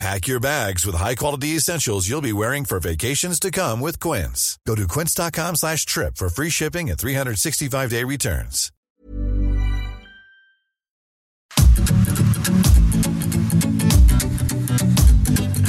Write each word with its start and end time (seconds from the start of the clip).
Pack 0.00 0.26
your 0.26 0.40
bags 0.40 0.84
with 0.84 0.96
high-quality 0.96 1.56
essentials 1.56 2.08
you'll 2.08 2.20
be 2.20 2.32
wearing 2.32 2.64
for 2.64 2.80
vacations 2.80 3.38
to 3.38 3.50
come 3.50 3.80
with 3.80 4.00
Quince. 4.00 4.58
Go 4.66 4.74
to 4.74 4.88
quince.com 4.88 5.56
slash 5.56 5.86
trip 5.86 6.16
for 6.16 6.28
free 6.28 6.50
shipping 6.50 6.90
and 6.90 6.98
365-day 6.98 8.02
returns. 8.04 8.70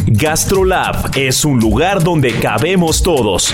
GastroLab 0.07 1.17
es 1.17 1.43
un 1.45 1.59
lugar 1.59 2.01
donde 2.01 2.39
cabemos 2.39 3.03
todos. 3.03 3.53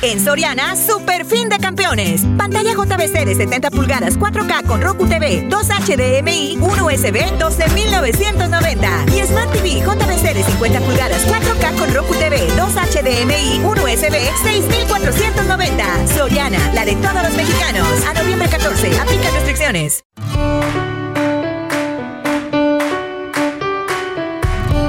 En 0.00 0.24
Soriana, 0.24 0.76
super 0.76 1.26
fin 1.26 1.48
de 1.48 1.58
campeones. 1.58 2.22
Pantalla 2.36 2.72
JBC 2.72 3.24
de 3.24 3.34
70 3.34 3.70
pulgadas 3.72 4.16
4K 4.16 4.64
con 4.64 4.80
Roku 4.80 5.06
TV, 5.06 5.44
2 5.48 5.66
HDMI, 5.66 6.56
1 6.60 6.86
USB, 6.86 7.38
12,990. 7.38 9.06
Y 9.12 9.26
Smart 9.26 9.50
TV 9.50 9.80
JBC 9.80 10.34
de 10.34 10.44
50 10.44 10.80
pulgadas 10.82 11.26
4K 11.26 11.78
con 11.78 11.92
Roku 11.92 12.14
TV, 12.14 12.46
2 12.56 12.72
HDMI, 12.74 13.60
1 13.64 13.82
USB, 13.82 14.14
6,490. 14.44 16.06
Soriana, 16.14 16.72
la 16.74 16.84
de 16.84 16.94
todos 16.94 17.22
los 17.22 17.32
mexicanos. 17.34 17.88
A 18.06 18.14
noviembre 18.14 18.48
14, 18.48 19.00
aplica 19.00 19.30
restricciones. 19.32 20.04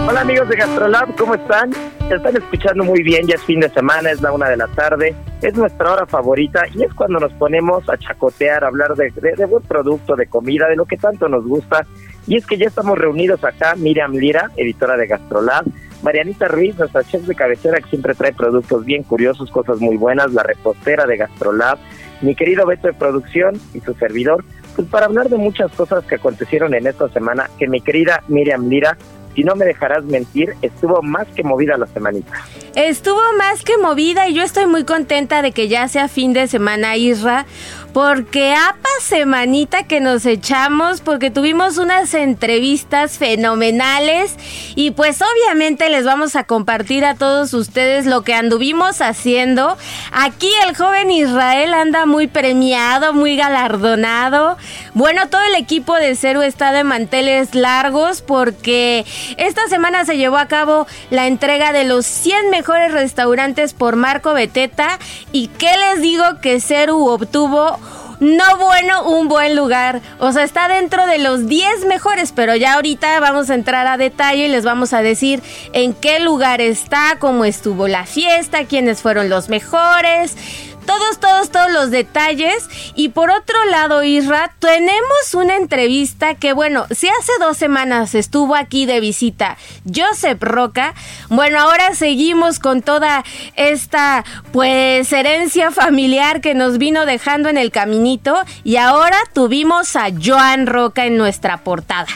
Hola 0.10 0.22
amigos 0.22 0.50
de 0.50 0.56
GastroLab, 0.56 1.16
¿cómo 1.18 1.36
están? 1.36 1.72
Se 2.08 2.16
están 2.16 2.36
escuchando 2.36 2.84
muy 2.84 3.04
bien, 3.04 3.28
ya 3.28 3.36
es 3.36 3.44
fin 3.44 3.60
de 3.60 3.70
semana, 3.70 4.10
es 4.10 4.20
la 4.22 4.32
una 4.32 4.50
de 4.50 4.58
la 4.58 4.66
tarde, 4.66 5.14
es 5.40 5.54
nuestra 5.54 5.94
hora 5.94 6.08
favorita 6.08 6.64
y 6.74 6.82
es 6.82 6.92
cuando 6.96 7.20
nos 7.20 7.32
ponemos 7.34 7.88
a 7.88 7.96
chacotear, 7.96 8.64
a 8.64 8.70
hablar 8.70 8.96
de, 8.96 9.12
de, 9.12 9.46
buen 9.46 9.62
producto, 9.62 10.16
de 10.16 10.26
comida, 10.26 10.68
de 10.68 10.78
lo 10.78 10.86
que 10.86 10.98
tanto 10.98 11.30
nos 11.30 11.46
gusta. 11.46 11.86
Y 12.26 12.38
es 12.38 12.48
que 12.48 12.58
ya 12.58 12.66
estamos 12.66 12.98
reunidos 12.98 13.44
acá, 13.44 13.76
Miriam 13.76 14.14
Lira, 14.14 14.50
editora 14.58 14.98
de 14.98 15.06
GastroLab, 15.06 15.66
Marianita 16.02 16.48
Ruiz, 16.48 16.76
nuestra 16.80 17.04
chef 17.04 17.28
de 17.28 17.36
cabecera 17.36 17.80
que 17.80 17.90
siempre 17.92 18.16
trae 18.16 18.34
productos 18.34 18.86
bien 18.86 19.04
curiosos, 19.04 19.52
cosas 19.52 19.80
muy 19.80 19.98
buenas, 19.98 20.34
la 20.34 20.42
repostera 20.42 21.06
de 21.06 21.18
GastroLab, 21.18 21.78
mi 22.22 22.34
querido 22.34 22.66
Beto 22.66 22.88
de 22.88 22.94
producción 22.94 23.62
y 23.76 23.80
su 23.82 23.94
servidor, 23.94 24.44
pues 24.76 24.88
para 24.88 25.06
hablar 25.06 25.30
de 25.30 25.38
muchas 25.38 25.72
cosas 25.74 26.04
que 26.06 26.16
acontecieron 26.16 26.74
en 26.74 26.88
esta 26.88 27.10
semana, 27.10 27.48
que 27.60 27.68
mi 27.68 27.80
querida 27.80 28.24
Miriam 28.28 28.70
Lira 28.70 28.98
si 29.40 29.46
no 29.46 29.56
me 29.56 29.64
dejarás 29.64 30.04
mentir, 30.04 30.54
estuvo 30.62 31.02
más 31.02 31.26
que 31.30 31.44
movida 31.44 31.78
la 31.78 31.88
semanita. 31.88 32.34
Estuvo 32.76 33.22
más 33.38 33.64
que 33.64 33.78
movida 33.78 34.28
y 34.28 34.34
yo 34.34 34.44
estoy 34.44 34.68
muy 34.68 34.84
contenta 34.84 35.42
de 35.42 35.54
que 35.54 35.70
ya 35.70 35.88
sea 35.88 36.10
fin 36.10 36.34
de 36.34 36.46
semana, 36.48 36.98
Isra, 36.98 37.46
porque 37.94 38.54
apa 38.54 38.90
semanita 39.02 39.84
que 39.84 40.00
nos 40.00 40.26
echamos, 40.26 41.02
porque 41.02 41.32
tuvimos 41.32 41.78
unas 41.78 42.14
entrevistas 42.14 43.18
fenomenales 43.18 44.36
y 44.76 44.92
pues 44.92 45.22
obviamente 45.22 45.90
les 45.90 46.06
vamos 46.06 46.36
a 46.36 46.44
compartir 46.44 47.06
a 47.06 47.16
todos 47.16 47.54
ustedes 47.54 48.06
lo 48.06 48.24
que 48.24 48.34
anduvimos 48.34 49.02
haciendo. 49.02 49.78
Aquí 50.12 50.50
el 50.68 50.76
joven 50.76 51.12
Israel 51.12 51.74
anda 51.74 52.06
muy 52.06 52.28
premiado, 52.28 53.14
muy 53.14 53.36
galardonado. 53.36 54.58
Bueno, 54.94 55.30
todo 55.30 55.42
el 55.42 55.56
equipo 55.56 55.96
de 55.96 56.16
Cero 56.16 56.44
está 56.44 56.72
de 56.72 56.84
manteles 56.84 57.56
largos 57.56 58.22
porque 58.22 59.06
esta 59.38 59.68
semana 59.68 60.06
se 60.06 60.18
llevó 60.18 60.38
a 60.38 60.48
cabo 60.48 60.88
la 61.10 61.28
entrega 61.28 61.74
de 61.74 61.86
los 61.86 62.06
100 62.06 62.50
mejores 62.50 62.92
restaurantes 62.92 63.74
por 63.74 63.96
Marco 63.96 64.34
Beteta 64.34 65.00
y 65.32 65.48
qué 65.48 65.72
les 65.78 66.02
digo 66.02 66.24
que 66.42 66.60
Ceru 66.60 67.08
obtuvo 67.08 67.79
no 68.20 68.58
bueno, 68.58 69.10
un 69.10 69.28
buen 69.28 69.56
lugar. 69.56 70.02
O 70.20 70.32
sea, 70.32 70.44
está 70.44 70.68
dentro 70.68 71.06
de 71.06 71.20
los 71.20 71.48
10 71.48 71.86
mejores, 71.86 72.32
pero 72.32 72.56
ya 72.56 72.74
ahorita 72.74 73.20
vamos 73.20 73.50
a 73.50 73.56
entrar 73.56 73.88
a 73.88 73.98
detalle 73.98 74.46
y 74.46 74.50
les 74.50 74.64
vamos 74.64 74.94
a 74.94 75.02
decir 75.02 75.42
en 75.74 75.94
qué 75.94 76.20
lugar 76.20 76.62
está, 76.62 77.18
cómo 77.20 77.46
estuvo 77.46 77.88
la 77.88 78.06
fiesta, 78.06 78.66
quiénes 78.66 79.02
fueron 79.02 79.30
los 79.30 79.50
mejores 79.50 80.36
todos, 80.90 81.20
todos, 81.20 81.52
todos 81.52 81.72
los 81.72 81.92
detalles. 81.92 82.68
Y 82.96 83.10
por 83.10 83.30
otro 83.30 83.64
lado, 83.66 84.02
Isra, 84.02 84.52
tenemos 84.58 85.36
una 85.36 85.56
entrevista 85.56 86.34
que, 86.34 86.52
bueno, 86.52 86.88
si 86.90 87.08
hace 87.08 87.32
dos 87.40 87.58
semanas 87.58 88.16
estuvo 88.16 88.56
aquí 88.56 88.88
de 88.88 89.00
visita 89.00 89.58
Joseph 89.86 90.42
Roca, 90.42 90.96
bueno, 91.30 91.60
ahora 91.60 91.94
seguimos 91.94 92.58
con 92.58 92.82
toda 92.82 93.24
esta, 93.56 94.24
pues, 94.52 95.14
herencia 95.14 95.70
familiar 95.70 96.42
que 96.42 96.56
nos 96.56 96.80
vino 96.80 97.06
dejando 97.06 97.50
en 97.50 97.60
el 97.60 97.70
caminito. 97.70 98.36
Y 98.64 98.78
ahora 98.78 99.18
tuvimos 99.32 99.96
a 99.96 100.08
Joan 100.10 100.66
Roca 100.66 101.06
en 101.06 101.18
nuestra 101.18 101.58
portada. 101.58 102.08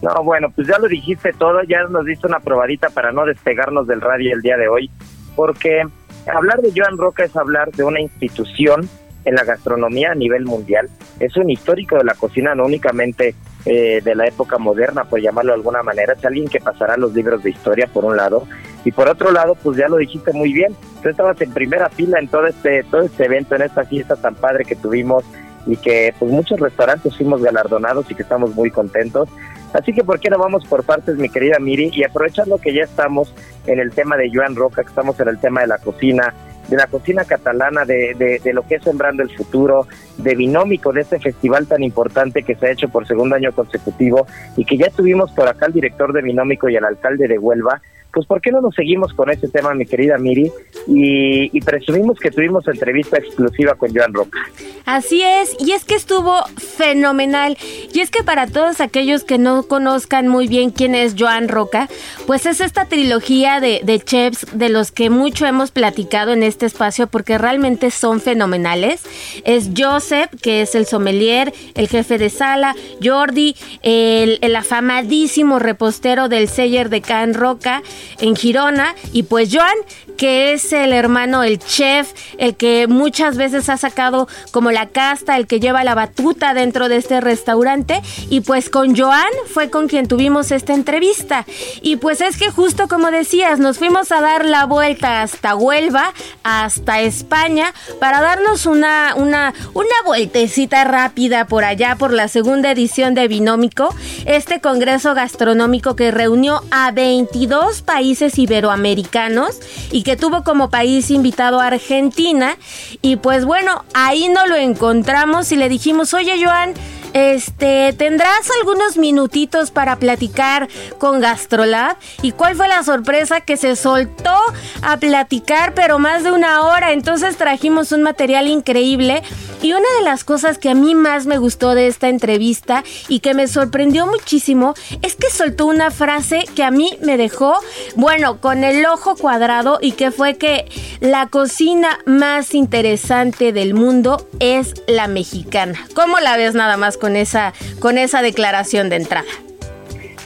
No, 0.00 0.22
bueno, 0.22 0.52
pues 0.54 0.68
ya 0.68 0.78
lo 0.78 0.86
dijiste 0.86 1.32
todo, 1.32 1.60
ya 1.64 1.82
nos 1.88 2.04
diste 2.04 2.28
una 2.28 2.38
probadita 2.38 2.90
para 2.90 3.10
no 3.10 3.24
despegarnos 3.24 3.88
del 3.88 4.00
radio 4.00 4.32
el 4.32 4.42
día 4.42 4.56
de 4.56 4.68
hoy, 4.68 4.90
porque 5.34 5.82
hablar 6.26 6.60
de 6.60 6.72
Joan 6.74 6.98
Roca 6.98 7.24
es 7.24 7.36
hablar 7.36 7.70
de 7.72 7.84
una 7.84 8.00
institución 8.00 8.88
en 9.24 9.34
la 9.34 9.44
gastronomía 9.44 10.12
a 10.12 10.14
nivel 10.14 10.44
mundial. 10.44 10.88
Es 11.20 11.36
un 11.36 11.50
histórico 11.50 11.96
de 11.96 12.04
la 12.04 12.14
cocina, 12.14 12.54
no 12.54 12.64
únicamente 12.64 13.34
eh, 13.64 14.00
de 14.02 14.14
la 14.14 14.26
época 14.26 14.58
moderna, 14.58 15.04
por 15.04 15.20
llamarlo 15.20 15.52
de 15.52 15.56
alguna 15.56 15.82
manera. 15.82 16.12
Es 16.12 16.24
alguien 16.24 16.48
que 16.48 16.60
pasará 16.60 16.96
los 16.96 17.12
libros 17.12 17.42
de 17.42 17.50
historia, 17.50 17.88
por 17.88 18.04
un 18.04 18.16
lado. 18.16 18.46
Y 18.84 18.92
por 18.92 19.08
otro 19.08 19.32
lado, 19.32 19.56
pues 19.56 19.76
ya 19.76 19.88
lo 19.88 19.96
dijiste 19.96 20.32
muy 20.32 20.52
bien. 20.52 20.76
Tú 21.02 21.08
estabas 21.08 21.40
en 21.40 21.52
primera 21.52 21.90
fila 21.90 22.20
en 22.20 22.28
todo 22.28 22.46
este, 22.46 22.84
todo 22.84 23.02
este 23.02 23.24
evento, 23.24 23.56
en 23.56 23.62
esta 23.62 23.84
fiesta 23.84 24.14
tan 24.14 24.36
padre 24.36 24.64
que 24.64 24.76
tuvimos 24.76 25.24
y 25.66 25.76
que 25.76 26.14
pues 26.18 26.30
muchos 26.30 26.60
restaurantes 26.60 27.16
fuimos 27.16 27.42
galardonados 27.42 28.08
y 28.08 28.14
que 28.14 28.22
estamos 28.22 28.54
muy 28.54 28.70
contentos. 28.70 29.28
Así 29.76 29.92
que, 29.92 30.02
¿por 30.02 30.18
qué 30.18 30.30
no 30.30 30.38
vamos 30.38 30.64
por 30.64 30.84
partes, 30.84 31.16
mi 31.16 31.28
querida 31.28 31.58
Miri? 31.58 31.90
Y 31.92 32.02
aprovechando 32.02 32.56
que 32.56 32.72
ya 32.72 32.84
estamos 32.84 33.34
en 33.66 33.78
el 33.78 33.92
tema 33.92 34.16
de 34.16 34.30
Joan 34.32 34.56
Roca, 34.56 34.82
que 34.82 34.88
estamos 34.88 35.20
en 35.20 35.28
el 35.28 35.38
tema 35.38 35.60
de 35.60 35.66
la 35.66 35.76
cocina, 35.76 36.32
de 36.68 36.78
la 36.78 36.86
cocina 36.86 37.26
catalana, 37.26 37.84
de, 37.84 38.40
de, 38.42 38.52
lo 38.54 38.66
que 38.66 38.76
es 38.76 38.82
Sembrando 38.82 39.22
el 39.22 39.36
Futuro, 39.36 39.86
de 40.16 40.34
Binómico, 40.34 40.94
de 40.94 41.02
este 41.02 41.20
festival 41.20 41.66
tan 41.66 41.82
importante 41.82 42.42
que 42.42 42.54
se 42.54 42.68
ha 42.68 42.70
hecho 42.70 42.88
por 42.88 43.06
segundo 43.06 43.36
año 43.36 43.52
consecutivo 43.52 44.26
y 44.56 44.64
que 44.64 44.78
ya 44.78 44.88
tuvimos 44.88 45.30
por 45.32 45.46
acá 45.46 45.66
el 45.66 45.74
director 45.74 46.14
de 46.14 46.22
Binómico 46.22 46.70
y 46.70 46.76
el 46.76 46.84
alcalde 46.86 47.28
de 47.28 47.38
Huelva, 47.38 47.82
pues 48.16 48.26
¿por 48.26 48.40
qué 48.40 48.50
no 48.50 48.62
nos 48.62 48.74
seguimos 48.74 49.12
con 49.12 49.28
ese 49.28 49.46
tema, 49.46 49.74
mi 49.74 49.84
querida 49.84 50.16
Miri? 50.16 50.50
Y, 50.86 51.60
presumimos 51.60 52.18
que 52.18 52.30
tuvimos 52.30 52.66
entrevista 52.66 53.18
exclusiva 53.18 53.74
con 53.74 53.94
Joan 53.94 54.14
Roca. 54.14 54.38
Así 54.86 55.20
es, 55.20 55.54
y 55.60 55.72
es 55.72 55.84
que 55.84 55.96
estuvo 55.96 56.34
fenomenal. 56.56 57.58
Y 57.92 58.00
es 58.00 58.10
que 58.10 58.22
para 58.22 58.46
todos 58.46 58.80
aquellos 58.80 59.22
que 59.24 59.36
no 59.36 59.64
conozcan 59.64 60.28
muy 60.28 60.48
bien 60.48 60.70
quién 60.70 60.94
es 60.94 61.14
Joan 61.18 61.48
Roca, 61.48 61.90
pues 62.26 62.46
es 62.46 62.62
esta 62.62 62.86
trilogía 62.86 63.60
de, 63.60 63.82
de 63.84 64.00
chefs 64.00 64.46
de 64.56 64.70
los 64.70 64.92
que 64.92 65.10
mucho 65.10 65.44
hemos 65.44 65.70
platicado 65.70 66.32
en 66.32 66.42
este 66.42 66.64
espacio 66.64 67.08
porque 67.08 67.36
realmente 67.36 67.90
son 67.90 68.22
fenomenales. 68.22 69.02
Es 69.44 69.72
Joseph, 69.76 70.30
que 70.40 70.62
es 70.62 70.74
el 70.74 70.86
sommelier, 70.86 71.52
el 71.74 71.88
jefe 71.88 72.16
de 72.16 72.30
sala, 72.30 72.74
Jordi, 73.02 73.56
el, 73.82 74.38
el 74.40 74.56
afamadísimo 74.56 75.58
repostero 75.58 76.30
del 76.30 76.48
Seller 76.48 76.88
de 76.88 77.02
Can 77.02 77.34
Roca 77.34 77.82
en 78.20 78.36
Girona, 78.36 78.94
y 79.12 79.24
pues 79.24 79.50
Joan, 79.52 79.76
que 80.16 80.52
es 80.52 80.72
el 80.72 80.92
hermano, 80.92 81.42
el 81.42 81.58
chef, 81.58 82.12
el 82.38 82.56
que 82.56 82.86
muchas 82.86 83.36
veces 83.36 83.68
ha 83.68 83.76
sacado 83.76 84.28
como 84.50 84.70
la 84.70 84.86
casta, 84.86 85.36
el 85.36 85.46
que 85.46 85.60
lleva 85.60 85.84
la 85.84 85.94
batuta 85.94 86.54
dentro 86.54 86.88
de 86.88 86.96
este 86.96 87.20
restaurante. 87.20 88.02
Y 88.30 88.40
pues 88.40 88.70
con 88.70 88.96
Joan 88.96 89.30
fue 89.52 89.70
con 89.70 89.88
quien 89.88 90.08
tuvimos 90.08 90.50
esta 90.50 90.74
entrevista. 90.74 91.44
Y 91.82 91.96
pues 91.96 92.20
es 92.20 92.36
que 92.36 92.50
justo 92.50 92.88
como 92.88 93.10
decías, 93.10 93.58
nos 93.58 93.78
fuimos 93.78 94.10
a 94.12 94.20
dar 94.20 94.44
la 94.44 94.64
vuelta 94.64 95.22
hasta 95.22 95.54
Huelva, 95.54 96.12
hasta 96.42 97.00
España, 97.00 97.72
para 98.00 98.20
darnos 98.20 98.66
una, 98.66 99.14
una, 99.16 99.52
una 99.74 99.94
vueltecita 100.04 100.84
rápida 100.84 101.46
por 101.46 101.64
allá, 101.64 101.96
por 101.96 102.12
la 102.12 102.28
segunda 102.28 102.70
edición 102.70 103.14
de 103.14 103.28
Binómico, 103.28 103.94
este 104.24 104.60
congreso 104.60 105.14
gastronómico 105.14 105.96
que 105.96 106.10
reunió 106.10 106.62
a 106.70 106.90
22 106.90 107.82
países 107.86 108.38
iberoamericanos 108.38 109.58
y 109.90 110.02
que 110.02 110.16
tuvo 110.16 110.44
como 110.44 110.68
país 110.68 111.10
invitado 111.10 111.60
a 111.60 111.68
Argentina. 111.68 112.58
Y 113.00 113.16
pues 113.16 113.44
bueno, 113.46 113.84
ahí 113.94 114.28
no 114.28 114.46
lo 114.46 114.56
encontramos 114.56 115.50
y 115.52 115.56
le 115.56 115.68
dijimos, 115.70 116.12
oye 116.12 116.34
Joan, 116.44 116.74
este, 117.12 117.92
¿tendrás 117.92 118.50
algunos 118.60 118.96
minutitos 118.96 119.70
para 119.70 119.96
platicar 119.96 120.68
con 120.98 121.20
Gastrolab? 121.20 121.96
¿Y 122.22 122.32
cuál 122.32 122.56
fue 122.56 122.68
la 122.68 122.82
sorpresa 122.82 123.40
que 123.40 123.56
se 123.56 123.76
soltó 123.76 124.36
a 124.82 124.96
platicar, 124.96 125.74
pero 125.74 125.98
más 125.98 126.24
de 126.24 126.32
una 126.32 126.62
hora? 126.62 126.92
Entonces 126.92 127.36
trajimos 127.36 127.92
un 127.92 128.02
material 128.02 128.48
increíble. 128.48 129.22
Y 129.62 129.72
una 129.72 129.88
de 129.98 130.04
las 130.04 130.22
cosas 130.22 130.58
que 130.58 130.68
a 130.68 130.74
mí 130.74 130.94
más 130.94 131.26
me 131.26 131.38
gustó 131.38 131.74
de 131.74 131.86
esta 131.86 132.08
entrevista 132.08 132.84
y 133.08 133.20
que 133.20 133.34
me 133.34 133.48
sorprendió 133.48 134.06
muchísimo 134.06 134.74
es 135.02 135.16
que 135.16 135.30
soltó 135.30 135.66
una 135.66 135.90
frase 135.90 136.44
que 136.54 136.62
a 136.62 136.70
mí 136.70 136.96
me 137.00 137.16
dejó, 137.16 137.54
bueno, 137.96 138.40
con 138.40 138.64
el 138.64 138.84
ojo 138.86 139.16
cuadrado 139.16 139.78
y 139.80 139.92
que 139.92 140.10
fue 140.10 140.36
que 140.36 140.70
la 141.00 141.28
cocina 141.28 141.98
más 142.04 142.54
interesante 142.54 143.52
del 143.52 143.74
mundo 143.74 144.28
es 144.40 144.74
la 144.86 145.08
mexicana. 145.08 145.86
¿Cómo 145.94 146.18
la 146.20 146.36
ves 146.36 146.54
nada 146.54 146.76
más 146.76 146.95
con 146.96 147.16
esa, 147.16 147.52
con 147.80 147.98
esa 147.98 148.22
declaración 148.22 148.88
de 148.88 148.96
entrada. 148.96 149.28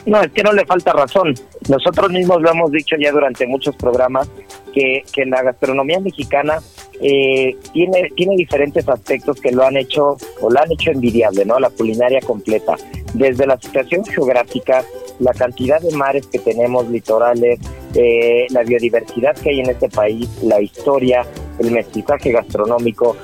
No, 0.05 0.21
es 0.21 0.31
que 0.31 0.43
no 0.43 0.51
le 0.51 0.65
falta 0.65 0.93
razón. 0.93 1.33
Nosotros 1.69 2.11
mismos 2.11 2.41
lo 2.41 2.49
hemos 2.49 2.71
dicho 2.71 2.95
ya 2.99 3.11
durante 3.11 3.45
muchos 3.45 3.75
programas 3.75 4.27
que, 4.73 5.03
que 5.13 5.25
la 5.25 5.43
gastronomía 5.43 5.99
mexicana 5.99 6.59
eh, 6.99 7.55
tiene, 7.73 8.09
tiene 8.15 8.35
diferentes 8.35 8.87
aspectos 8.87 9.39
que 9.39 9.51
lo 9.51 9.63
han 9.63 9.77
hecho 9.77 10.17
o 10.39 10.51
la 10.51 10.61
han 10.61 10.71
hecho 10.71 10.91
envidiable, 10.91 11.45
¿no? 11.45 11.59
La 11.59 11.69
culinaria 11.69 12.19
completa. 12.21 12.75
Desde 13.13 13.45
la 13.45 13.59
situación 13.59 14.05
geográfica, 14.05 14.83
la 15.19 15.33
cantidad 15.33 15.81
de 15.81 15.95
mares 15.95 16.27
que 16.27 16.39
tenemos, 16.39 16.87
litorales, 16.89 17.59
eh, 17.95 18.47
la 18.49 18.63
biodiversidad 18.63 19.35
que 19.35 19.49
hay 19.49 19.59
en 19.59 19.69
este 19.69 19.89
país, 19.89 20.29
la 20.43 20.61
historia, 20.61 21.25
el 21.59 21.71
mestizaje 21.71 22.31
gastronómico. 22.31 23.15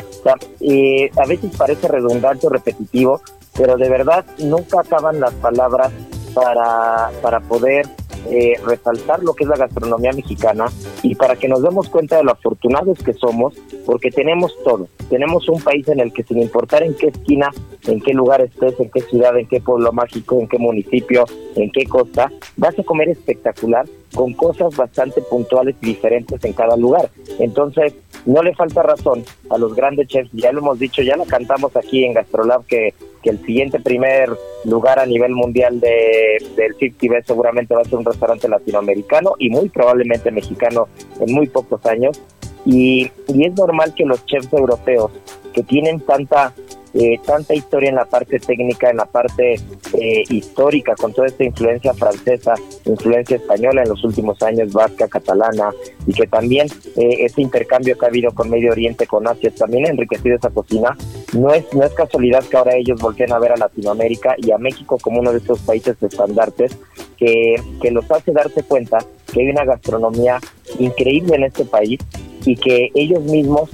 Eh, 0.61 1.09
a 1.15 1.25
veces 1.25 1.51
parece 1.57 1.87
redundante 1.87 2.47
o 2.47 2.49
repetitivo, 2.49 3.21
pero 3.55 3.77
de 3.77 3.89
verdad 3.89 4.25
nunca 4.39 4.81
acaban 4.81 5.19
las 5.19 5.33
palabras 5.33 5.91
para, 6.33 7.11
para 7.21 7.39
poder 7.39 7.87
eh, 8.29 8.55
resaltar 8.65 9.23
lo 9.23 9.33
que 9.33 9.45
es 9.45 9.49
la 9.49 9.55
gastronomía 9.55 10.11
mexicana 10.11 10.65
y 11.01 11.15
para 11.15 11.37
que 11.37 11.47
nos 11.47 11.61
demos 11.61 11.87
cuenta 11.87 12.17
de 12.17 12.23
lo 12.23 12.31
afortunados 12.31 12.99
que 12.99 13.13
somos, 13.13 13.53
porque 13.85 14.11
tenemos 14.11 14.53
todo. 14.63 14.87
Tenemos 15.09 15.47
un 15.47 15.61
país 15.61 15.87
en 15.87 16.01
el 16.01 16.11
que 16.11 16.23
sin 16.23 16.41
importar 16.41 16.83
en 16.83 16.93
qué 16.93 17.07
esquina, 17.07 17.51
en 17.85 18.01
qué 18.01 18.13
lugar 18.13 18.41
estés, 18.41 18.77
en 18.79 18.89
qué 18.91 19.01
ciudad, 19.01 19.37
en 19.37 19.47
qué 19.47 19.61
pueblo 19.61 19.93
mágico, 19.93 20.41
en 20.41 20.47
qué 20.47 20.57
municipio, 20.57 21.25
en 21.55 21.71
qué 21.71 21.85
costa, 21.85 22.29
vas 22.57 22.77
a 22.77 22.83
comer 22.83 23.09
espectacular 23.09 23.85
con 24.13 24.33
cosas 24.33 24.75
bastante 24.75 25.21
puntuales 25.21 25.75
y 25.81 25.87
diferentes 25.87 26.43
en 26.43 26.53
cada 26.53 26.75
lugar. 26.75 27.09
Entonces, 27.39 27.93
no 28.25 28.41
le 28.41 28.53
falta 28.55 28.83
razón 28.83 29.23
a 29.49 29.57
los 29.57 29.75
grandes 29.75 30.07
chefs, 30.07 30.29
ya 30.33 30.51
lo 30.51 30.59
hemos 30.59 30.79
dicho, 30.79 31.01
ya 31.01 31.15
lo 31.15 31.25
cantamos 31.25 31.75
aquí 31.75 32.03
en 32.03 32.13
Gastrolab 32.13 32.65
que, 32.65 32.93
que 33.21 33.29
el 33.29 33.45
siguiente 33.45 33.79
primer 33.79 34.29
lugar 34.65 34.99
a 34.99 35.05
nivel 35.05 35.31
mundial 35.31 35.79
de, 35.79 36.37
del 36.55 36.75
50 36.75 37.27
seguramente 37.27 37.73
va 37.73 37.81
a 37.81 37.85
ser 37.85 37.95
un 37.95 38.05
restaurante 38.05 38.49
latinoamericano 38.49 39.35
y 39.39 39.49
muy 39.49 39.69
probablemente 39.69 40.31
mexicano 40.31 40.87
en 41.19 41.33
muy 41.33 41.47
pocos 41.47 41.85
años. 41.85 42.21
Y, 42.65 43.09
y 43.27 43.45
es 43.45 43.53
normal 43.53 43.93
que 43.95 44.03
los 44.03 44.25
chefs 44.25 44.51
europeos 44.51 45.11
que 45.53 45.63
tienen 45.63 46.01
tanta 46.01 46.53
eh, 46.93 47.19
tanta 47.25 47.53
historia 47.53 47.89
en 47.89 47.95
la 47.95 48.05
parte 48.05 48.39
técnica, 48.39 48.89
en 48.89 48.97
la 48.97 49.05
parte 49.05 49.55
eh, 49.93 50.23
histórica, 50.29 50.95
con 50.95 51.13
toda 51.13 51.27
esta 51.27 51.43
influencia 51.43 51.93
francesa, 51.93 52.55
influencia 52.85 53.37
española 53.37 53.83
en 53.83 53.89
los 53.89 54.03
últimos 54.03 54.41
años, 54.41 54.71
vasca, 54.71 55.07
catalana, 55.07 55.71
y 56.05 56.13
que 56.13 56.27
también 56.27 56.67
eh, 56.95 57.25
ese 57.25 57.41
intercambio 57.41 57.97
que 57.97 58.05
ha 58.05 58.09
habido 58.09 58.31
con 58.31 58.49
Medio 58.49 58.71
Oriente, 58.71 59.05
con 59.05 59.27
Asia, 59.27 59.51
también 59.51 59.85
ha 59.85 59.89
enriquecido 59.89 60.37
esa 60.37 60.49
cocina. 60.49 60.95
No 61.33 61.53
es, 61.53 61.65
no 61.73 61.83
es 61.83 61.93
casualidad 61.93 62.43
que 62.45 62.57
ahora 62.57 62.75
ellos 62.75 62.99
volteen 63.01 63.33
a 63.33 63.39
ver 63.39 63.51
a 63.51 63.57
Latinoamérica 63.57 64.35
y 64.37 64.51
a 64.51 64.57
México 64.57 64.97
como 64.99 65.19
uno 65.19 65.31
de 65.31 65.39
estos 65.39 65.59
países 65.59 66.01
estandartes 66.01 66.77
que, 67.17 67.55
que 67.81 67.91
los 67.91 68.09
hace 68.09 68.31
darse 68.31 68.63
cuenta 68.63 68.99
que 69.31 69.41
hay 69.41 69.49
una 69.49 69.65
gastronomía 69.65 70.39
increíble 70.79 71.35
en 71.35 71.43
este 71.43 71.65
país 71.65 71.99
y 72.45 72.55
que 72.55 72.89
ellos 72.95 73.21
mismos 73.23 73.69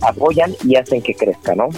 apoyan 0.00 0.54
y 0.64 0.76
hacen 0.76 1.02
que 1.02 1.14
crezca, 1.14 1.54
¿no? 1.54 1.68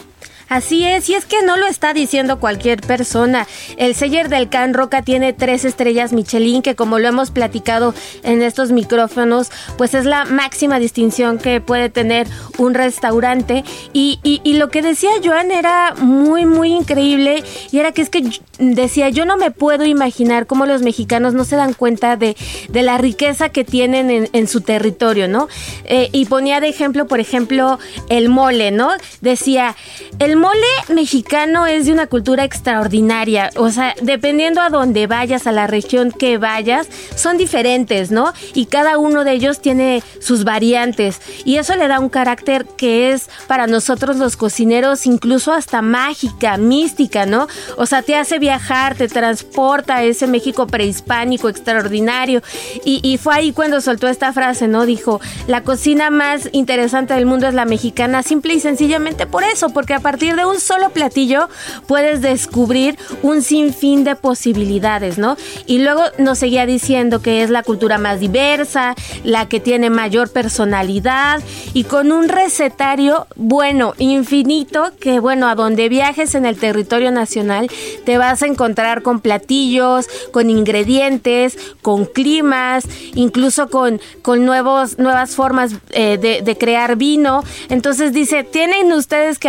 Así 0.51 0.85
es, 0.85 1.09
y 1.09 1.15
es 1.15 1.27
que 1.27 1.43
no 1.43 1.57
lo 1.57 1.69
está 1.69 1.95
diciendo 1.95 2.41
cualquier 2.41 2.81
persona. 2.81 3.47
El 3.77 3.95
seller 3.95 4.29
del 4.29 4.49
Can 4.49 4.75
Roca 4.75 5.01
tiene 5.03 5.33
tres 5.33 5.65
estrellas 5.65 6.13
Michelin, 6.13 6.61
que 6.61 6.75
como 6.75 6.99
lo 6.99 7.07
hemos 7.07 7.31
platicado 7.31 7.95
en 8.25 8.43
estos 8.43 8.73
micrófonos, 8.73 9.53
pues 9.79 9.95
es 9.95 10.07
la 10.07 10.25
máxima 10.25 10.81
distinción 10.81 11.39
que 11.39 11.61
puede 11.61 11.89
tener 11.89 12.27
un 12.59 12.75
restaurante. 12.75 13.63
Y, 13.93 14.19
lo 14.61 14.71
que 14.71 14.83
decía 14.83 15.11
Joan 15.25 15.53
era 15.53 15.95
muy, 15.95 16.45
muy 16.47 16.73
increíble, 16.73 17.45
y 17.71 17.79
era 17.79 17.93
que 17.93 18.03
es 18.03 18.11
que 18.11 18.29
decía, 18.59 19.09
yo 19.09 19.25
no 19.27 19.37
me 19.37 19.53
puedo 19.53 19.85
imaginar 19.85 20.49
cómo 20.49 20.67
los 20.67 20.83
mexicanos 20.83 21.33
no 21.33 21.45
se 21.45 21.55
dan 21.55 21.75
cuenta 21.75 22.17
de, 22.17 22.37
de 22.69 22.83
la 22.83 22.99
riqueza 22.99 23.51
que 23.51 23.65
tienen 23.65 24.11
en, 24.11 24.29
en 24.33 24.49
su 24.49 24.63
territorio, 24.63 25.29
¿no? 25.29 25.47
Eh, 25.85 26.09
y 26.11 26.25
ponía 26.25 26.61
de 26.61 26.69
ejemplo, 26.69 27.07
por 27.07 27.21
ejemplo, 27.21 27.79
el 28.09 28.29
mole, 28.29 28.73
¿no? 28.73 28.91
Decía, 29.21 29.77
el 30.19 30.40
mole 30.41 30.67
mexicano 30.89 31.67
es 31.67 31.87
de 31.87 31.93
una 31.93 32.07
cultura 32.07 32.45
extraordinaria. 32.45 33.51
O 33.57 33.71
sea, 33.71 33.95
dependiendo 34.01 34.61
a 34.61 34.71
dónde 34.71 35.07
vayas, 35.07 35.47
a 35.47 35.53
la 35.53 35.67
región 35.67 36.11
que 36.11 36.39
vayas, 36.39 36.89
son 37.15 37.37
diferentes, 37.37 38.11
¿no? 38.11 38.33
Y 38.55 38.67
cada 38.67 38.99
uno 38.99 39.25
de 39.25 39.33
ellos 39.33 39.61
tiene 39.61 40.03
sus 40.21 40.45
variantes. 40.45 41.21
Y 41.45 41.57
eso 41.57 41.77
le 41.77 41.89
da 41.89 42.01
un 42.01 42.09
carácter 42.09 42.65
que 42.65 43.13
es 43.13 43.29
para 43.47 43.67
nosotros 43.67 44.17
los 44.17 44.37
cocineros 44.37 45.07
incluso 45.07 45.53
hasta 45.53 45.83
mágica, 45.83 46.57
mística, 46.57 47.27
¿no? 47.27 47.47
O 47.77 47.87
sea, 47.87 48.03
te 48.03 48.17
hace 48.17 48.39
viajar, 48.39 48.95
te 48.95 49.09
transporta 49.09 49.97
a 49.97 50.05
ese 50.05 50.27
México 50.27 50.67
prehispánico 50.67 51.49
extraordinario. 51.49 52.43
Y, 52.85 53.01
y 53.03 53.19
fue 53.19 53.35
ahí 53.35 53.53
cuando 53.53 53.81
soltó 53.81 54.09
esta 54.09 54.33
frase, 54.33 54.69
¿no? 54.69 54.87
Dijo, 54.87 55.21
la 55.47 55.63
cocina 55.63 56.11
más 56.11 56.49
interesante 56.53 57.15
del 57.15 57.27
mundo 57.27 57.47
es 57.47 57.55
la 57.55 57.67
mexicana, 57.67 58.23
simple 58.23 58.55
y 58.55 58.61
sencillamente 58.61 59.27
por 59.27 59.45
eso, 59.45 59.69
porque 59.71 59.95
a 59.95 60.01
partir 60.01 60.30
de 60.37 60.45
un 60.45 60.61
solo 60.61 60.91
platillo 60.91 61.49
puedes 61.87 62.21
descubrir 62.21 62.99
un 63.23 63.43
sinfín 63.43 64.05
de 64.05 64.17
posibilidades, 64.17 65.19
¿no? 65.19 65.37
Y 65.67 65.79
luego 65.79 66.03
nos 66.19 66.39
seguía 66.39 66.67
diciendo 66.67 67.23
que 67.23 67.43
es 67.43 67.51
la 67.51 67.63
cultura 67.63 67.99
más 67.99 68.21
diversa, 68.21 68.95
la 69.25 69.49
que 69.49 69.61
tiene 69.61 69.91
mayor 69.91 70.31
personalidad 70.31 71.41
y 71.73 71.85
con 71.85 72.13
un 72.13 72.29
recetario, 72.29 73.27
bueno, 73.37 73.95
infinito, 73.99 74.93
que 75.01 75.21
bueno, 75.21 75.49
a 75.49 75.55
donde 75.55 75.89
viajes 75.89 76.35
en 76.35 76.47
el 76.47 76.57
territorio 76.57 77.11
nacional 77.11 77.69
te 78.05 78.19
vas 78.19 78.43
a 78.43 78.47
encontrar 78.47 79.03
con 79.03 79.21
platillos, 79.21 80.07
con 80.33 80.51
ingredientes, 80.51 81.59
con 81.83 82.05
climas, 82.05 82.85
incluso 83.15 83.69
con, 83.69 84.01
con 84.23 84.45
nuevos, 84.45 84.99
nuevas 84.99 85.35
formas 85.35 85.73
eh, 85.91 86.19
de, 86.19 86.57
crear 86.57 86.97
vino. 86.97 87.43
Entonces 87.69 88.13
dice, 88.13 88.45
tienen 88.45 88.93
ustedes 88.93 89.39
que 89.39 89.49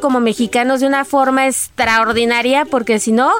como 0.00 0.20
mexicanos 0.20 0.80
de 0.80 0.86
una 0.86 1.04
forma 1.04 1.46
extraordinaria, 1.46 2.64
porque 2.64 2.98
si 2.98 3.12
no, 3.12 3.30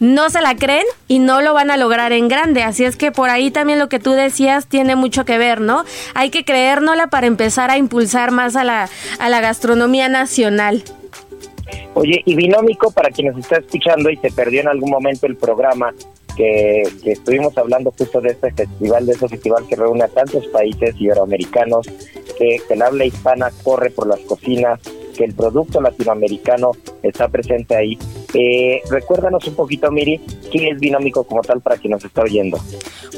no 0.00 0.30
se 0.30 0.40
la 0.40 0.56
creen 0.56 0.84
y 1.08 1.18
no 1.18 1.40
lo 1.40 1.54
van 1.54 1.70
a 1.70 1.76
lograr 1.76 2.12
en 2.12 2.28
grande. 2.28 2.62
Así 2.62 2.84
es 2.84 2.96
que 2.96 3.12
por 3.12 3.30
ahí 3.30 3.50
también 3.50 3.78
lo 3.78 3.88
que 3.88 3.98
tú 3.98 4.12
decías 4.12 4.66
tiene 4.66 4.96
mucho 4.96 5.24
que 5.24 5.38
ver, 5.38 5.60
¿no? 5.60 5.84
Hay 6.14 6.30
que 6.30 6.44
creérnosla 6.44 7.08
para 7.08 7.26
empezar 7.26 7.70
a 7.70 7.78
impulsar 7.78 8.30
más 8.30 8.56
a 8.56 8.64
la, 8.64 8.88
a 9.18 9.28
la 9.28 9.40
gastronomía 9.40 10.08
nacional. 10.08 10.82
Oye, 11.94 12.22
y 12.24 12.34
Binómico, 12.34 12.90
para 12.90 13.10
quienes 13.10 13.36
está 13.36 13.58
escuchando 13.58 14.10
y 14.10 14.16
se 14.16 14.30
perdió 14.30 14.60
en 14.60 14.68
algún 14.68 14.90
momento 14.90 15.26
el 15.26 15.36
programa, 15.36 15.92
que, 16.36 16.82
estuvimos 17.04 17.56
hablando 17.58 17.92
justo 17.96 18.20
de 18.20 18.30
este 18.30 18.52
festival, 18.52 19.06
de 19.06 19.12
ese 19.12 19.28
festival 19.28 19.66
que 19.68 19.76
reúne 19.76 20.04
a 20.04 20.08
tantos 20.08 20.46
países 20.48 20.94
iberoamericanos, 20.98 21.86
que, 22.38 22.56
que 22.66 22.74
el 22.74 22.82
habla 22.82 23.04
hispana 23.04 23.50
corre 23.62 23.90
por 23.90 24.06
las 24.06 24.20
cocinas, 24.20 24.80
el 25.24 25.34
producto 25.34 25.80
latinoamericano 25.80 26.72
está 27.02 27.28
presente 27.28 27.76
ahí. 27.76 27.98
Eh, 28.34 28.80
recuérdanos 28.88 29.46
un 29.46 29.54
poquito, 29.54 29.90
Miri, 29.90 30.18
¿qué 30.50 30.70
es 30.70 30.80
Binómico 30.80 31.24
como 31.24 31.42
tal 31.42 31.60
para 31.60 31.76
quien 31.76 31.90
nos 31.90 32.04
está 32.04 32.22
oyendo? 32.22 32.58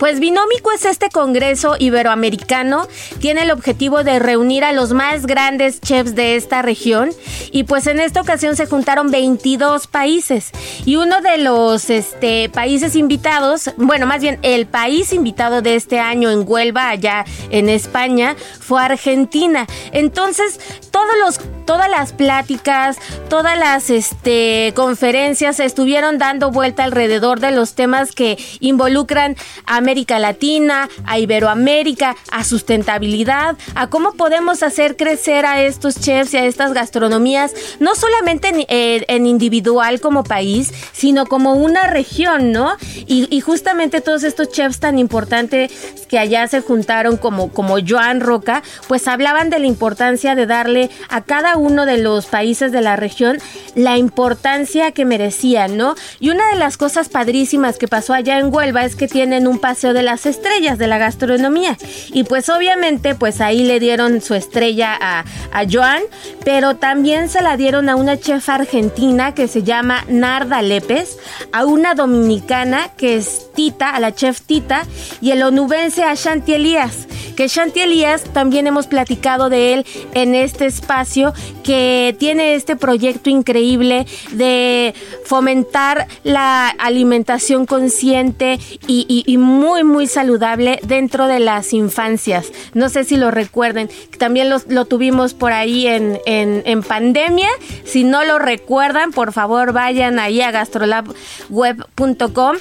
Pues 0.00 0.18
Binómico 0.18 0.72
es 0.72 0.84
este 0.84 1.08
congreso 1.08 1.76
iberoamericano, 1.78 2.88
tiene 3.20 3.42
el 3.42 3.52
objetivo 3.52 4.02
de 4.02 4.18
reunir 4.18 4.64
a 4.64 4.72
los 4.72 4.92
más 4.92 5.26
grandes 5.26 5.80
chefs 5.80 6.16
de 6.16 6.34
esta 6.34 6.62
región 6.62 7.10
y 7.52 7.62
pues 7.62 7.86
en 7.86 8.00
esta 8.00 8.20
ocasión 8.20 8.56
se 8.56 8.66
juntaron 8.66 9.12
22 9.12 9.86
países 9.86 10.50
y 10.84 10.96
uno 10.96 11.20
de 11.20 11.38
los 11.38 11.90
este, 11.90 12.48
países 12.48 12.96
invitados, 12.96 13.70
bueno, 13.76 14.06
más 14.06 14.20
bien 14.20 14.40
el 14.42 14.66
país 14.66 15.12
invitado 15.12 15.62
de 15.62 15.76
este 15.76 16.00
año 16.00 16.30
en 16.30 16.44
Huelva, 16.44 16.88
allá 16.88 17.24
en 17.50 17.68
España, 17.68 18.34
fue 18.58 18.82
Argentina. 18.82 19.66
Entonces, 19.92 20.58
todos 20.90 21.14
los, 21.20 21.40
todas 21.66 21.88
las 21.88 22.12
pláticas, 22.12 22.98
todas 23.28 23.56
las 23.56 23.90
este, 23.90 24.72
conferencias 24.74 25.03
estuvieron 25.04 26.16
dando 26.16 26.50
vuelta 26.50 26.84
alrededor 26.84 27.38
de 27.38 27.50
los 27.50 27.74
temas 27.74 28.12
que 28.12 28.38
involucran 28.60 29.36
a 29.66 29.76
América 29.76 30.18
Latina, 30.18 30.88
a 31.04 31.18
Iberoamérica, 31.18 32.16
a 32.30 32.42
sustentabilidad, 32.42 33.56
a 33.74 33.90
cómo 33.90 34.12
podemos 34.12 34.62
hacer 34.62 34.96
crecer 34.96 35.44
a 35.44 35.62
estos 35.62 36.00
chefs 36.00 36.32
y 36.32 36.38
a 36.38 36.46
estas 36.46 36.72
gastronomías, 36.72 37.52
no 37.80 37.94
solamente 37.94 38.48
en, 38.48 38.64
eh, 38.68 39.28
individual 39.28 40.00
como 40.00 40.24
país, 40.24 40.72
sino 40.92 41.26
como 41.26 41.52
una 41.54 41.86
región, 41.86 42.52
¿no? 42.52 42.76
Y, 43.06 43.40
justamente 43.44 44.00
todos 44.00 44.22
estos 44.22 44.48
chefs 44.48 44.80
tan 44.80 44.98
importantes 44.98 45.70
que 46.08 46.18
allá 46.18 46.48
se 46.48 46.62
juntaron 46.62 47.18
como, 47.18 47.50
como 47.50 47.76
Joan 47.86 48.20
Roca, 48.20 48.62
pues 48.88 49.06
hablaban 49.06 49.50
de 49.50 49.58
la 49.58 49.66
importancia 49.66 50.34
de 50.34 50.46
darle 50.46 50.90
a 51.10 51.20
cada 51.20 51.56
uno 51.58 51.84
de 51.84 51.98
los 51.98 52.24
países 52.26 52.72
de 52.72 52.80
la 52.80 52.96
región 52.96 53.38
la 53.74 53.98
importancia 53.98 54.92
que 54.94 55.04
merecían, 55.04 55.76
¿no? 55.76 55.94
Y 56.20 56.30
una 56.30 56.48
de 56.48 56.56
las 56.56 56.76
cosas 56.76 57.08
padrísimas 57.08 57.76
que 57.76 57.88
pasó 57.88 58.14
allá 58.14 58.38
en 58.38 58.54
Huelva 58.54 58.84
es 58.84 58.96
que 58.96 59.08
tienen 59.08 59.46
un 59.46 59.58
paseo 59.58 59.92
de 59.92 60.02
las 60.02 60.24
estrellas 60.24 60.78
de 60.78 60.86
la 60.86 60.98
gastronomía. 60.98 61.76
Y 62.12 62.24
pues 62.24 62.48
obviamente, 62.48 63.14
pues 63.14 63.40
ahí 63.40 63.64
le 63.64 63.80
dieron 63.80 64.20
su 64.20 64.34
estrella 64.34 64.96
a, 64.98 65.24
a 65.52 65.64
Joan, 65.70 66.02
pero 66.44 66.76
también 66.76 67.28
se 67.28 67.42
la 67.42 67.56
dieron 67.56 67.88
a 67.88 67.96
una 67.96 68.18
chef 68.18 68.48
argentina 68.48 69.34
que 69.34 69.48
se 69.48 69.62
llama 69.62 70.04
Narda 70.08 70.62
Lépez, 70.62 71.18
a 71.52 71.64
una 71.64 71.94
dominicana 71.94 72.90
que 72.96 73.16
es 73.16 73.48
Tita, 73.54 73.90
a 73.90 74.00
la 74.00 74.14
chef 74.14 74.40
Tita, 74.40 74.86
y 75.20 75.30
el 75.30 75.42
onubense 75.42 76.02
a 76.02 76.14
Shanti 76.14 76.54
Elías, 76.54 77.06
que 77.36 77.48
Shanti 77.48 77.80
Elías 77.80 78.24
también 78.32 78.66
hemos 78.66 78.86
platicado 78.86 79.48
de 79.48 79.74
él 79.74 79.86
en 80.14 80.34
este 80.34 80.66
espacio, 80.66 81.32
que 81.62 82.14
tiene 82.18 82.54
este 82.54 82.76
proyecto 82.76 83.30
increíble 83.30 84.06
de 84.32 84.83
fomentar 85.24 86.06
la 86.22 86.68
alimentación 86.68 87.66
consciente 87.66 88.58
y, 88.86 89.36
muy, 89.38 89.84
muy 89.84 90.06
saludable 90.06 90.80
dentro 90.82 91.26
de 91.26 91.40
las 91.40 91.72
infancias. 91.72 92.52
No 92.74 92.88
sé 92.88 93.04
si 93.04 93.16
lo 93.16 93.30
recuerden, 93.30 93.88
también 94.18 94.50
lo, 94.50 94.84
tuvimos 94.84 95.34
por 95.34 95.52
ahí 95.52 95.86
en, 95.86 96.20
en, 96.26 96.62
en 96.66 96.82
pandemia. 96.82 97.48
Si 97.84 98.04
no 98.04 98.24
lo 98.24 98.38
recuerdan, 98.38 99.12
por 99.12 99.32
favor 99.32 99.72
vayan 99.72 100.18
ahí 100.18 100.40
a 100.40 100.50
gastrolabweb.com 100.50 102.56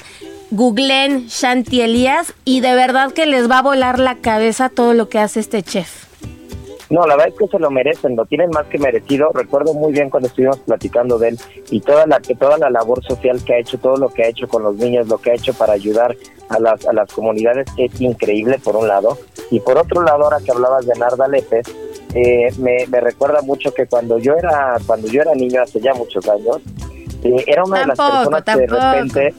googleen 0.50 1.26
Shanti 1.28 1.80
Elías 1.80 2.32
y 2.44 2.60
de 2.60 2.74
verdad 2.74 3.12
que 3.12 3.26
les 3.26 3.50
va 3.50 3.58
a 3.58 3.62
volar 3.62 3.98
la 3.98 4.16
cabeza 4.16 4.68
todo 4.68 4.94
lo 4.94 5.08
que 5.08 5.18
hace 5.18 5.40
este 5.40 5.62
chef. 5.62 6.13
No, 6.94 7.04
la 7.08 7.16
verdad 7.16 7.32
es 7.32 7.34
que 7.40 7.48
se 7.48 7.58
lo 7.58 7.72
merecen, 7.72 8.14
lo 8.14 8.24
tienen 8.24 8.50
más 8.50 8.66
que 8.66 8.78
merecido. 8.78 9.30
Recuerdo 9.34 9.74
muy 9.74 9.92
bien 9.92 10.10
cuando 10.10 10.28
estuvimos 10.28 10.60
platicando 10.60 11.18
de 11.18 11.30
él 11.30 11.38
y 11.68 11.80
toda 11.80 12.06
la 12.06 12.20
toda 12.20 12.56
la 12.56 12.70
labor 12.70 13.02
social 13.02 13.42
que 13.44 13.54
ha 13.54 13.58
hecho, 13.58 13.78
todo 13.78 13.96
lo 13.96 14.10
que 14.10 14.22
ha 14.22 14.28
hecho 14.28 14.46
con 14.46 14.62
los 14.62 14.76
niños, 14.76 15.08
lo 15.08 15.18
que 15.18 15.32
ha 15.32 15.34
hecho 15.34 15.52
para 15.54 15.72
ayudar 15.72 16.14
a 16.50 16.60
las 16.60 16.86
a 16.86 16.92
las 16.92 17.12
comunidades 17.12 17.66
es 17.78 18.00
increíble 18.00 18.60
por 18.62 18.76
un 18.76 18.86
lado 18.86 19.18
y 19.50 19.58
por 19.58 19.76
otro 19.76 20.02
lado 20.02 20.22
ahora 20.22 20.38
que 20.44 20.52
hablabas 20.52 20.86
de 20.86 20.94
Narda 20.94 21.26
Lépez 21.26 21.66
eh, 22.14 22.52
me, 22.58 22.86
me 22.86 23.00
recuerda 23.00 23.42
mucho 23.42 23.74
que 23.74 23.86
cuando 23.86 24.18
yo 24.18 24.34
era 24.36 24.76
cuando 24.86 25.08
yo 25.08 25.22
era 25.22 25.34
niño 25.34 25.62
hace 25.62 25.80
ya 25.80 25.94
muchos 25.94 26.28
años 26.28 26.60
eh, 27.24 27.44
era 27.46 27.64
una 27.64 27.80
de 27.80 27.86
las 27.86 27.98
personas 27.98 28.42
que 28.44 28.56
de 28.56 28.66
repente 28.66 29.34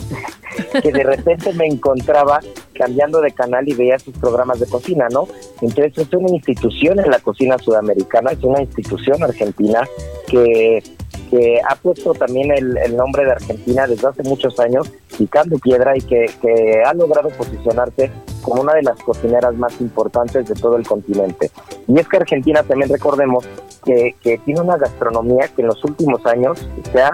que 0.81 0.91
de 0.91 1.03
repente 1.03 1.53
me 1.53 1.67
encontraba 1.67 2.39
cambiando 2.73 3.21
de 3.21 3.31
canal 3.31 3.67
y 3.67 3.73
veía 3.73 3.99
sus 3.99 4.17
programas 4.17 4.59
de 4.59 4.67
cocina, 4.67 5.07
¿no? 5.09 5.27
Entonces 5.61 5.97
es 5.97 6.13
una 6.13 6.29
institución 6.29 6.99
en 6.99 7.09
la 7.09 7.19
cocina 7.19 7.57
sudamericana, 7.57 8.31
es 8.31 8.43
una 8.43 8.61
institución 8.61 9.23
argentina 9.23 9.87
que, 10.27 10.83
que 11.29 11.61
ha 11.67 11.75
puesto 11.75 12.13
también 12.13 12.51
el, 12.51 12.95
nombre 12.95 13.25
de 13.25 13.31
Argentina 13.31 13.87
desde 13.87 14.07
hace 14.07 14.23
muchos 14.23 14.59
años, 14.59 14.91
picando 15.17 15.57
piedra 15.57 15.95
y 15.97 16.01
que, 16.01 16.25
que 16.41 16.83
ha 16.85 16.93
logrado 16.93 17.29
posicionarse 17.29 18.11
como 18.41 18.61
una 18.61 18.73
de 18.73 18.83
las 18.83 18.99
cocineras 19.01 19.55
más 19.55 19.79
importantes 19.79 20.47
de 20.47 20.55
todo 20.55 20.75
el 20.77 20.85
continente. 20.85 21.51
Y 21.87 21.99
es 21.99 22.07
que 22.07 22.17
Argentina 22.17 22.63
también 22.63 22.89
recordemos 22.89 23.45
que, 23.83 24.15
que 24.21 24.37
tiene 24.39 24.61
una 24.61 24.77
gastronomía 24.77 25.47
que 25.55 25.61
en 25.61 25.67
los 25.67 25.83
últimos 25.83 26.25
años 26.25 26.67
se 26.91 27.01
ha 27.01 27.11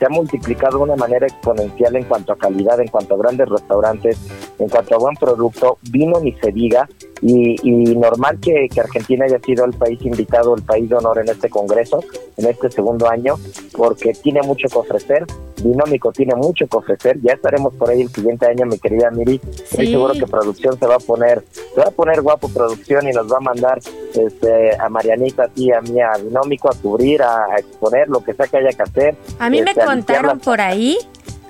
se 0.00 0.06
ha 0.06 0.08
multiplicado 0.08 0.78
de 0.78 0.84
una 0.84 0.96
manera 0.96 1.26
exponencial 1.26 1.94
en 1.94 2.04
cuanto 2.04 2.32
a 2.32 2.36
calidad, 2.36 2.80
en 2.80 2.88
cuanto 2.88 3.14
a 3.14 3.18
grandes 3.18 3.48
restaurantes, 3.50 4.18
en 4.58 4.68
cuanto 4.70 4.94
a 4.94 4.98
buen 4.98 5.14
producto, 5.14 5.76
vino 5.90 6.18
ni 6.20 6.32
se 6.32 6.50
diga, 6.50 6.88
y, 7.22 7.56
normal 7.96 8.38
que, 8.40 8.68
Argentina 8.80 9.26
haya 9.26 9.38
sido 9.40 9.66
el 9.66 9.72
país 9.72 10.00
invitado, 10.02 10.54
el 10.54 10.62
país 10.62 10.88
de 10.88 10.96
honor 10.96 11.18
en 11.18 11.28
este 11.28 11.50
congreso, 11.50 12.02
en 12.38 12.46
este 12.46 12.70
segundo 12.70 13.08
año, 13.08 13.34
porque 13.76 14.14
tiene 14.14 14.40
mucho 14.42 14.68
que 14.68 14.78
ofrecer, 14.78 15.26
Dinómico 15.62 16.10
tiene 16.12 16.34
mucho 16.34 16.66
que 16.66 16.78
ofrecer, 16.78 17.20
ya 17.20 17.34
estaremos 17.34 17.74
por 17.74 17.90
ahí 17.90 18.00
el 18.00 18.08
siguiente 18.08 18.46
año, 18.46 18.64
mi 18.64 18.78
querida 18.78 19.10
Miri, 19.10 19.38
estoy 19.52 19.88
seguro 19.88 20.14
que 20.14 20.26
producción 20.26 20.78
se 20.78 20.86
va 20.86 20.94
a 20.94 20.98
poner, 20.98 21.44
se 21.52 21.80
va 21.80 21.88
a 21.88 21.90
poner 21.90 22.22
guapo 22.22 22.48
producción 22.48 23.06
y 23.06 23.12
nos 23.12 23.30
va 23.30 23.36
a 23.36 23.40
mandar 23.40 23.78
este, 24.14 24.74
a 24.80 24.88
Marianita, 24.88 25.50
y 25.54 25.72
a 25.72 25.82
mí, 25.82 26.00
a 26.00 26.18
Dinómico 26.18 26.70
a 26.70 26.74
cubrir, 26.74 27.22
a, 27.22 27.58
exponer 27.58 28.08
lo 28.08 28.24
que 28.24 28.32
sea 28.32 28.46
que 28.46 28.56
haya 28.56 28.70
que 28.70 28.82
hacer. 28.82 29.16
A 29.38 29.50
mí 29.50 29.60
me 29.60 29.74
contaron 29.90 30.38
por 30.40 30.60
ahí, 30.60 30.98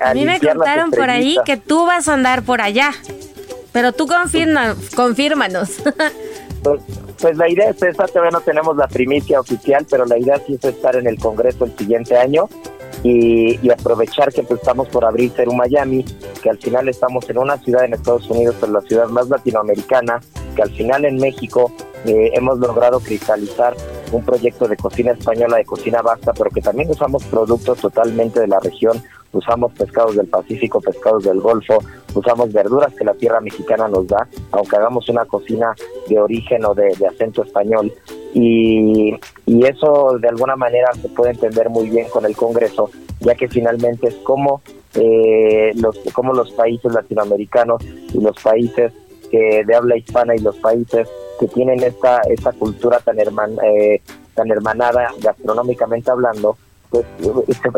a, 0.00 0.14
mí 0.14 0.24
me 0.24 0.40
contaron 0.40 0.90
por 0.90 1.10
ahí 1.10 1.36
que 1.44 1.56
tú 1.56 1.86
vas 1.86 2.08
a 2.08 2.14
andar 2.14 2.42
por 2.42 2.60
allá. 2.60 2.92
Pero 3.72 3.92
tú 3.92 4.06
confirma, 4.06 4.74
confírmanos. 4.94 5.76
Pues, 6.62 6.82
pues, 7.18 7.38
la 7.38 7.48
idea 7.48 7.70
es 7.70 7.82
esa, 7.82 8.06
todavía 8.06 8.32
no 8.32 8.42
tenemos 8.42 8.76
la 8.76 8.86
primicia 8.86 9.40
oficial, 9.40 9.86
pero 9.90 10.04
la 10.04 10.18
idea 10.18 10.38
sí 10.46 10.58
es 10.60 10.64
estar 10.66 10.94
en 10.94 11.06
el 11.06 11.18
Congreso 11.18 11.64
el 11.64 11.74
siguiente 11.74 12.18
año 12.18 12.50
y, 13.02 13.70
aprovechar 13.70 14.30
que 14.30 14.42
pues, 14.42 14.60
estamos 14.60 14.88
por 14.88 15.06
abrir 15.06 15.30
Ceru 15.30 15.54
Miami, 15.54 16.04
que 16.42 16.50
al 16.50 16.58
final 16.58 16.88
estamos 16.90 17.28
en 17.30 17.38
una 17.38 17.56
ciudad 17.56 17.84
en 17.84 17.94
Estados 17.94 18.28
Unidos, 18.28 18.56
pero 18.60 18.72
la 18.72 18.82
ciudad 18.82 19.08
más 19.08 19.30
latinoamericana, 19.30 20.20
que 20.54 20.60
al 20.60 20.70
final 20.70 21.06
en 21.06 21.16
México 21.16 21.72
eh, 22.06 22.30
hemos 22.34 22.58
logrado 22.58 23.00
cristalizar 23.00 23.74
un 24.12 24.24
proyecto 24.24 24.66
de 24.66 24.76
cocina 24.76 25.12
española, 25.12 25.58
de 25.58 25.64
cocina 25.64 26.02
basta, 26.02 26.32
pero 26.32 26.50
que 26.50 26.60
también 26.60 26.90
usamos 26.90 27.24
productos 27.24 27.78
totalmente 27.78 28.40
de 28.40 28.48
la 28.48 28.58
región, 28.58 29.02
usamos 29.32 29.72
pescados 29.72 30.16
del 30.16 30.26
Pacífico, 30.26 30.80
pescados 30.80 31.24
del 31.24 31.40
Golfo, 31.40 31.78
usamos 32.14 32.52
verduras 32.52 32.94
que 32.94 33.04
la 33.04 33.14
tierra 33.14 33.40
mexicana 33.40 33.86
nos 33.88 34.06
da, 34.08 34.26
aunque 34.50 34.76
hagamos 34.76 35.08
una 35.08 35.24
cocina 35.26 35.74
de 36.08 36.18
origen 36.18 36.64
o 36.64 36.74
de, 36.74 36.92
acento 37.06 37.44
español. 37.44 37.92
Y, 38.34 39.14
eso 39.46 40.16
de 40.20 40.28
alguna 40.28 40.56
manera 40.56 40.90
se 41.00 41.08
puede 41.08 41.32
entender 41.32 41.68
muy 41.68 41.88
bien 41.88 42.08
con 42.08 42.24
el 42.24 42.34
Congreso, 42.34 42.90
ya 43.20 43.34
que 43.34 43.46
finalmente 43.46 44.08
es 44.08 44.14
como, 44.16 44.62
eh, 44.94 45.72
los, 45.74 45.98
como 46.12 46.32
los 46.32 46.50
países 46.52 46.92
latinoamericanos 46.92 47.84
y 47.84 48.20
los 48.20 48.36
países 48.42 48.92
que 49.30 49.64
de 49.64 49.74
habla 49.74 49.96
hispana 49.96 50.34
y 50.34 50.40
los 50.40 50.56
países 50.56 51.08
que 51.38 51.46
tienen 51.48 51.82
esta, 51.82 52.20
esta 52.28 52.52
cultura 52.52 52.98
tan, 52.98 53.18
herman, 53.18 53.56
eh, 53.64 54.02
tan 54.34 54.50
hermanada 54.50 55.12
gastronómicamente 55.20 56.10
hablando, 56.10 56.56
pues 56.90 57.04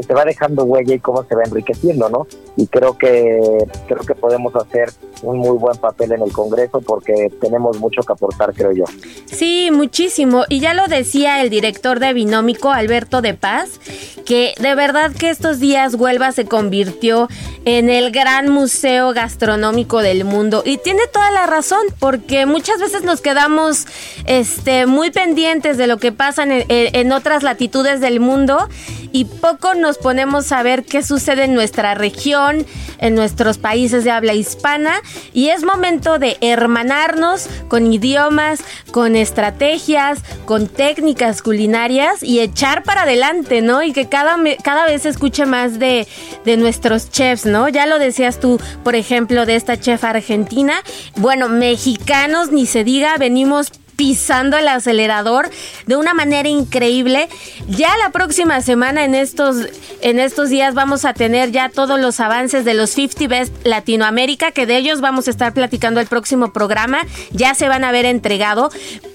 se, 0.07 0.15
va 0.15 0.25
dejando 0.25 0.65
huella 0.65 0.95
y 0.95 0.99
cómo 0.99 1.23
se 1.25 1.35
va 1.35 1.45
enriqueciendo, 1.45 2.09
¿no? 2.09 2.27
Y 2.57 2.67
creo 2.67 2.97
que 2.97 3.41
creo 3.87 4.01
que 4.01 4.15
podemos 4.15 4.55
hacer 4.57 4.91
un 5.23 5.39
muy 5.39 5.57
buen 5.57 5.77
papel 5.79 6.13
en 6.13 6.23
el 6.23 6.33
Congreso 6.33 6.81
porque 6.81 7.31
tenemos 7.41 7.79
mucho 7.79 8.03
que 8.03 8.13
aportar, 8.13 8.53
creo 8.53 8.73
yo. 8.73 8.85
Sí, 9.27 9.71
muchísimo. 9.73 10.45
Y 10.49 10.61
ya 10.61 10.75
lo 10.75 10.89
decía 10.89 11.41
el 11.43 11.51
director 11.51 12.01
de 12.01 12.13
Binómico, 12.13 12.71
Alberto 12.71 13.23
de 13.23 13.35
Paz, 13.35 13.81
que 14.27 14.55
de 14.61 14.75
verdad 14.75 15.13
que 15.13 15.31
estos 15.31 15.61
días 15.61 15.95
Huelva 15.95 16.33
se 16.33 16.45
convirtió 16.45 17.29
en 17.65 17.89
el 17.89 18.11
gran 18.11 18.49
museo 18.49 19.13
gastronómico 19.13 20.01
del 20.01 20.25
mundo. 20.25 20.63
Y 20.65 20.79
tiene 20.79 21.03
toda 21.13 21.31
la 21.31 21.47
razón, 21.47 21.83
porque 21.99 22.47
muchas 22.47 22.81
veces 22.81 23.05
nos 23.05 23.21
quedamos 23.21 23.87
este, 24.27 24.87
muy 24.87 25.11
pendientes 25.11 25.77
de 25.77 25.87
lo 25.87 25.99
que 25.99 26.13
pasa 26.13 26.43
en, 26.43 26.65
en 26.69 27.13
otras 27.13 27.43
latitudes 27.43 28.01
del 28.01 28.21
mundo 28.21 28.69
y 29.13 29.27
poco 29.27 29.75
nos 29.75 29.99
ponemos 29.99 30.51
a 30.53 30.63
ver 30.63 30.85
qué 30.85 31.03
sucede 31.03 31.45
en 31.45 31.55
nuestra 31.55 31.95
región, 31.95 32.67
en 32.99 33.15
nuestros 33.15 33.59
países 33.59 34.05
de 34.05 34.11
habla 34.11 34.35
hispana 34.35 35.01
y 35.33 35.49
es 35.49 35.65
momento 35.65 36.19
de 36.19 36.37
hermanarnos 36.41 37.49
con 37.69 37.93
idiomas, 37.93 38.61
con 38.91 39.17
estrategias, 39.17 40.21
con 40.45 40.69
técnicas 40.69 41.43
culinarias 41.43 42.23
y 42.23 42.41
echar 42.41 42.83
para 42.83 43.03
adelante, 43.03 43.63
¿no? 43.63 43.83
Y 43.83 43.93
que 43.93 44.09
cada, 44.09 44.37
cada 44.63 44.87
vez 44.87 45.03
se 45.03 45.09
escuche 45.09 45.47
más 45.47 45.79
de, 45.79 46.07
de 46.45 46.57
nuestros 46.57 47.11
chefs, 47.11 47.47
¿no? 47.47 47.69
Ya 47.69 47.87
lo 47.87 47.99
decías 47.99 48.41
tú, 48.41 48.61
por 48.83 48.95
ejemplo, 48.95 49.47
de 49.47 49.57
esta 49.57 49.79
chef 49.79 50.05
argentina. 50.05 50.75
Bueno, 51.17 51.49
mexicanos, 51.49 52.53
ni 52.53 52.67
se 52.67 52.85
diga, 52.85 53.17
venimos 53.19 53.73
pisando 54.03 54.57
el 54.57 54.67
acelerador 54.67 55.49
de 55.87 55.95
una 55.95 56.13
manera 56.13 56.49
increíble. 56.49 57.29
Ya 57.69 57.97
la 57.99 58.11
próxima 58.11 58.61
semana 58.61 59.05
en 59.05 59.15
estos 59.15 59.69
en 60.01 60.19
estos 60.19 60.49
días 60.49 60.75
vamos 60.75 61.05
a 61.05 61.15
tener 61.15 61.53
ya 61.53 61.69
todos 61.69 62.01
los 62.01 62.19
avances 62.19 62.65
de 62.65 62.75
los 62.75 62.91
50 62.91 63.29
Best 63.29 63.55
Latinoamérica, 63.65 64.51
que 64.51 64.67
de 64.67 64.77
ellos 64.77 65.01
vamos 65.01 65.29
a 65.29 65.31
estar 65.31 65.55
platicando 65.55 66.01
el 66.01 66.09
próximo 66.09 66.53
programa. 66.53 67.07
Ya 67.31 67.55
se 67.55 67.69
van 67.69 67.85
a 67.85 67.93
ver 67.93 68.05
entregado, 68.05 68.71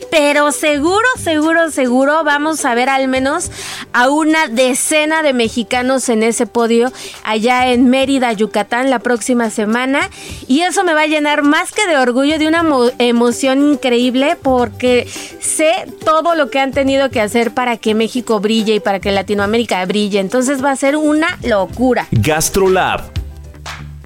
pero 0.10 0.53
seguro, 0.53 1.08
seguro, 1.22 1.70
seguro 1.70 2.24
vamos 2.24 2.63
a 2.63 2.74
ver 2.74 2.88
al 2.88 3.10
menos 3.10 3.51
a 3.91 4.10
una 4.10 4.48
decena 4.48 5.22
de 5.24 5.34
mexicanos 5.34 6.08
en 6.08 6.24
ese 6.24 6.48
podio 6.48 6.94
allá 7.25 7.72
en 7.72 7.89
Mérida, 7.89 8.32
Yucatán, 8.32 8.89
la 8.89 9.00
próxima 9.00 9.50
semana. 9.50 10.10
Y 10.48 10.62
eso 10.62 10.86
me 10.86 10.94
va 10.94 11.01
a 11.01 11.08
llenar 11.08 11.44
más 11.44 11.74
que 11.74 11.86
de 11.86 11.98
orgullo, 11.98 12.39
de 12.39 12.48
una 12.48 12.63
emoción 13.00 13.74
increíble, 13.74 14.38
porque 14.41 14.76
sé 14.77 15.72
todo 16.05 16.36
lo 16.36 16.50
que 16.50 16.60
han 16.60 16.72
tenido 16.72 17.10
que 17.10 17.22
hacer 17.22 17.53
para 17.53 17.77
que 17.77 17.96
México 17.96 18.39
brille 18.39 18.75
y 18.75 18.79
para 18.79 19.00
que 19.00 19.12
Latinoamérica 19.12 19.86
brille. 19.86 20.19
Entonces 20.19 20.63
va 20.63 20.72
a 20.72 20.75
ser 20.75 20.96
una 20.96 21.38
locura. 21.43 22.07
Gastrolab. 22.12 23.01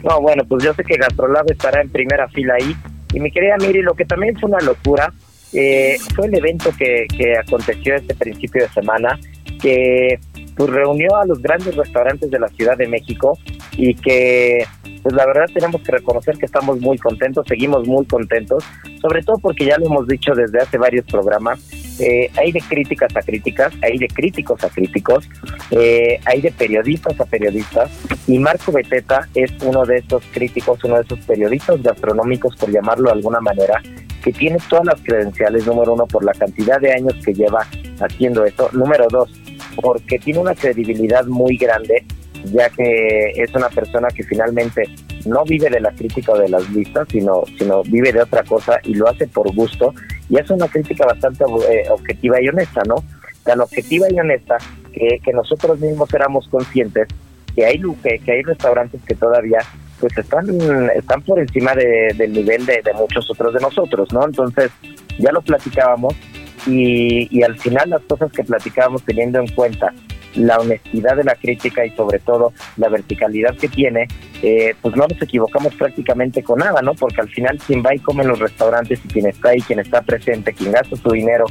No, 0.04 0.20
bueno, 0.22 0.44
pues 0.46 0.64
yo 0.64 0.74
sé 0.74 0.84
que 0.84 0.98
Gastrolab 0.98 1.50
estará 1.52 1.82
en 1.82 1.90
primera 1.90 2.28
fila 2.30 2.56
ahí. 2.56 2.76
Y 3.14 3.20
mi 3.20 3.32
querida 3.32 3.58
Miri, 3.58 3.82
lo 3.82 3.94
que 3.94 4.06
también 4.06 4.38
fue 4.40 4.50
una 4.50 4.62
locura 4.62 5.14
eh, 5.54 5.98
fue 6.16 6.28
el 6.28 6.36
evento 6.36 6.72
que, 6.78 7.06
que 7.16 7.38
aconteció 7.38 7.96
este 7.96 8.16
principio 8.16 8.64
de 8.64 8.70
semana, 8.70 9.20
que 9.62 10.20
pues 10.56 10.70
reunió 10.70 11.16
a 11.18 11.26
los 11.26 11.42
grandes 11.42 11.76
restaurantes 11.76 12.32
de 12.32 12.40
la 12.40 12.48
Ciudad 12.50 12.78
de 12.78 12.88
México 12.88 13.38
y 13.74 13.96
que 13.96 14.66
pues 15.02 15.16
la 15.16 15.26
verdad 15.26 15.46
tenemos 15.54 15.82
que 15.82 15.92
reconocer 15.92 16.38
que 16.38 16.46
estamos 16.46 16.80
muy 16.80 16.98
contentos, 16.98 17.46
seguimos 17.48 17.88
muy 17.88 18.06
contentos, 18.06 18.64
sobre 19.02 19.24
todo 19.24 19.38
porque 19.40 19.66
ya 19.66 19.78
lo 19.78 19.88
hemos 19.88 20.08
dicho 20.08 20.34
desde 20.34 20.60
hace 20.60 20.78
varios 20.78 21.06
programas, 21.06 21.60
eh, 22.00 22.32
hay 22.38 22.52
de 22.52 22.62
críticas 22.62 23.16
a 23.16 23.22
críticas, 23.22 23.74
hay 23.82 23.98
de 23.98 24.08
críticos 24.08 24.64
a 24.64 24.70
críticos, 24.70 25.30
eh, 25.72 26.20
hay 26.26 26.42
de 26.42 26.52
periodistas 26.52 27.20
a 27.20 27.26
periodistas 27.26 27.92
y 28.28 28.40
Marco 28.40 28.72
Beteta 28.72 29.28
es 29.36 29.52
uno 29.64 29.86
de 29.86 29.98
esos 29.98 30.24
críticos, 30.32 30.84
uno 30.84 30.96
de 30.96 31.02
esos 31.02 31.20
periodistas 31.20 31.82
gastronómicos, 31.82 32.56
por 32.56 32.72
llamarlo 32.72 33.06
de 33.06 33.14
alguna 33.14 33.40
manera, 33.40 33.82
que 34.24 34.32
tiene 34.32 34.58
todas 34.70 34.86
las 34.86 35.02
credenciales, 35.02 35.66
número 35.66 35.94
uno, 35.94 36.06
por 36.06 36.24
la 36.24 36.34
cantidad 36.34 36.80
de 36.80 36.94
años 36.94 37.14
que 37.24 37.34
lleva 37.34 37.68
haciendo 38.00 38.46
eso, 38.46 38.70
número 38.72 39.08
dos, 39.10 39.32
porque 39.82 40.20
tiene 40.20 40.40
una 40.40 40.56
credibilidad 40.56 41.26
muy 41.26 41.58
grande, 41.58 42.06
ya 42.46 42.70
que 42.70 43.32
es 43.36 43.54
una 43.54 43.70
persona 43.70 44.08
que 44.10 44.24
finalmente 44.24 44.84
no 45.26 45.44
vive 45.44 45.70
de 45.70 45.80
la 45.80 45.92
crítica 45.92 46.34
o 46.34 46.38
de 46.38 46.50
las 46.50 46.70
listas, 46.72 47.08
sino, 47.12 47.44
sino 47.58 47.84
vive 47.84 48.12
de 48.12 48.22
otra 48.22 48.44
cosa 48.44 48.80
y 48.84 48.96
lo 48.96 49.08
hace 49.08 49.28
por 49.28 49.54
gusto, 49.54 49.94
y 50.30 50.38
es 50.38 50.50
una 50.50 50.68
crítica 50.68 51.06
bastante 51.06 51.44
eh, 51.44 51.84
objetiva 51.90 52.42
y 52.42 52.48
honesta, 52.48 52.82
¿no? 52.88 52.96
Tan 53.44 53.62
objetiva 53.62 54.08
y 54.12 54.20
honesta 54.20 54.58
que, 54.94 55.20
que 55.24 55.34
nosotros 55.34 55.80
mismos 55.80 56.14
éramos 56.14 56.48
conscientes 56.48 57.08
que 57.56 57.66
hay, 57.66 57.82
que, 58.04 58.20
que 58.20 58.32
hay 58.32 58.42
restaurantes 58.44 59.02
que 59.04 59.16
todavía 59.16 59.60
pues 60.00 60.18
están, 60.18 60.48
están 60.96 61.22
por 61.22 61.40
encima 61.40 61.76
del 61.76 62.34
nivel 62.34 62.66
de, 62.66 62.82
muchos 62.96 63.30
otros 63.30 63.54
de 63.54 63.60
nosotros, 63.60 64.12
¿no? 64.12 64.26
Entonces, 64.26 64.72
ya 65.20 65.32
lo 65.32 65.42
platicábamos 65.42 66.16
y, 66.66 67.28
y 67.30 67.44
al 67.44 67.58
final 67.60 67.92
las 67.92 68.02
cosas 68.04 68.32
que 68.32 68.44
platicábamos 68.44 69.04
teniendo 69.04 69.40
en 69.40 69.48
cuenta 69.50 69.94
la 70.36 70.58
honestidad 70.58 71.16
de 71.16 71.24
la 71.24 71.36
crítica 71.36 71.86
y 71.86 71.92
sobre 71.92 72.20
todo 72.20 72.54
la 72.78 72.90
verticalidad 72.90 73.56
que 73.58 73.68
tiene, 73.68 74.08
eh, 74.42 74.76
pues 74.82 74.96
no 74.96 75.08
nos 75.08 75.22
equivocamos 75.22 75.76
prácticamente 75.76 76.44
con 76.44 76.60
nada, 76.60 76.82
¿no? 76.82 76.94
Porque 76.94 77.22
al 77.22 77.30
final 77.30 77.58
quien 77.66 77.84
va 77.84 77.94
y 77.94 78.00
come 78.00 78.24
en 78.24 78.30
los 78.30 78.40
restaurantes 78.40 79.00
y 79.06 79.08
quien 79.08 79.28
está 79.28 79.50
ahí, 79.50 79.62
quien 79.62 79.80
está 79.80 80.02
presente, 80.02 80.54
quien 80.54 80.72
gasta 80.72 80.96
su 80.96 81.12
dinero, 81.12 81.46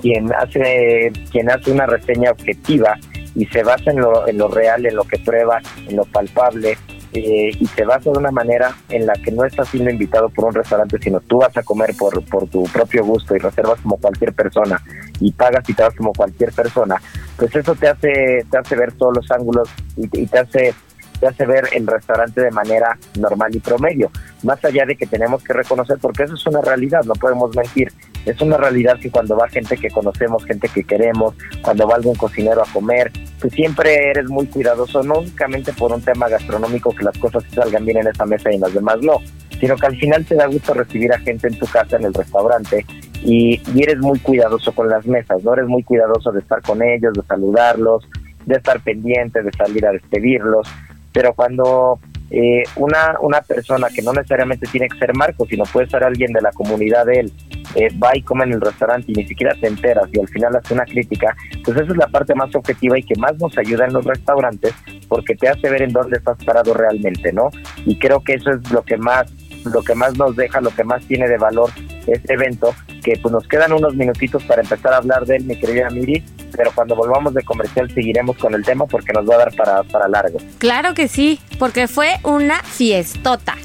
quien 0.00 0.32
hace, 0.34 1.12
quien 1.30 1.50
hace 1.50 1.70
una 1.70 1.86
reseña 1.86 2.30
objetiva 2.30 2.98
y 3.34 3.46
se 3.46 3.62
basa 3.62 3.90
en 3.90 4.00
lo, 4.00 4.26
en 4.26 4.38
lo 4.38 4.48
real, 4.48 4.86
en 4.86 4.96
lo 4.96 5.04
que 5.04 5.18
prueba, 5.18 5.60
en 5.88 5.96
lo 5.96 6.04
palpable, 6.04 6.76
eh, 7.16 7.50
y 7.58 7.66
se 7.66 7.82
basa 7.86 8.10
de 8.10 8.18
una 8.18 8.30
manera 8.30 8.76
en 8.90 9.06
la 9.06 9.14
que 9.14 9.32
no 9.32 9.46
estás 9.46 9.68
siendo 9.68 9.90
invitado 9.90 10.28
por 10.28 10.44
un 10.44 10.52
restaurante, 10.52 10.98
sino 11.00 11.18
tú 11.20 11.38
vas 11.38 11.56
a 11.56 11.62
comer 11.62 11.94
por, 11.98 12.22
por 12.26 12.46
tu 12.46 12.64
propio 12.64 13.06
gusto 13.06 13.34
y 13.34 13.38
reservas 13.38 13.80
como 13.80 13.96
cualquier 13.96 14.34
persona 14.34 14.82
y 15.18 15.32
pagas 15.32 15.66
y 15.66 15.72
te 15.72 15.82
vas 15.82 15.94
como 15.94 16.12
cualquier 16.12 16.52
persona, 16.52 17.00
pues 17.38 17.56
eso 17.56 17.74
te 17.74 17.88
hace, 17.88 18.44
te 18.50 18.58
hace 18.58 18.76
ver 18.76 18.92
todos 18.92 19.16
los 19.16 19.30
ángulos 19.30 19.70
y, 19.96 20.08
te 20.08 20.38
hace 20.38 20.74
te 21.18 21.26
hace 21.26 21.46
ver 21.46 21.70
el 21.72 21.86
restaurante 21.86 22.42
de 22.42 22.50
manera 22.50 22.98
normal 23.18 23.56
y 23.56 23.60
promedio, 23.60 24.10
más 24.42 24.62
allá 24.62 24.84
de 24.84 24.94
que 24.94 25.06
tenemos 25.06 25.42
que 25.42 25.54
reconocer, 25.54 25.96
porque 25.98 26.24
eso 26.24 26.34
es 26.34 26.46
una 26.46 26.60
realidad, 26.60 27.02
no 27.04 27.14
podemos 27.14 27.56
mentir, 27.56 27.90
es 28.26 28.40
una 28.40 28.56
realidad 28.56 28.98
que 28.98 29.10
cuando 29.10 29.36
va 29.36 29.48
gente 29.48 29.76
que 29.76 29.88
conocemos, 29.88 30.44
gente 30.44 30.68
que 30.68 30.84
queremos, 30.84 31.34
cuando 31.62 31.86
va 31.86 31.94
algún 31.94 32.16
cocinero 32.16 32.62
a 32.62 32.72
comer, 32.72 33.12
pues 33.40 33.52
siempre 33.54 34.10
eres 34.10 34.28
muy 34.28 34.46
cuidadoso, 34.46 35.02
no 35.02 35.20
únicamente 35.20 35.72
por 35.72 35.92
un 35.92 36.02
tema 36.02 36.28
gastronómico 36.28 36.94
que 36.94 37.04
las 37.04 37.16
cosas 37.18 37.44
salgan 37.54 37.84
bien 37.84 37.98
en 37.98 38.08
esa 38.08 38.26
mesa 38.26 38.50
y 38.50 38.56
en 38.56 38.62
las 38.62 38.74
demás 38.74 38.98
no, 39.00 39.20
sino 39.60 39.76
que 39.76 39.86
al 39.86 39.96
final 39.96 40.24
te 40.24 40.34
da 40.34 40.46
gusto 40.46 40.74
recibir 40.74 41.12
a 41.12 41.20
gente 41.20 41.46
en 41.48 41.58
tu 41.58 41.66
casa, 41.66 41.96
en 41.96 42.04
el 42.04 42.14
restaurante, 42.14 42.84
y, 43.22 43.60
eres 43.80 43.98
muy 43.98 44.18
cuidadoso 44.18 44.72
con 44.72 44.88
las 44.88 45.06
mesas, 45.06 45.42
¿no? 45.42 45.54
Eres 45.54 45.66
muy 45.66 45.82
cuidadoso 45.82 46.32
de 46.32 46.40
estar 46.40 46.60
con 46.62 46.82
ellos, 46.82 47.14
de 47.14 47.22
saludarlos, 47.22 48.06
de 48.44 48.56
estar 48.56 48.80
pendiente, 48.80 49.42
de 49.42 49.52
salir 49.52 49.86
a 49.86 49.92
despedirlos, 49.92 50.68
pero 51.12 51.32
cuando 51.34 51.98
eh, 52.30 52.62
una, 52.76 53.16
una 53.20 53.40
persona 53.40 53.88
que 53.88 54.02
no 54.02 54.12
necesariamente 54.12 54.66
tiene 54.70 54.88
que 54.88 54.98
ser 54.98 55.14
Marco, 55.14 55.46
sino 55.46 55.64
puede 55.64 55.88
ser 55.88 56.04
alguien 56.04 56.32
de 56.32 56.40
la 56.40 56.50
comunidad 56.52 57.06
de 57.06 57.20
él, 57.20 57.32
eh, 57.74 57.88
va 58.02 58.16
y 58.16 58.22
come 58.22 58.44
en 58.44 58.54
el 58.54 58.60
restaurante 58.60 59.12
y 59.12 59.14
ni 59.14 59.26
siquiera 59.26 59.54
te 59.60 59.68
enteras 59.68 60.08
y 60.12 60.20
al 60.20 60.28
final 60.28 60.56
hace 60.56 60.74
una 60.74 60.84
crítica, 60.84 61.36
pues 61.64 61.76
esa 61.76 61.92
es 61.92 61.96
la 61.96 62.08
parte 62.08 62.34
más 62.34 62.54
objetiva 62.54 62.98
y 62.98 63.02
que 63.02 63.18
más 63.18 63.36
nos 63.38 63.56
ayuda 63.58 63.86
en 63.86 63.92
los 63.92 64.04
restaurantes 64.04 64.74
porque 65.08 65.34
te 65.34 65.48
hace 65.48 65.70
ver 65.70 65.82
en 65.82 65.92
dónde 65.92 66.16
estás 66.16 66.42
parado 66.44 66.74
realmente, 66.74 67.32
¿no? 67.32 67.50
Y 67.84 67.98
creo 67.98 68.22
que 68.22 68.34
eso 68.34 68.50
es 68.50 68.70
lo 68.70 68.82
que 68.82 68.96
más 68.96 69.32
lo 69.64 69.82
que 69.82 69.96
más 69.96 70.16
nos 70.16 70.36
deja, 70.36 70.60
lo 70.60 70.70
que 70.70 70.84
más 70.84 71.04
tiene 71.06 71.28
de 71.28 71.38
valor 71.38 71.70
este 72.12 72.34
evento, 72.34 72.74
que 73.02 73.18
pues 73.20 73.32
nos 73.32 73.46
quedan 73.46 73.72
unos 73.72 73.94
minutitos 73.94 74.42
para 74.44 74.62
empezar 74.62 74.92
a 74.92 74.98
hablar 74.98 75.26
de 75.26 75.36
él, 75.36 75.44
mi 75.44 75.56
querida 75.56 75.90
Miri, 75.90 76.24
pero 76.56 76.70
cuando 76.74 76.94
volvamos 76.96 77.34
de 77.34 77.42
comercial 77.42 77.90
seguiremos 77.92 78.36
con 78.38 78.54
el 78.54 78.64
tema 78.64 78.86
porque 78.86 79.12
nos 79.12 79.28
va 79.28 79.34
a 79.34 79.38
dar 79.38 79.54
para, 79.54 79.82
para 79.84 80.08
largo. 80.08 80.38
Claro 80.58 80.94
que 80.94 81.08
sí, 81.08 81.40
porque 81.58 81.88
fue 81.88 82.16
una 82.22 82.62
fiestota. 82.62 83.56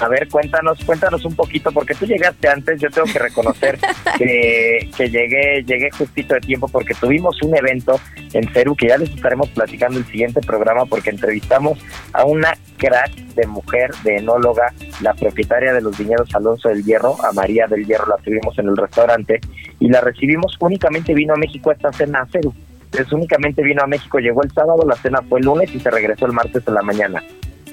A 0.00 0.08
ver, 0.08 0.28
cuéntanos, 0.28 0.82
cuéntanos 0.84 1.24
un 1.24 1.36
poquito, 1.36 1.70
porque 1.70 1.94
tú 1.94 2.04
llegaste 2.04 2.48
antes, 2.48 2.80
yo 2.80 2.90
tengo 2.90 3.06
que 3.06 3.18
reconocer 3.18 3.78
que, 4.18 4.90
que 4.96 5.08
llegué, 5.08 5.62
llegué 5.64 5.90
justito 5.92 6.34
de 6.34 6.40
tiempo 6.40 6.68
porque 6.68 6.94
tuvimos 6.94 7.40
un 7.42 7.56
evento 7.56 8.00
en 8.32 8.46
Perú 8.52 8.74
que 8.74 8.88
ya 8.88 8.98
les 8.98 9.10
estaremos 9.10 9.48
platicando 9.50 9.98
el 9.98 10.06
siguiente 10.06 10.40
programa 10.40 10.84
porque 10.86 11.10
entrevistamos 11.10 11.78
a 12.12 12.24
una 12.24 12.54
crack 12.76 13.12
de 13.34 13.46
mujer, 13.46 13.90
de 14.02 14.16
enóloga, 14.16 14.72
la 15.00 15.14
propietaria 15.14 15.72
de 15.72 15.80
los 15.80 15.96
viñedos 15.96 16.34
Alonso 16.34 16.68
del 16.68 16.84
Hierro, 16.84 17.16
a 17.24 17.32
María 17.32 17.66
del 17.66 17.86
Hierro 17.86 18.06
la 18.06 18.16
tuvimos 18.16 18.58
en 18.58 18.68
el 18.68 18.76
restaurante 18.76 19.40
y 19.80 19.88
la 19.88 20.00
recibimos, 20.00 20.56
únicamente 20.60 21.14
vino 21.14 21.34
a 21.34 21.36
México 21.36 21.70
esta 21.70 21.92
cena 21.92 22.22
a 22.22 22.26
Perú. 22.26 22.52
Entonces 22.86 23.12
únicamente 23.12 23.62
vino 23.62 23.82
a 23.82 23.86
México, 23.86 24.18
llegó 24.18 24.42
el 24.42 24.52
sábado, 24.52 24.84
la 24.86 24.96
cena 24.96 25.20
fue 25.28 25.40
el 25.40 25.46
lunes 25.46 25.74
y 25.74 25.80
se 25.80 25.90
regresó 25.90 26.26
el 26.26 26.32
martes 26.32 26.62
en 26.66 26.74
la 26.74 26.82
mañana. 26.82 27.22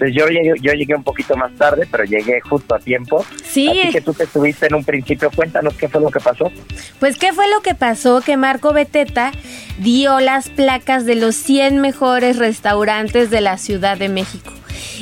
Entonces 0.02 0.18
yo 0.18 0.28
llegué, 0.30 0.54
yo 0.60 0.74
llegué 0.74 0.96
un 0.96 1.04
poquito 1.04 1.38
más 1.38 1.54
tarde, 1.54 1.88
pero 1.92 2.04
llegué 2.04 2.42
justo 2.42 2.74
a 2.74 2.80
tiempo. 2.80 3.24
Sí. 3.44 3.70
Así 3.70 3.92
que 3.92 4.02
tú 4.02 4.16
que 4.16 4.24
estuviste 4.24 4.66
en 4.66 4.74
un 4.74 4.84
principio, 4.84 5.30
cuéntanos 5.30 5.76
qué 5.76 5.88
fue 5.88 6.02
lo 6.02 6.10
que 6.10 6.20
pasó. 6.20 6.52
Pues 7.00 7.20
qué 7.20 7.34
fue 7.34 7.48
lo 7.50 7.62
que 7.62 7.76
pasó, 7.76 8.22
que 8.22 8.36
Marco 8.36 8.74
Beteta 8.74 9.32
dio 9.78 10.20
las 10.20 10.50
placas 10.50 11.06
de 11.06 11.16
los 11.16 11.36
100 11.36 11.82
mejores 11.82 12.38
restaurantes 12.38 13.30
de 13.30 13.42
la 13.42 13.60
Ciudad 13.60 13.96
de 13.96 14.10
México. 14.10 14.52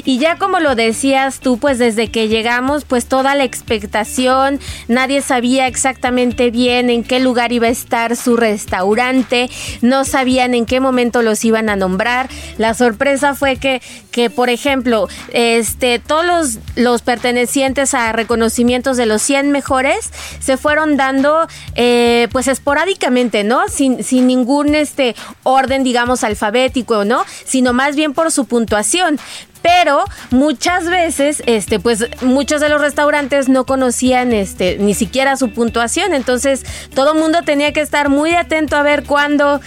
Y 0.05 0.17
ya 0.19 0.37
como 0.37 0.59
lo 0.59 0.75
decías 0.75 1.39
tú, 1.39 1.57
pues 1.57 1.77
desde 1.77 2.09
que 2.09 2.27
llegamos, 2.27 2.85
pues 2.85 3.05
toda 3.05 3.35
la 3.35 3.43
expectación, 3.43 4.59
nadie 4.87 5.21
sabía 5.21 5.67
exactamente 5.67 6.51
bien 6.51 6.89
en 6.89 7.03
qué 7.03 7.19
lugar 7.19 7.51
iba 7.51 7.67
a 7.67 7.71
estar 7.71 8.15
su 8.15 8.37
restaurante, 8.37 9.49
no 9.81 10.05
sabían 10.05 10.53
en 10.53 10.65
qué 10.65 10.79
momento 10.79 11.21
los 11.21 11.43
iban 11.45 11.69
a 11.69 11.75
nombrar. 11.75 12.29
La 12.57 12.73
sorpresa 12.73 13.35
fue 13.35 13.57
que, 13.57 13.81
que 14.11 14.29
por 14.29 14.49
ejemplo, 14.49 15.07
este, 15.31 15.99
todos 15.99 16.25
los, 16.25 16.59
los 16.75 17.01
pertenecientes 17.01 17.93
a 17.93 18.11
reconocimientos 18.11 18.97
de 18.97 19.05
los 19.05 19.21
100 19.21 19.51
mejores 19.51 20.11
se 20.39 20.57
fueron 20.57 20.97
dando 20.97 21.47
eh, 21.75 22.27
pues 22.31 22.47
esporádicamente, 22.47 23.43
¿no? 23.43 23.67
Sin, 23.69 24.03
sin 24.03 24.27
ningún 24.27 24.75
este, 24.75 25.15
orden, 25.43 25.83
digamos, 25.83 26.23
alfabético, 26.23 27.05
¿no? 27.05 27.23
Sino 27.45 27.73
más 27.73 27.95
bien 27.95 28.13
por 28.13 28.31
su 28.31 28.45
puntuación 28.45 29.19
pero 29.61 30.05
muchas 30.31 30.89
veces 30.89 31.43
este 31.45 31.79
pues 31.79 32.05
muchos 32.21 32.61
de 32.61 32.69
los 32.69 32.81
restaurantes 32.81 33.49
no 33.49 33.65
conocían 33.65 34.33
este 34.33 34.77
ni 34.79 34.93
siquiera 34.93 35.35
su 35.37 35.51
puntuación. 35.51 36.13
Entonces 36.13 36.65
todo 36.93 37.13
el 37.13 37.19
mundo 37.19 37.39
tenía 37.43 37.73
que 37.73 37.81
estar 37.81 38.09
muy 38.09 38.33
atento 38.33 38.75
a 38.75 38.83
ver 38.83 39.03
cuándo 39.03 39.59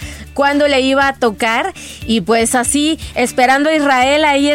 le 0.67 0.81
iba 0.81 1.07
a 1.07 1.13
tocar. 1.13 1.73
Y 2.05 2.21
pues 2.21 2.55
así 2.55 2.99
esperando 3.15 3.69
a 3.69 3.75
Israel 3.75 4.25
ahí 4.25 4.53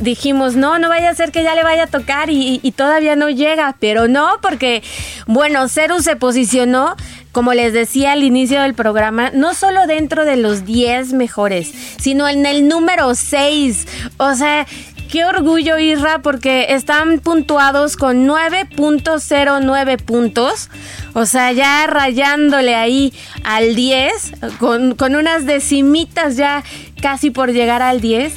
dijimos 0.00 0.56
no 0.56 0.78
no 0.78 0.88
vaya 0.88 1.10
a 1.10 1.14
ser 1.14 1.32
que 1.32 1.42
ya 1.42 1.54
le 1.54 1.62
vaya 1.62 1.84
a 1.84 1.86
tocar 1.86 2.30
y, 2.30 2.60
y 2.62 2.72
todavía 2.72 3.16
no 3.16 3.28
llega 3.30 3.76
pero 3.78 4.08
no 4.08 4.38
porque 4.42 4.82
bueno 5.26 5.68
Ceru 5.68 6.00
se 6.02 6.16
posicionó 6.16 6.96
como 7.32 7.54
les 7.54 7.72
decía 7.72 8.12
al 8.12 8.24
inicio 8.24 8.62
del 8.62 8.74
programa, 8.74 9.30
no 9.32 9.54
solo 9.54 9.86
dentro 9.86 10.24
de 10.24 10.36
los 10.36 10.64
10 10.64 11.12
mejores, 11.12 11.72
sino 11.98 12.28
en 12.28 12.46
el 12.46 12.68
número 12.68 13.14
6. 13.14 13.86
O 14.16 14.34
sea, 14.34 14.66
qué 15.10 15.24
orgullo, 15.24 15.78
Isra, 15.78 16.20
porque 16.22 16.66
están 16.70 17.20
puntuados 17.20 17.96
con 17.96 18.26
9.09 18.26 20.02
puntos. 20.02 20.70
O 21.14 21.26
sea, 21.26 21.52
ya 21.52 21.86
rayándole 21.86 22.74
ahí 22.74 23.12
al 23.44 23.74
10, 23.74 24.32
con, 24.58 24.94
con 24.94 25.16
unas 25.16 25.46
decimitas 25.46 26.36
ya 26.36 26.62
casi 27.00 27.30
por 27.30 27.52
llegar 27.52 27.82
al 27.82 28.00
10 28.00 28.32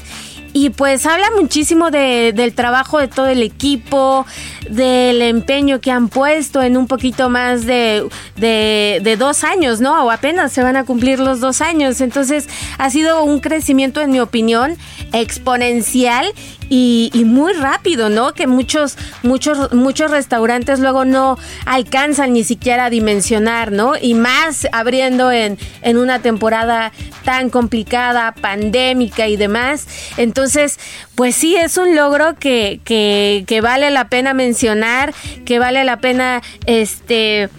y 0.54 0.70
pues 0.70 1.06
habla 1.06 1.28
muchísimo 1.40 1.90
de, 1.90 2.32
del 2.34 2.54
trabajo 2.54 3.00
de 3.00 3.08
todo 3.08 3.28
el 3.28 3.42
equipo, 3.42 4.26
del 4.70 5.22
empeño 5.24 5.82
que 5.82 5.92
han 5.92 6.10
puesto 6.10 6.62
en 6.62 6.78
un 6.78 6.88
poquito 6.88 7.30
más 7.30 7.66
de, 7.66 8.08
de, 8.38 9.16
dos 9.18 9.44
años, 9.44 9.82
¿no? 9.82 10.06
O 10.06 10.12
apenas 10.12 10.52
se 10.52 10.62
van 10.62 10.76
a 10.76 10.86
cumplir 10.86 11.20
los 11.20 11.40
dos 11.40 11.62
años. 11.62 12.02
Entonces 12.02 12.48
ha 12.78 12.90
sido 12.92 13.24
un 13.24 13.40
crecimiento, 13.40 14.02
en 14.02 14.12
mi 14.12 14.20
opinión, 14.20 14.78
exponencial 15.12 16.32
y, 16.76 17.24
muy 17.26 17.54
rápido, 17.54 18.10
¿no? 18.10 18.34
Que 18.34 18.48
muchos, 18.48 18.98
muchos, 19.22 19.72
muchos 19.74 20.10
restaurantes 20.10 20.80
luego 20.80 21.06
no 21.06 21.38
alcanzan 21.66 22.34
ni 22.34 22.44
siquiera 22.44 22.86
a 22.86 22.90
dimensionar, 22.90 23.72
¿no? 23.72 23.94
Y 23.96 24.16
más 24.16 24.68
abriendo 24.72 25.32
en, 25.32 25.60
en 25.84 25.98
una 25.98 26.20
temporada 26.20 26.92
tan 27.24 27.52
complicada, 27.52 28.34
pandémica 28.34 29.28
y 29.28 29.38
demás. 29.38 29.88
Entonces, 30.18 30.80
pues 31.14 31.36
sí, 31.36 31.56
es 31.56 31.78
un 31.78 31.96
logro 31.96 32.34
que, 32.40 32.80
que, 32.84 33.44
que 33.46 33.62
vale 33.62 33.92
la 33.92 34.10
pena 34.10 34.34
mencionar, 34.34 35.14
que 35.46 35.60
vale 35.60 35.84
la 35.84 35.98
pena, 35.98 36.42
este, 36.66 37.50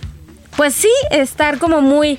pues 0.57 0.75
sí, 0.75 0.91
estar 1.13 1.59
como 1.59 1.81
muy 1.83 2.19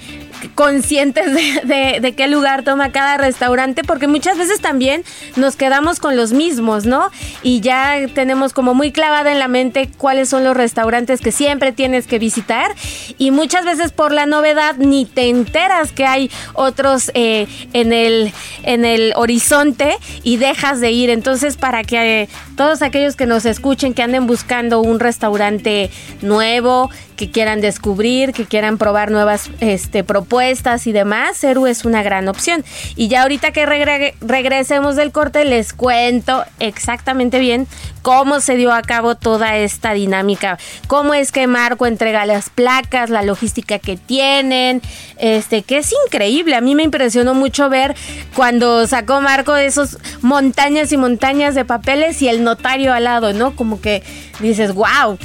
conscientes 0.55 1.33
de, 1.63 2.13
qué 2.15 2.27
lugar 2.27 2.63
toma 2.63 2.91
cada 2.91 3.17
restaurante, 3.17 3.83
porque 3.83 4.07
muchas 4.07 4.37
veces 4.37 4.61
también 4.61 5.03
nos 5.35 5.55
quedamos 5.55 5.99
con 5.99 6.15
los 6.15 6.33
mismos, 6.33 6.85
¿no? 6.85 7.09
Y 7.43 7.61
ya 7.61 7.95
tenemos 8.13 8.53
como 8.53 8.73
muy 8.73 8.91
clavada 8.91 9.31
en 9.31 9.39
la 9.39 9.47
mente 9.47 9.89
cuáles 9.97 10.29
son 10.29 10.43
los 10.43 10.55
restaurantes 10.55 11.21
que 11.21 11.31
siempre 11.31 11.71
tienes 11.71 12.07
que 12.07 12.19
visitar 12.19 12.73
y 13.17 13.31
muchas 13.31 13.65
veces 13.65 13.91
por 13.91 14.11
la 14.11 14.25
novedad 14.25 14.75
ni 14.77 15.05
te 15.05 15.29
enteras 15.29 15.91
que 15.91 16.05
hay 16.05 16.31
otros 16.53 17.11
eh, 17.13 17.47
en, 17.73 17.93
el, 17.93 18.31
en 18.63 18.85
el 18.85 19.13
horizonte 19.15 19.97
y 20.23 20.37
dejas 20.37 20.79
de 20.79 20.91
ir. 20.91 21.09
Entonces, 21.09 21.57
para 21.57 21.83
que 21.83 22.21
eh, 22.23 22.29
todos 22.55 22.81
aquellos 22.81 23.15
que 23.15 23.25
nos 23.25 23.45
escuchen, 23.45 23.93
que 23.93 24.03
anden 24.03 24.27
buscando 24.27 24.81
un 24.81 24.99
restaurante 24.99 25.89
nuevo, 26.21 26.89
que 27.15 27.31
quieran 27.31 27.61
descubrir, 27.61 28.33
que 28.33 28.45
quieran 28.45 28.77
probar 28.77 29.11
nuevas 29.11 29.49
este, 29.59 30.03
propuestas 30.03 30.87
y 30.87 30.91
demás, 30.91 31.37
Ceru 31.37 31.67
es 31.67 31.85
una 31.85 32.03
gran 32.03 32.27
opción. 32.27 32.63
Y 32.95 33.07
ya 33.07 33.23
ahorita 33.23 33.51
que 33.51 33.65
regresemos 33.65 34.95
del 34.95 35.11
corte, 35.11 35.45
les 35.45 35.73
cuento 35.73 36.43
exactamente 36.59 37.39
bien 37.39 37.67
cómo 38.01 38.39
se 38.39 38.55
dio 38.55 38.71
a 38.71 38.83
cabo 38.83 39.15
toda 39.15 39.57
esta 39.57 39.93
dinámica, 39.93 40.59
cómo 40.87 41.15
es 41.15 41.31
que 41.31 41.47
Marco 41.47 41.87
entrega 41.87 42.25
las 42.25 42.51
placas, 42.51 43.09
la 43.09 43.23
logística 43.23 43.79
que 43.79 43.97
tienen, 43.97 44.81
este, 45.17 45.63
que 45.63 45.79
es 45.79 45.91
increíble. 46.05 46.55
A 46.55 46.61
mí 46.61 46.75
me 46.75 46.83
impresionó 46.83 47.33
mucho 47.33 47.67
ver 47.69 47.95
cuando 48.35 48.85
sacó 48.85 49.21
Marco 49.21 49.55
esos 49.55 49.97
montañas 50.21 50.91
y 50.91 50.97
montañas 50.97 51.55
de 51.55 51.65
papeles 51.65 52.21
y 52.21 52.27
el 52.27 52.43
notario 52.43 52.93
al 52.93 53.05
lado, 53.05 53.33
¿no? 53.33 53.55
Como 53.55 53.81
que 53.81 54.03
dices, 54.39 54.73
wow 54.73 55.17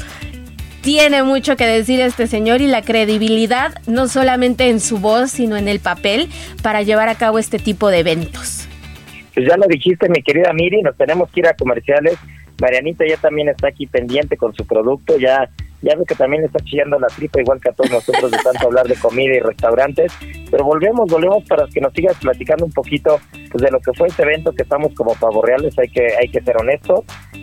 tiene 0.83 1.23
mucho 1.23 1.57
que 1.57 1.67
decir 1.67 2.01
este 2.01 2.27
señor 2.27 2.61
y 2.61 2.67
la 2.67 2.83
credibilidad 2.83 3.75
no 3.87 4.09
solamente 4.09 4.69
en 4.69 4.81
su 4.81 4.99
voz, 4.99 5.31
sino 5.31 5.57
en 5.57 5.69
el 5.69 5.81
papel 5.81 6.29
para 6.63 6.83
llevar 6.83 7.09
a 7.09 7.15
cabo 7.17 7.39
este 7.39 7.59
tipo 7.59 7.89
de 7.89 8.01
eventos. 8.01 8.69
Pues 9.35 9.47
ya 9.49 9.57
lo 9.57 9.67
dijiste, 9.67 10.09
mi 10.09 10.23
querida 10.23 10.53
Miri, 10.53 10.83
nos 10.83 10.97
tenemos 10.97 11.31
que 11.31 11.41
ir 11.41 11.47
a 11.47 11.55
comerciales. 11.55 12.15
Marianita 12.61 13.05
ya 13.07 13.17
también 13.17 13.49
está 13.49 13.69
aquí 13.69 13.87
pendiente 13.87 14.37
con 14.37 14.55
su 14.55 14.67
producto, 14.67 15.17
ya 15.19 15.49
ya 15.83 15.95
ve 15.97 16.05
que 16.07 16.15
también 16.15 16.45
está 16.45 16.59
chillando 16.61 16.99
la 16.99 17.07
tripa 17.07 17.41
igual 17.41 17.61
que 17.61 17.71
a 17.71 17.73
todos 17.73 17.91
nosotros 17.91 18.31
de 18.31 18.39
tanto 18.39 18.67
hablar 18.67 18.87
de 18.87 18.97
comida 18.97 19.35
y 19.35 19.41
restaurantes, 19.41 20.13
pero 20.51 20.65
volvemos, 20.65 21.11
volvemos 21.11 21.45
para 21.45 21.67
que 21.69 21.81
nos 21.81 21.93
sigas 21.95 22.17
platicando 22.21 22.67
un 22.67 22.73
poquito 22.73 23.19
pues, 23.51 23.63
de 23.65 23.71
lo 23.71 23.81
que 23.81 23.93
fue 23.95 24.09
este 24.09 24.23
evento 24.23 24.53
que 24.53 24.63
estamos 24.63 24.93
como 24.95 25.15
reales, 25.43 25.79
hay 25.79 25.89
que 25.89 26.07
hay 26.21 26.29
que 26.29 26.43
ser 26.43 26.57
honestos 26.59 27.01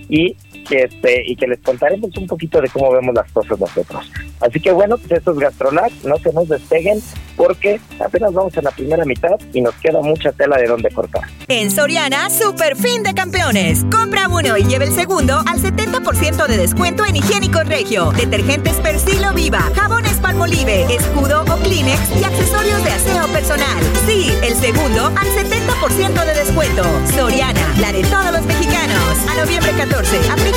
y 0.09 0.35
que 0.67 0.83
este 0.83 1.23
y 1.25 1.35
que 1.35 1.47
les 1.47 1.59
contaremos 1.59 2.15
un 2.17 2.27
poquito 2.27 2.61
de 2.61 2.69
cómo 2.69 2.91
vemos 2.91 3.13
las 3.15 3.31
cosas 3.31 3.59
nosotros. 3.59 4.11
Así 4.39 4.59
que 4.59 4.71
bueno, 4.71 4.97
pues 4.97 5.11
esto 5.11 5.31
es 5.31 5.39
Gastrolac, 5.39 5.91
no 6.03 6.17
se 6.17 6.31
nos 6.33 6.47
despeguen 6.47 7.01
porque 7.35 7.79
apenas 7.99 8.33
vamos 8.33 8.55
en 8.57 8.63
la 8.63 8.71
primera 8.71 9.05
mitad 9.05 9.35
y 9.53 9.61
nos 9.61 9.75
queda 9.75 10.01
mucha 10.01 10.31
tela 10.31 10.57
de 10.57 10.67
dónde 10.67 10.89
cortar. 10.89 11.23
En 11.47 11.71
Soriana, 11.71 12.29
super 12.29 12.75
fin 12.75 13.03
de 13.03 13.13
campeones. 13.13 13.85
Compra 13.91 14.27
uno 14.27 14.57
y 14.57 14.63
lleve 14.63 14.85
el 14.85 14.91
segundo 14.91 15.37
al 15.45 15.61
70% 15.61 16.47
de 16.47 16.57
descuento 16.57 17.05
en 17.05 17.15
higiénico 17.15 17.63
regio, 17.63 18.11
detergentes 18.11 18.75
Persilo 18.77 19.33
Viva, 19.33 19.61
jabones 19.75 20.17
Palmolive, 20.19 20.83
escudo 20.93 21.41
o 21.43 21.57
Kleenex 21.63 22.19
y 22.19 22.23
accesorios 22.23 22.83
de 22.83 22.91
aseo 22.91 23.27
personal. 23.27 23.83
Sí, 24.07 24.31
el 24.43 24.55
segundo 24.55 25.05
al 25.05 25.27
70% 25.27 26.25
de 26.25 26.33
descuento. 26.33 26.83
Soriana, 27.15 27.73
la 27.79 27.91
de 27.91 28.01
todos 28.03 28.31
los 28.31 28.45
mexicanos. 28.45 29.17
A 29.29 29.45
noviembre 29.45 29.71
14, 29.77 30.17
aplica 30.31 30.56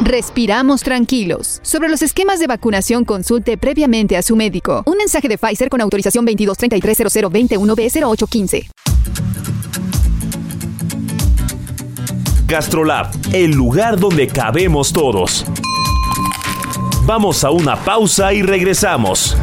Respiramos 0.00 0.82
tranquilos. 0.82 1.58
Sobre 1.62 1.88
los 1.88 2.02
esquemas 2.02 2.38
de 2.38 2.46
vacunación, 2.46 3.04
consulte 3.04 3.58
previamente 3.58 4.16
a 4.16 4.22
su 4.22 4.36
médico. 4.36 4.84
Un 4.86 4.96
mensaje 4.96 5.26
de 5.28 5.36
Pfizer 5.38 5.68
con 5.68 5.80
autorización 5.80 6.24
22330021B0815. 6.26 8.70
Gastrolab, 12.46 13.10
el 13.32 13.50
lugar 13.50 13.98
donde 13.98 14.28
cabemos 14.28 14.92
todos. 14.92 15.44
Vamos 17.04 17.42
a 17.44 17.50
una 17.50 17.76
pausa 17.76 18.32
y 18.32 18.42
regresamos. 18.42 19.36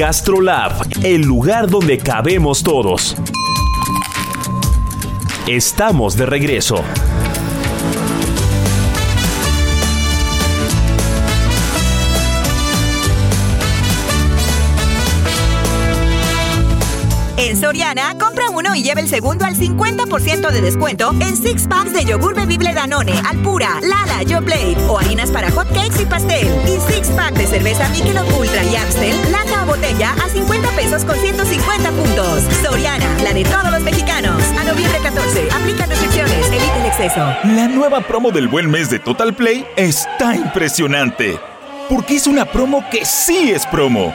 GastroLab, 0.00 1.04
el 1.04 1.20
lugar 1.20 1.68
donde 1.68 1.98
cabemos 1.98 2.62
todos. 2.62 3.14
Estamos 5.46 6.16
de 6.16 6.24
regreso. 6.24 6.82
En 17.36 17.60
Soriana, 17.60 18.16
compra 18.18 18.48
uno 18.60 18.74
y 18.74 18.82
lleva 18.82 19.00
el 19.00 19.08
segundo 19.08 19.46
al 19.46 19.56
50% 19.56 20.50
de 20.50 20.60
descuento 20.60 21.14
en 21.20 21.34
six 21.34 21.66
packs 21.66 21.94
de 21.94 22.04
yogur 22.04 22.34
bebible 22.34 22.74
Danone, 22.74 23.14
Alpura, 23.28 23.80
Lala, 23.80 24.22
Yo 24.22 24.42
Play 24.42 24.76
o 24.86 24.98
harinas 24.98 25.30
para 25.30 25.50
hot 25.50 25.66
cakes 25.68 26.02
y 26.02 26.04
pastel. 26.04 26.46
Y 26.66 26.92
six 26.92 27.08
pack 27.08 27.34
de 27.34 27.46
cerveza 27.46 27.88
Michelob 27.88 28.26
Ultra 28.38 28.62
y 28.64 28.76
Amstel, 28.76 29.16
lata 29.32 29.64
o 29.64 29.66
botella 29.66 30.12
a 30.12 30.28
50 30.28 30.68
pesos 30.72 31.04
con 31.04 31.16
150 31.16 31.90
puntos. 31.90 32.42
Soriana, 32.62 33.06
la 33.24 33.32
de 33.32 33.44
todos 33.44 33.70
los 33.70 33.80
mexicanos. 33.80 34.42
A 34.58 34.64
noviembre 34.64 34.98
14, 35.02 35.48
aplica 35.52 35.86
restricciones, 35.86 36.46
evita 36.48 36.76
el 36.76 36.86
exceso. 36.86 37.20
La 37.56 37.66
nueva 37.66 38.02
promo 38.02 38.30
del 38.30 38.48
buen 38.48 38.70
mes 38.70 38.90
de 38.90 38.98
Total 38.98 39.32
Play 39.34 39.64
está 39.76 40.36
impresionante. 40.36 41.40
Porque 41.88 42.16
es 42.16 42.26
una 42.26 42.44
promo 42.44 42.84
que 42.90 43.06
sí 43.06 43.52
es 43.52 43.66
promo. 43.66 44.14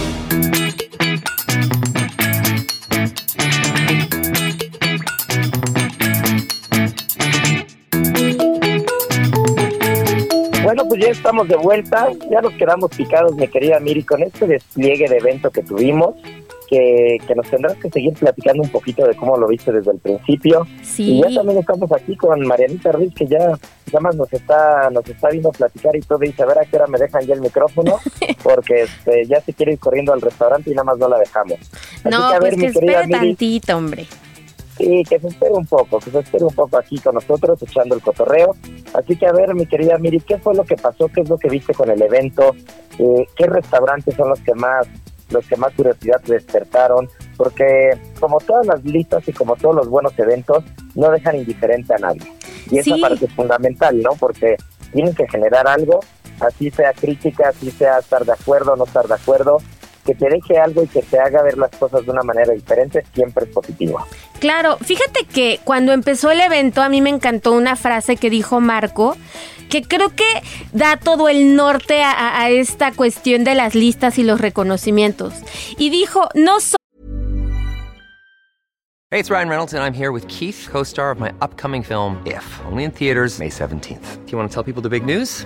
Ya 11.01 11.09
estamos 11.09 11.47
de 11.47 11.55
vuelta, 11.55 12.09
ya 12.29 12.41
nos 12.41 12.53
quedamos 12.53 12.91
picados, 12.95 13.35
mi 13.35 13.47
querida 13.47 13.79
Miri, 13.79 14.03
con 14.03 14.21
este 14.21 14.45
despliegue 14.45 15.09
de 15.09 15.17
evento 15.17 15.49
que 15.49 15.63
tuvimos, 15.63 16.15
que, 16.69 17.17
que 17.27 17.35
nos 17.35 17.49
tendrás 17.49 17.75
que 17.77 17.89
seguir 17.89 18.13
platicando 18.13 18.61
un 18.63 18.69
poquito 18.69 19.05
de 19.05 19.15
cómo 19.15 19.35
lo 19.37 19.47
viste 19.47 19.71
desde 19.71 19.91
el 19.91 19.99
principio. 19.99 20.65
Sí. 20.83 21.13
Y 21.13 21.21
ya 21.21 21.39
también 21.39 21.59
estamos 21.59 21.91
aquí 21.91 22.15
con 22.15 22.39
Marianita 22.45 22.91
Ruiz, 22.91 23.13
que 23.15 23.25
ya, 23.25 23.57
ya 23.91 23.99
más 23.99 24.15
nos 24.15 24.31
está, 24.31 24.89
nos 24.91 25.05
está 25.07 25.29
viendo 25.29 25.51
platicar 25.51 25.95
y 25.95 26.01
todo, 26.01 26.23
y 26.23 26.27
dice, 26.27 26.43
a 26.43 26.45
ver 26.45 26.59
a 26.59 26.65
qué 26.65 26.77
hora 26.77 26.87
me 26.87 26.99
dejan 26.99 27.25
ya 27.25 27.33
el 27.33 27.41
micrófono, 27.41 27.97
porque 28.43 28.83
este, 28.83 29.25
ya 29.25 29.41
se 29.41 29.53
quiere 29.53 29.73
ir 29.73 29.79
corriendo 29.79 30.13
al 30.13 30.21
restaurante 30.21 30.69
y 30.69 30.73
nada 30.73 30.85
más 30.85 30.97
no 30.97 31.09
la 31.09 31.17
dejamos. 31.17 31.59
Así 31.59 32.09
No, 32.09 32.29
que, 32.29 32.35
a 32.35 32.39
pues 32.39 32.41
ver, 32.41 32.51
que 32.51 32.67
mi 32.67 32.73
querida 32.73 33.01
espere 33.01 33.07
Miri, 33.07 33.27
tantito, 33.35 33.77
hombre. 33.77 34.05
Sí, 34.81 35.03
que 35.07 35.19
se 35.19 35.27
espere 35.27 35.51
un 35.53 35.65
poco, 35.65 35.99
que 35.99 36.09
se 36.09 36.19
espere 36.19 36.43
un 36.45 36.53
poco 36.53 36.77
aquí 36.77 36.97
con 36.99 37.13
nosotros, 37.15 37.61
echando 37.61 37.93
el 37.95 38.01
cotorreo. 38.01 38.55
Así 38.93 39.15
que 39.15 39.27
a 39.27 39.31
ver, 39.31 39.53
mi 39.53 39.65
querida 39.67 39.97
Miri, 39.99 40.19
¿qué 40.21 40.37
fue 40.39 40.55
lo 40.55 40.63
que 40.63 40.75
pasó? 40.75 41.07
¿Qué 41.07 41.21
es 41.21 41.29
lo 41.29 41.37
que 41.37 41.49
viste 41.49 41.73
con 41.73 41.89
el 41.91 42.01
evento? 42.01 42.55
Eh, 42.97 43.27
¿Qué 43.35 43.45
restaurantes 43.45 44.15
son 44.15 44.29
los 44.29 44.39
que 44.41 44.53
más 44.55 44.87
los 45.29 45.47
que 45.47 45.55
más 45.55 45.71
curiosidad 45.75 46.19
te 46.25 46.33
despertaron? 46.33 47.07
Porque 47.37 47.91
como 48.19 48.39
todas 48.39 48.65
las 48.65 48.83
listas 48.83 49.25
y 49.27 49.31
como 49.33 49.55
todos 49.55 49.75
los 49.75 49.87
buenos 49.87 50.17
eventos, 50.19 50.63
no 50.95 51.09
dejan 51.11 51.35
indiferente 51.37 51.93
a 51.93 51.97
nadie. 51.99 52.21
Y 52.69 52.79
esa 52.79 52.95
Sí. 52.95 53.01
parte 53.01 53.25
es 53.25 53.33
fundamental, 53.33 54.01
¿no? 54.01 54.11
Porque 54.19 54.57
tienen 54.91 55.13
que 55.15 55.27
generar 55.29 55.67
algo, 55.67 56.01
así 56.41 56.69
sea 56.71 56.91
crítica, 56.93 57.49
así 57.49 57.71
sea 57.71 57.99
estar 57.99 58.25
de 58.25 58.33
acuerdo 58.33 58.75
no 58.75 58.83
estar 58.83 59.07
de 59.07 59.13
acuerdo, 59.13 59.57
que 60.01 60.15
te 60.15 60.29
deje 60.29 60.57
algo 60.57 60.83
y 60.83 60.87
que 60.87 61.01
te 61.01 61.19
haga 61.19 61.41
ver 61.43 61.57
las 61.57 61.71
cosas 61.71 62.05
de 62.05 62.11
una 62.11 62.23
manera 62.23 62.53
diferente, 62.53 63.03
siempre 63.13 63.45
es 63.45 63.51
positivo. 63.51 64.05
Claro, 64.39 64.77
fíjate 64.77 65.25
que 65.25 65.59
cuando 65.63 65.91
empezó 65.93 66.31
el 66.31 66.41
evento 66.41 66.81
a 66.81 66.89
mí 66.89 67.01
me 67.01 67.09
encantó 67.09 67.51
una 67.53 67.75
frase 67.75 68.17
que 68.17 68.29
dijo 68.29 68.59
Marco, 68.59 69.15
que 69.69 69.83
creo 69.83 70.09
que 70.15 70.25
da 70.73 70.97
todo 70.97 71.29
el 71.29 71.55
norte 71.55 72.03
a, 72.03 72.11
a- 72.11 72.41
a 72.41 72.49
esta 72.49 72.91
cuestión 72.91 73.43
de 73.43 73.55
las 73.55 73.73
listas 73.75 74.17
y 74.17 74.23
los 74.23 74.41
reconocimientos. 74.41 75.33
Y 75.77 75.89
dijo, 75.91 76.27
no 76.35 76.59
so- 76.59 76.75
Hey, 79.13 79.19
it's 79.19 79.29
Ryan 79.29 79.49
Reynolds, 79.49 79.73
and 79.73 79.83
I'm 79.83 79.93
here 79.93 80.09
with 80.11 80.25
Keith, 80.27 80.69
co 80.71 80.83
star 80.83 81.11
of 81.11 81.19
my 81.19 81.31
upcoming 81.41 81.83
film, 81.83 82.17
If, 82.25 82.43
only 82.65 82.85
in 82.85 82.91
theaters, 82.91 83.39
May 83.39 83.49
17th. 83.49 84.25
Do 84.25 84.31
you 84.31 84.37
want 84.37 84.49
to 84.49 84.53
tell 84.53 84.63
people 84.63 84.81
the 84.81 84.89
big 84.89 85.05
news? 85.05 85.45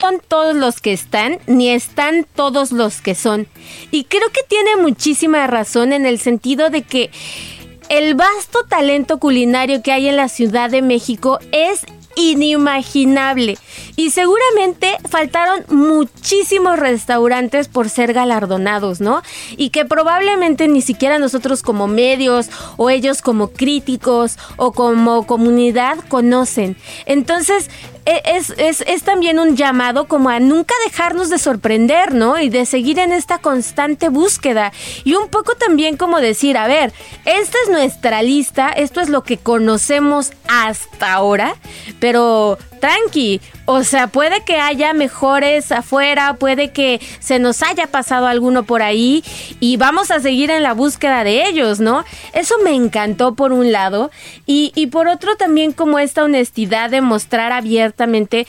Son 0.00 0.20
todos 0.26 0.56
los 0.56 0.80
que 0.80 0.92
están, 0.92 1.38
ni 1.46 1.70
están 1.70 2.26
todos 2.34 2.72
los 2.72 3.00
que 3.00 3.14
son. 3.14 3.46
Y 3.90 4.04
creo 4.04 4.28
que 4.32 4.42
tiene 4.48 4.76
muchísima 4.76 5.46
razón 5.46 5.92
en 5.92 6.04
el 6.04 6.18
sentido 6.18 6.68
de 6.70 6.82
que 6.82 7.10
el 7.88 8.14
vasto 8.14 8.64
talento 8.68 9.18
culinario 9.18 9.82
que 9.82 9.92
hay 9.92 10.08
en 10.08 10.16
la 10.16 10.28
Ciudad 10.28 10.70
de 10.70 10.82
México 10.82 11.38
es 11.52 11.86
inimaginable. 12.16 13.56
Y 13.96 14.10
seguramente 14.10 14.96
faltaron 15.08 15.64
muchísimos 15.68 16.78
restaurantes 16.78 17.68
por 17.68 17.88
ser 17.88 18.12
galardonados, 18.12 19.00
¿no? 19.00 19.22
Y 19.56 19.70
que 19.70 19.84
probablemente 19.84 20.66
ni 20.66 20.82
siquiera 20.82 21.18
nosotros 21.18 21.62
como 21.62 21.86
medios 21.86 22.48
o 22.76 22.90
ellos 22.90 23.22
como 23.22 23.50
críticos 23.50 24.36
o 24.56 24.72
como 24.72 25.26
comunidad 25.26 25.98
conocen. 26.08 26.76
Entonces, 27.06 27.70
e- 28.06 28.22
es, 28.24 28.50
es, 28.58 28.82
es 28.86 29.02
también 29.02 29.38
un 29.38 29.56
llamado 29.56 30.06
como 30.06 30.28
a 30.28 30.40
nunca 30.40 30.74
dejarnos 30.86 31.30
de 31.30 31.38
sorprender, 31.38 32.14
¿no? 32.14 32.38
Y 32.40 32.48
de 32.48 32.66
seguir 32.66 32.98
en 32.98 33.12
esta 33.12 33.38
constante 33.38 34.08
búsqueda. 34.08 34.72
Y 35.04 35.14
un 35.14 35.28
poco 35.28 35.54
también 35.54 35.96
como 35.96 36.20
decir, 36.20 36.58
a 36.58 36.66
ver, 36.66 36.92
esta 37.24 37.58
es 37.64 37.70
nuestra 37.70 38.22
lista, 38.22 38.70
esto 38.70 39.00
es 39.00 39.08
lo 39.08 39.22
que 39.22 39.38
conocemos 39.38 40.32
hasta 40.48 41.12
ahora, 41.12 41.56
pero 42.00 42.58
tranqui, 42.84 43.40
o 43.64 43.82
sea, 43.82 44.08
puede 44.08 44.44
que 44.44 44.58
haya 44.58 44.92
mejores 44.92 45.72
afuera, 45.72 46.34
puede 46.34 46.70
que 46.70 47.00
se 47.18 47.38
nos 47.38 47.62
haya 47.62 47.86
pasado 47.86 48.26
alguno 48.26 48.64
por 48.64 48.82
ahí 48.82 49.24
y 49.58 49.78
vamos 49.78 50.10
a 50.10 50.20
seguir 50.20 50.50
en 50.50 50.62
la 50.62 50.74
búsqueda 50.74 51.24
de 51.24 51.48
ellos, 51.48 51.80
¿no? 51.80 52.04
Eso 52.34 52.56
me 52.62 52.74
encantó 52.74 53.34
por 53.36 53.52
un 53.52 53.72
lado 53.72 54.10
y, 54.44 54.70
y 54.74 54.88
por 54.88 55.08
otro 55.08 55.36
también 55.36 55.72
como 55.72 55.98
esta 55.98 56.24
honestidad 56.24 56.90
de 56.90 57.00
mostrar 57.00 57.52
abiertamente 57.52 58.46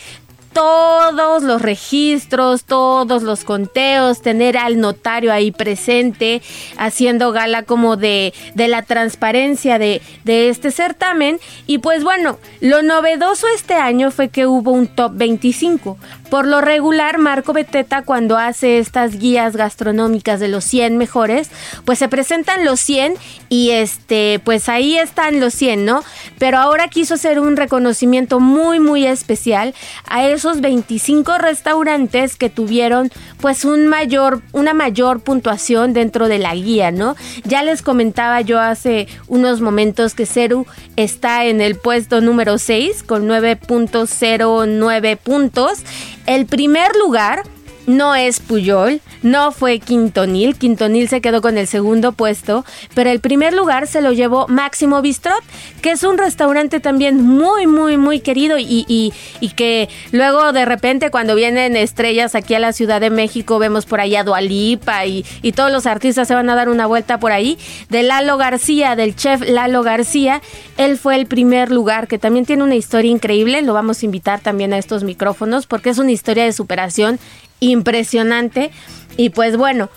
todos 0.55 1.43
los 1.43 1.61
registros, 1.61 2.63
todos 2.63 3.23
los 3.23 3.43
conteos, 3.43 4.21
tener 4.21 4.57
al 4.57 4.79
notario 4.79 5.33
ahí 5.33 5.51
presente, 5.51 6.41
haciendo 6.77 7.33
gala 7.33 7.63
como 7.63 7.97
de, 7.97 8.33
de 8.53 8.69
la 8.69 8.81
transparencia 8.81 9.77
de, 9.77 10.01
de 10.23 10.47
este 10.47 10.71
certamen. 10.71 11.41
Y 11.67 11.79
pues 11.79 12.05
bueno, 12.05 12.39
lo 12.61 12.81
novedoso 12.83 13.47
este 13.53 13.73
año 13.73 14.11
fue 14.11 14.29
que 14.29 14.47
hubo 14.47 14.71
un 14.71 14.87
top 14.87 15.11
25. 15.15 15.97
Por 16.35 16.47
lo 16.47 16.59
regular, 16.59 17.17
Marco 17.17 17.53
Beteta 17.53 18.01
cuando 18.01 18.37
hace 18.37 18.77
estas 18.79 19.17
guías 19.17 19.55
gastronómicas 19.55 20.41
de 20.41 20.49
los 20.49 20.65
100 20.65 20.97
mejores, 20.97 21.49
pues 21.85 21.97
se 21.97 22.09
presentan 22.09 22.65
los 22.65 22.81
100 22.81 23.13
y 23.47 23.71
este, 23.71 24.41
pues 24.43 24.67
ahí 24.67 24.97
están 24.97 25.39
los 25.39 25.53
100, 25.53 25.85
¿no? 25.85 26.03
Pero 26.37 26.57
ahora 26.57 26.89
quiso 26.89 27.13
hacer 27.13 27.39
un 27.39 27.55
reconocimiento 27.55 28.41
muy, 28.41 28.81
muy 28.81 29.05
especial 29.07 29.73
a 30.09 30.27
esos 30.27 30.59
25 30.59 31.37
restaurantes 31.37 32.35
que 32.35 32.49
tuvieron 32.49 33.11
pues 33.39 33.63
un 33.63 33.87
mayor, 33.87 34.41
una 34.51 34.73
mayor 34.73 35.21
puntuación 35.21 35.93
dentro 35.93 36.27
de 36.27 36.39
la 36.39 36.53
guía, 36.53 36.91
¿no? 36.91 37.15
Ya 37.45 37.63
les 37.63 37.81
comentaba 37.81 38.41
yo 38.41 38.59
hace 38.59 39.07
unos 39.27 39.61
momentos 39.61 40.15
que 40.15 40.25
Ceru 40.25 40.65
está 40.97 41.45
en 41.45 41.61
el 41.61 41.75
puesto 41.75 42.19
número 42.19 42.57
6 42.57 43.03
con 43.03 43.25
9.09 43.25 45.15
puntos. 45.15 45.79
El 46.25 46.47
primer 46.47 46.95
lugar 46.95 47.43
no 47.87 48.15
es 48.15 48.39
Puyol, 48.39 49.01
no 49.21 49.51
fue 49.51 49.79
Quintonil, 49.79 50.55
Quintonil 50.55 51.07
se 51.07 51.21
quedó 51.21 51.41
con 51.41 51.57
el 51.57 51.67
segundo 51.67 52.11
puesto, 52.11 52.65
pero 52.93 53.09
el 53.09 53.19
primer 53.19 53.53
lugar 53.53 53.87
se 53.87 54.01
lo 54.01 54.11
llevó 54.11 54.47
Máximo 54.47 55.01
Bistrot, 55.01 55.43
que 55.81 55.91
es 55.91 56.03
un 56.03 56.17
restaurante 56.17 56.79
también 56.79 57.21
muy, 57.21 57.67
muy, 57.67 57.97
muy 57.97 58.19
querido 58.19 58.57
y, 58.57 58.85
y, 58.87 59.13
y, 59.39 59.49
que 59.49 59.89
luego 60.11 60.51
de 60.51 60.65
repente 60.65 61.11
cuando 61.11 61.35
vienen 61.35 61.75
estrellas 61.75 62.35
aquí 62.35 62.55
a 62.55 62.59
la 62.59 62.73
Ciudad 62.73 63.01
de 63.01 63.09
México 63.09 63.59
vemos 63.59 63.85
por 63.85 63.99
allá 63.99 64.23
Dualipa 64.23 65.05
y, 65.05 65.25
y 65.41 65.51
todos 65.51 65.71
los 65.71 65.85
artistas 65.85 66.27
se 66.27 66.35
van 66.35 66.49
a 66.49 66.55
dar 66.55 66.69
una 66.69 66.87
vuelta 66.87 67.19
por 67.19 67.31
ahí, 67.31 67.57
de 67.89 68.03
Lalo 68.03 68.37
García, 68.37 68.95
del 68.95 69.15
chef 69.15 69.41
Lalo 69.47 69.83
García, 69.83 70.41
él 70.77 70.97
fue 70.97 71.15
el 71.15 71.25
primer 71.25 71.71
lugar, 71.71 72.07
que 72.07 72.19
también 72.19 72.45
tiene 72.45 72.63
una 72.63 72.75
historia 72.75 73.11
increíble, 73.11 73.61
lo 73.61 73.73
vamos 73.73 74.01
a 74.01 74.05
invitar 74.05 74.39
también 74.39 74.73
a 74.73 74.77
estos 74.77 75.03
micrófonos 75.03 75.67
porque 75.67 75.89
es 75.89 75.97
una 75.97 76.11
historia 76.11 76.43
de 76.43 76.53
superación 76.53 77.19
impresionante. 77.59 78.71
Y 79.17 79.29
pues 79.29 79.57
bueno, 79.57 79.89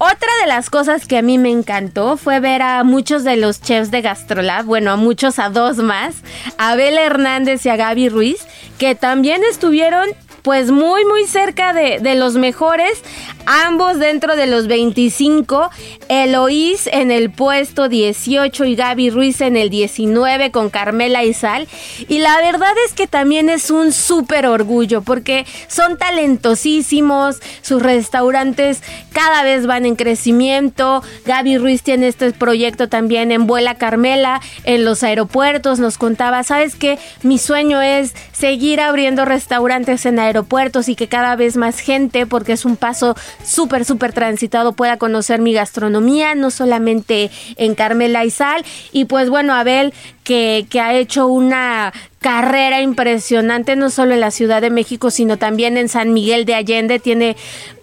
otra 0.00 0.28
de 0.42 0.46
las 0.46 0.70
cosas 0.70 1.06
que 1.06 1.18
a 1.18 1.22
mí 1.22 1.38
me 1.38 1.50
encantó 1.50 2.16
fue 2.16 2.38
ver 2.38 2.62
a 2.62 2.84
muchos 2.84 3.24
de 3.24 3.36
los 3.36 3.60
chefs 3.60 3.90
de 3.90 4.00
Gastrolab, 4.00 4.64
bueno, 4.64 4.92
a 4.92 4.96
muchos, 4.96 5.40
a 5.40 5.50
dos 5.50 5.78
más, 5.78 6.22
a 6.56 6.70
Abel 6.70 6.96
Hernández 6.98 7.66
y 7.66 7.68
a 7.68 7.76
Gaby 7.76 8.08
Ruiz, 8.08 8.46
que 8.78 8.94
también 8.94 9.42
estuvieron 9.42 10.08
pues 10.42 10.70
muy 10.70 11.04
muy 11.04 11.26
cerca 11.26 11.72
de, 11.72 11.98
de, 12.00 12.14
los 12.14 12.34
mejores, 12.34 13.02
ambos 13.46 13.98
dentro 13.98 14.36
de 14.36 14.46
los 14.46 14.66
25, 14.66 15.70
Eloís 16.08 16.88
en 16.92 17.10
el 17.10 17.30
puesto 17.30 17.88
18 17.88 18.64
y 18.64 18.76
Gaby 18.76 19.10
Ruiz 19.10 19.40
en 19.40 19.56
el 19.56 19.70
19 19.70 20.50
con 20.50 20.70
Carmela 20.70 21.24
y 21.24 21.34
Sal. 21.34 21.68
Y 22.08 22.18
la 22.18 22.36
verdad 22.38 22.72
es 22.86 22.94
que 22.94 23.06
también 23.06 23.48
es 23.48 23.70
un 23.70 23.92
súper 23.92 24.46
orgullo 24.46 25.02
porque 25.02 25.46
son 25.66 25.98
talentosísimos, 25.98 27.40
sus 27.62 27.82
restaurantes 27.82 28.82
cada 29.12 29.42
vez 29.42 29.66
van 29.66 29.84
en 29.84 29.96
crecimiento, 29.96 31.02
Gaby 31.26 31.58
Ruiz 31.58 31.82
tiene 31.82 32.08
este 32.08 32.32
proyecto 32.32 32.88
también 32.88 33.32
en 33.32 33.46
Vuela 33.46 33.74
Carmela, 33.74 34.40
en 34.64 34.84
los 34.84 35.02
aeropuertos, 35.02 35.80
nos 35.80 35.98
contaba, 35.98 36.44
¿sabes 36.44 36.76
qué? 36.76 36.98
Mi 37.22 37.38
sueño 37.38 37.82
es 37.82 38.14
seguir 38.32 38.80
abriendo 38.80 39.24
restaurantes 39.24 40.06
en 40.06 40.18
aeropuertos 40.18 40.27
aeropuertos 40.28 40.88
y 40.88 40.94
que 40.94 41.08
cada 41.08 41.36
vez 41.36 41.56
más 41.56 41.80
gente, 41.80 42.26
porque 42.26 42.52
es 42.52 42.64
un 42.64 42.76
paso 42.76 43.16
súper, 43.44 43.84
súper 43.84 44.12
transitado, 44.12 44.72
pueda 44.72 44.96
conocer 44.96 45.40
mi 45.40 45.52
gastronomía, 45.52 46.34
no 46.34 46.50
solamente 46.50 47.30
en 47.56 47.74
Carmela 47.74 48.24
y 48.24 48.30
Sal. 48.30 48.64
Y 48.92 49.06
pues 49.06 49.28
bueno, 49.30 49.54
Abel, 49.54 49.92
que, 50.28 50.66
que 50.68 50.78
ha 50.78 50.92
hecho 50.92 51.26
una 51.26 51.94
carrera 52.20 52.82
impresionante, 52.82 53.76
no 53.76 53.88
solo 53.88 54.12
en 54.12 54.20
la 54.20 54.30
Ciudad 54.30 54.60
de 54.60 54.68
México, 54.68 55.10
sino 55.10 55.38
también 55.38 55.78
en 55.78 55.88
San 55.88 56.12
Miguel 56.12 56.44
de 56.44 56.54
Allende. 56.54 56.98
Tiene 56.98 57.34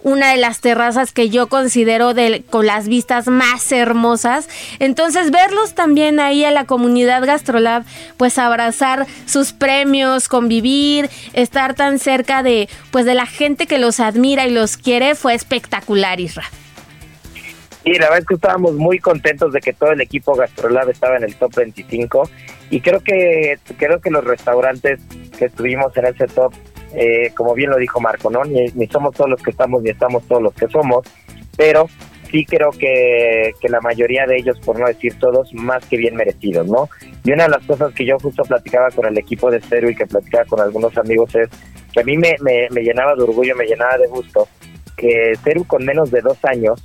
una 0.04 0.30
de 0.30 0.36
las 0.36 0.60
terrazas 0.60 1.10
que 1.10 1.28
yo 1.28 1.48
considero 1.48 2.14
de, 2.14 2.44
con 2.48 2.64
las 2.64 2.86
vistas 2.86 3.26
más 3.26 3.72
hermosas. 3.72 4.48
Entonces, 4.78 5.32
verlos 5.32 5.74
también 5.74 6.20
ahí 6.20 6.44
a 6.44 6.52
la 6.52 6.66
comunidad 6.66 7.26
Gastrolab, 7.26 7.82
pues 8.16 8.38
abrazar 8.38 9.08
sus 9.26 9.52
premios, 9.52 10.28
convivir, 10.28 11.10
estar 11.32 11.74
tan 11.74 11.98
cerca 11.98 12.44
de, 12.44 12.68
pues, 12.92 13.06
de 13.06 13.14
la 13.14 13.26
gente 13.26 13.66
que 13.66 13.78
los 13.78 13.98
admira 13.98 14.46
y 14.46 14.52
los 14.52 14.76
quiere, 14.76 15.16
fue 15.16 15.34
espectacular, 15.34 16.20
Isra. 16.20 16.44
Y 17.86 17.92
la 18.00 18.06
verdad 18.06 18.18
es 18.18 18.26
que 18.26 18.34
estábamos 18.34 18.74
muy 18.74 18.98
contentos 18.98 19.52
de 19.52 19.60
que 19.60 19.72
todo 19.72 19.92
el 19.92 20.00
equipo 20.00 20.34
Gastrolab 20.34 20.90
estaba 20.90 21.18
en 21.18 21.22
el 21.22 21.36
top 21.36 21.54
25 21.54 22.28
y 22.68 22.80
creo 22.80 22.98
que 22.98 23.60
creo 23.78 24.00
que 24.00 24.10
los 24.10 24.24
restaurantes 24.24 25.00
que 25.38 25.44
estuvimos 25.44 25.96
en 25.96 26.06
ese 26.06 26.26
top, 26.26 26.52
eh, 26.94 27.30
como 27.36 27.54
bien 27.54 27.70
lo 27.70 27.76
dijo 27.76 28.00
Marco, 28.00 28.28
no 28.28 28.42
ni, 28.42 28.66
ni, 28.74 28.88
somos 28.88 29.14
todos 29.14 29.30
los 29.30 29.40
que 29.40 29.52
estamos 29.52 29.84
ni 29.84 29.90
estamos 29.90 30.26
todos 30.26 30.42
los 30.42 30.52
que 30.54 30.66
somos, 30.66 31.06
pero 31.56 31.88
sí 32.28 32.44
creo 32.44 32.70
que, 32.70 33.52
que 33.60 33.68
la 33.68 33.80
mayoría 33.80 34.26
de 34.26 34.36
ellos, 34.36 34.58
por 34.58 34.80
no 34.80 34.88
decir 34.88 35.16
todos, 35.20 35.54
más 35.54 35.86
que 35.86 35.96
bien 35.96 36.16
merecidos, 36.16 36.66
¿no? 36.66 36.88
Y 37.22 37.30
una 37.30 37.44
de 37.44 37.50
las 37.50 37.64
cosas 37.66 37.94
que 37.94 38.04
yo 38.04 38.18
justo 38.18 38.42
platicaba 38.42 38.90
con 38.90 39.06
el 39.06 39.16
equipo 39.16 39.48
de 39.48 39.60
Cero 39.60 39.88
y 39.88 39.94
que 39.94 40.06
platicaba 40.06 40.44
con 40.46 40.60
algunos 40.60 40.98
amigos 40.98 41.32
es 41.36 41.48
que 41.92 42.00
a 42.00 42.04
mí 42.04 42.16
me, 42.16 42.34
me, 42.40 42.66
me 42.72 42.82
llenaba 42.82 43.14
de 43.14 43.22
orgullo, 43.22 43.54
me 43.54 43.64
llenaba 43.64 43.96
de 43.96 44.08
gusto 44.08 44.48
que 44.96 45.34
Cero 45.44 45.62
con 45.68 45.84
menos 45.84 46.10
de 46.10 46.20
dos 46.20 46.44
años 46.44 46.84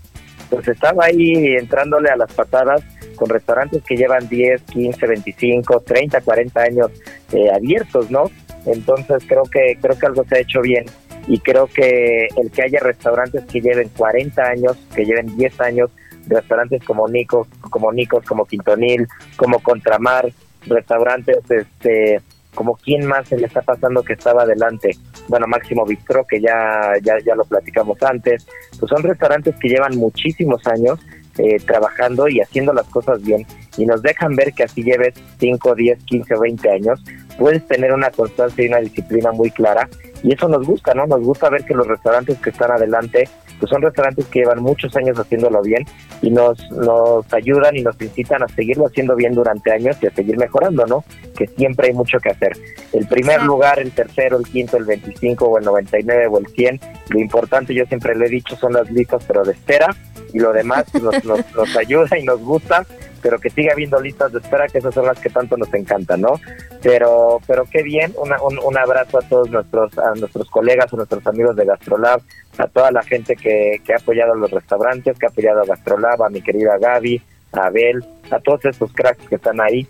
pues 0.51 0.67
estaba 0.67 1.05
ahí 1.05 1.55
entrándole 1.55 2.09
a 2.09 2.17
las 2.17 2.31
patadas 2.33 2.83
con 3.15 3.29
restaurantes 3.29 3.81
que 3.83 3.95
llevan 3.95 4.27
10, 4.27 4.61
15, 4.63 5.07
25, 5.07 5.79
30, 5.79 6.21
40 6.21 6.61
años 6.61 6.91
eh, 7.31 7.49
abiertos, 7.49 8.11
¿no? 8.11 8.29
Entonces 8.65 9.23
creo 9.25 9.43
que 9.43 9.77
creo 9.81 9.97
que 9.97 10.05
algo 10.05 10.25
se 10.25 10.35
ha 10.35 10.39
hecho 10.39 10.61
bien 10.61 10.85
y 11.27 11.39
creo 11.39 11.67
que 11.67 12.27
el 12.35 12.51
que 12.51 12.63
haya 12.63 12.79
restaurantes 12.81 13.45
que 13.45 13.61
lleven 13.61 13.89
40 13.95 14.43
años, 14.43 14.77
que 14.93 15.05
lleven 15.05 15.37
10 15.37 15.61
años, 15.61 15.89
restaurantes 16.27 16.83
como 16.83 17.07
Nico, 17.07 17.47
como 17.69 17.93
Nicos, 17.93 18.25
como 18.25 18.45
Quintonil, 18.45 19.07
como 19.37 19.59
Contramar, 19.59 20.31
restaurantes 20.67 21.39
este 21.49 22.21
como 22.55 22.75
quién 22.75 23.05
más 23.05 23.27
se 23.27 23.37
le 23.37 23.47
está 23.47 23.61
pasando 23.61 24.03
que 24.03 24.13
estaba 24.13 24.43
adelante. 24.43 24.91
Bueno, 25.27 25.47
Máximo 25.47 25.85
Bistro, 25.85 26.25
que 26.27 26.41
ya, 26.41 26.93
ya, 27.01 27.15
ya 27.25 27.35
lo 27.35 27.43
platicamos 27.45 28.01
antes. 28.03 28.45
Pues 28.79 28.89
son 28.89 29.03
restaurantes 29.03 29.55
que 29.59 29.69
llevan 29.69 29.97
muchísimos 29.97 30.65
años 30.67 30.99
eh, 31.37 31.57
trabajando 31.65 32.27
y 32.27 32.41
haciendo 32.41 32.73
las 32.73 32.87
cosas 32.87 33.21
bien 33.21 33.45
y 33.77 33.85
nos 33.85 34.01
dejan 34.01 34.35
ver 34.35 34.51
que 34.51 34.63
así 34.63 34.83
lleves 34.83 35.13
5, 35.39 35.75
10, 35.75 36.03
15 36.03 36.35
o 36.35 36.39
20 36.41 36.69
años, 36.69 37.03
puedes 37.39 37.65
tener 37.67 37.93
una 37.93 38.11
constancia 38.11 38.65
y 38.65 38.67
una 38.67 38.79
disciplina 38.79 39.31
muy 39.31 39.49
clara 39.49 39.87
y 40.23 40.33
eso 40.33 40.49
nos 40.49 40.67
gusta, 40.67 40.93
¿no? 40.93 41.07
Nos 41.07 41.21
gusta 41.21 41.49
ver 41.49 41.63
que 41.63 41.73
los 41.73 41.87
restaurantes 41.87 42.37
que 42.39 42.49
están 42.49 42.71
adelante 42.71 43.29
pues 43.61 43.69
son 43.69 43.83
restaurantes 43.83 44.25
que 44.25 44.39
llevan 44.39 44.61
muchos 44.61 44.95
años 44.95 45.17
haciéndolo 45.19 45.61
bien 45.61 45.85
y 46.23 46.31
nos, 46.31 46.59
nos 46.71 47.31
ayudan 47.31 47.77
y 47.77 47.83
nos 47.83 48.01
incitan 48.01 48.41
a 48.41 48.47
seguirlo 48.47 48.87
haciendo 48.87 49.15
bien 49.15 49.35
durante 49.35 49.71
años 49.71 49.95
y 50.01 50.07
a 50.07 50.11
seguir 50.11 50.35
mejorando, 50.35 50.83
¿no? 50.87 51.05
Que 51.37 51.45
siempre 51.45 51.89
hay 51.89 51.93
mucho 51.93 52.17
que 52.17 52.31
hacer. 52.31 52.53
El 52.91 53.07
primer 53.07 53.43
lugar, 53.43 53.77
el 53.79 53.91
tercero, 53.91 54.39
el 54.39 54.45
quinto, 54.45 54.77
el 54.77 54.85
25 54.85 55.45
o 55.45 55.59
el 55.59 55.65
99 55.65 56.27
o 56.27 56.39
el 56.39 56.47
100, 56.47 56.79
lo 57.09 57.19
importante, 57.19 57.75
yo 57.75 57.85
siempre 57.85 58.15
le 58.15 58.25
he 58.25 58.29
dicho, 58.29 58.55
son 58.55 58.73
las 58.73 58.89
listas, 58.89 59.23
pero 59.27 59.43
de 59.43 59.53
espera 59.53 59.95
y 60.33 60.39
lo 60.39 60.51
demás 60.51 60.91
nos, 60.95 61.23
nos, 61.23 61.39
nos 61.55 61.77
ayuda 61.77 62.17
y 62.17 62.23
nos 62.23 62.41
gusta 62.41 62.83
pero 63.21 63.39
que 63.39 63.49
siga 63.49 63.73
habiendo 63.73 63.99
listas 63.99 64.31
de 64.31 64.39
espera, 64.39 64.67
que 64.67 64.79
esas 64.79 64.93
son 64.93 65.05
las 65.05 65.19
que 65.19 65.29
tanto 65.29 65.57
nos 65.57 65.73
encantan, 65.73 66.21
¿no? 66.21 66.33
Pero, 66.81 67.39
pero 67.47 67.65
qué 67.65 67.83
bien, 67.83 68.13
un, 68.17 68.31
un, 68.59 68.77
abrazo 68.77 69.19
a 69.19 69.21
todos 69.21 69.49
nuestros, 69.49 69.97
a 69.97 70.13
nuestros 70.15 70.49
colegas, 70.49 70.91
a 70.91 70.97
nuestros 70.97 71.25
amigos 71.27 71.55
de 71.55 71.65
Gastrolab, 71.65 72.21
a 72.57 72.67
toda 72.67 72.91
la 72.91 73.03
gente 73.03 73.35
que, 73.35 73.81
que 73.85 73.93
ha 73.93 73.97
apoyado 73.97 74.33
a 74.33 74.37
los 74.37 74.51
restaurantes, 74.51 75.17
que 75.17 75.25
ha 75.25 75.29
apoyado 75.29 75.61
a 75.61 75.65
Gastrolab, 75.65 76.23
a 76.23 76.29
mi 76.29 76.41
querida 76.41 76.77
Gaby, 76.79 77.21
a 77.53 77.67
Abel, 77.67 78.03
a 78.31 78.39
todos 78.39 78.65
estos 78.65 78.91
cracks 78.93 79.27
que 79.27 79.35
están 79.35 79.61
ahí. 79.61 79.87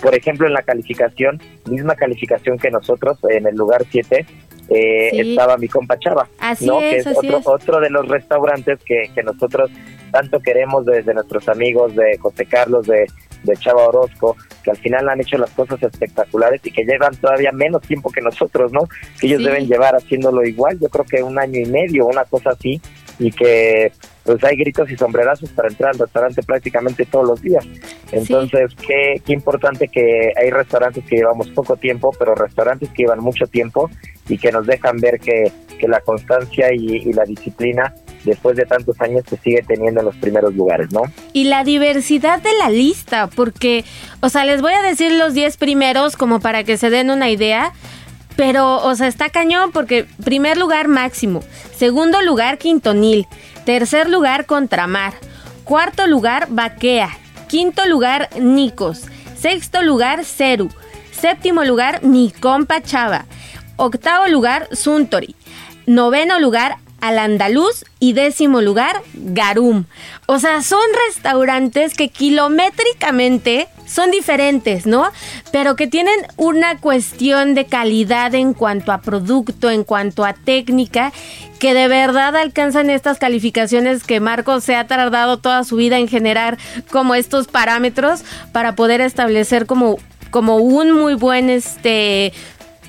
Por 0.00 0.14
ejemplo, 0.14 0.46
en 0.46 0.52
la 0.52 0.62
calificación, 0.62 1.40
misma 1.66 1.94
calificación 1.94 2.58
que 2.58 2.70
nosotros, 2.70 3.18
en 3.30 3.46
el 3.46 3.56
lugar 3.56 3.84
7, 3.90 4.26
eh, 4.68 5.10
estaba 5.12 5.56
mi 5.56 5.68
compa 5.68 5.98
Chava, 5.98 6.28
¿no? 6.60 6.78
que 6.78 6.96
es 6.96 7.06
otro, 7.06 7.40
otro 7.44 7.80
de 7.80 7.90
los 7.90 8.08
restaurantes 8.08 8.80
que, 8.84 9.10
que 9.14 9.22
nosotros 9.22 9.70
tanto 10.10 10.40
queremos 10.40 10.86
desde 10.86 11.14
nuestros 11.14 11.48
amigos 11.48 11.94
de 11.94 12.16
José 12.18 12.46
Carlos, 12.46 12.86
de, 12.86 13.06
de 13.42 13.56
Chava 13.56 13.86
Orozco, 13.86 14.36
que 14.62 14.70
al 14.70 14.76
final 14.78 15.08
han 15.08 15.20
hecho 15.20 15.38
las 15.38 15.50
cosas 15.50 15.82
espectaculares 15.82 16.60
y 16.64 16.70
que 16.70 16.84
llevan 16.84 17.14
todavía 17.16 17.52
menos 17.52 17.82
tiempo 17.82 18.10
que 18.10 18.20
nosotros, 18.20 18.72
¿no? 18.72 18.80
Que 19.20 19.26
ellos 19.26 19.44
deben 19.44 19.66
llevar 19.66 19.94
haciéndolo 19.94 20.44
igual, 20.44 20.78
yo 20.80 20.88
creo 20.88 21.04
que 21.04 21.22
un 21.22 21.38
año 21.38 21.60
y 21.60 21.66
medio, 21.66 22.06
una 22.06 22.24
cosa 22.24 22.50
así, 22.50 22.80
y 23.18 23.30
que 23.30 23.92
pues 24.24 24.42
hay 24.42 24.56
gritos 24.56 24.90
y 24.90 24.96
sombrerazos 24.96 25.50
para 25.50 25.68
entrar 25.68 25.92
al 25.92 26.00
restaurante 26.00 26.42
prácticamente 26.42 27.06
todos 27.06 27.28
los 27.28 27.42
días. 27.42 27.64
Entonces, 28.10 28.74
qué, 28.86 29.22
qué 29.24 29.32
importante 29.32 29.88
que 29.88 30.32
hay 30.36 30.50
restaurantes 30.50 31.04
que 31.04 31.16
llevamos 31.16 31.48
poco 31.50 31.76
tiempo, 31.76 32.10
pero 32.18 32.34
restaurantes 32.34 32.90
que 32.90 33.04
llevan 33.04 33.20
mucho 33.20 33.46
tiempo 33.46 33.88
y 34.28 34.38
que 34.38 34.50
nos 34.52 34.66
dejan 34.66 34.98
ver 34.98 35.18
que, 35.20 35.52
que 35.78 35.88
la 35.88 36.00
constancia 36.00 36.72
y, 36.72 36.96
y 36.96 37.12
la 37.12 37.24
disciplina 37.24 37.94
después 38.26 38.56
de 38.56 38.66
tantos 38.66 39.00
años 39.00 39.24
se 39.28 39.38
sigue 39.38 39.62
teniendo 39.66 40.00
en 40.00 40.06
los 40.06 40.16
primeros 40.16 40.54
lugares, 40.54 40.92
¿no? 40.92 41.02
Y 41.32 41.44
la 41.44 41.64
diversidad 41.64 42.42
de 42.42 42.52
la 42.58 42.68
lista, 42.68 43.28
porque, 43.28 43.84
o 44.20 44.28
sea, 44.28 44.44
les 44.44 44.60
voy 44.60 44.72
a 44.72 44.82
decir 44.82 45.12
los 45.12 45.32
10 45.32 45.56
primeros 45.56 46.16
como 46.16 46.40
para 46.40 46.64
que 46.64 46.76
se 46.76 46.90
den 46.90 47.10
una 47.10 47.30
idea. 47.30 47.72
Pero, 48.36 48.84
o 48.84 48.94
sea, 48.94 49.06
está 49.06 49.30
cañón 49.30 49.72
porque 49.72 50.04
primer 50.22 50.58
lugar 50.58 50.88
Máximo, 50.88 51.42
segundo 51.74 52.20
lugar 52.20 52.58
Quintonil, 52.58 53.26
tercer 53.64 54.10
lugar 54.10 54.44
Contramar, 54.44 55.14
cuarto 55.64 56.06
lugar 56.06 56.48
Baquea, 56.50 57.16
quinto 57.48 57.86
lugar 57.86 58.28
Nicos, 58.38 59.04
sexto 59.38 59.82
lugar 59.82 60.26
Ceru, 60.26 60.68
séptimo 61.12 61.64
lugar 61.64 62.04
Mi 62.04 62.30
Compa 62.30 62.82
Chava, 62.82 63.24
octavo 63.76 64.26
lugar 64.26 64.68
Suntory, 64.72 65.36
noveno 65.86 66.40
lugar 66.40 66.76
Al 67.00 67.18
Andaluz 67.18 67.84
y 68.00 68.14
décimo 68.14 68.62
lugar, 68.62 69.02
Garum. 69.14 69.84
O 70.26 70.38
sea, 70.38 70.62
son 70.62 70.80
restaurantes 71.06 71.94
que 71.94 72.08
kilométricamente 72.08 73.68
son 73.86 74.10
diferentes, 74.10 74.86
¿no? 74.86 75.06
Pero 75.52 75.76
que 75.76 75.86
tienen 75.86 76.16
una 76.36 76.78
cuestión 76.78 77.54
de 77.54 77.66
calidad 77.66 78.34
en 78.34 78.54
cuanto 78.54 78.92
a 78.92 79.02
producto, 79.02 79.70
en 79.70 79.84
cuanto 79.84 80.24
a 80.24 80.32
técnica, 80.32 81.12
que 81.58 81.74
de 81.74 81.88
verdad 81.88 82.34
alcanzan 82.36 82.90
estas 82.90 83.18
calificaciones 83.18 84.02
que 84.02 84.20
Marcos 84.20 84.64
se 84.64 84.74
ha 84.74 84.86
tardado 84.86 85.38
toda 85.38 85.64
su 85.64 85.76
vida 85.76 85.98
en 85.98 86.08
generar 86.08 86.58
como 86.90 87.14
estos 87.14 87.46
parámetros 87.46 88.22
para 88.52 88.74
poder 88.74 89.00
establecer 89.00 89.66
como 89.66 89.96
como 90.30 90.56
un 90.56 90.92
muy 90.92 91.14
buen 91.14 91.48
este 91.48 92.32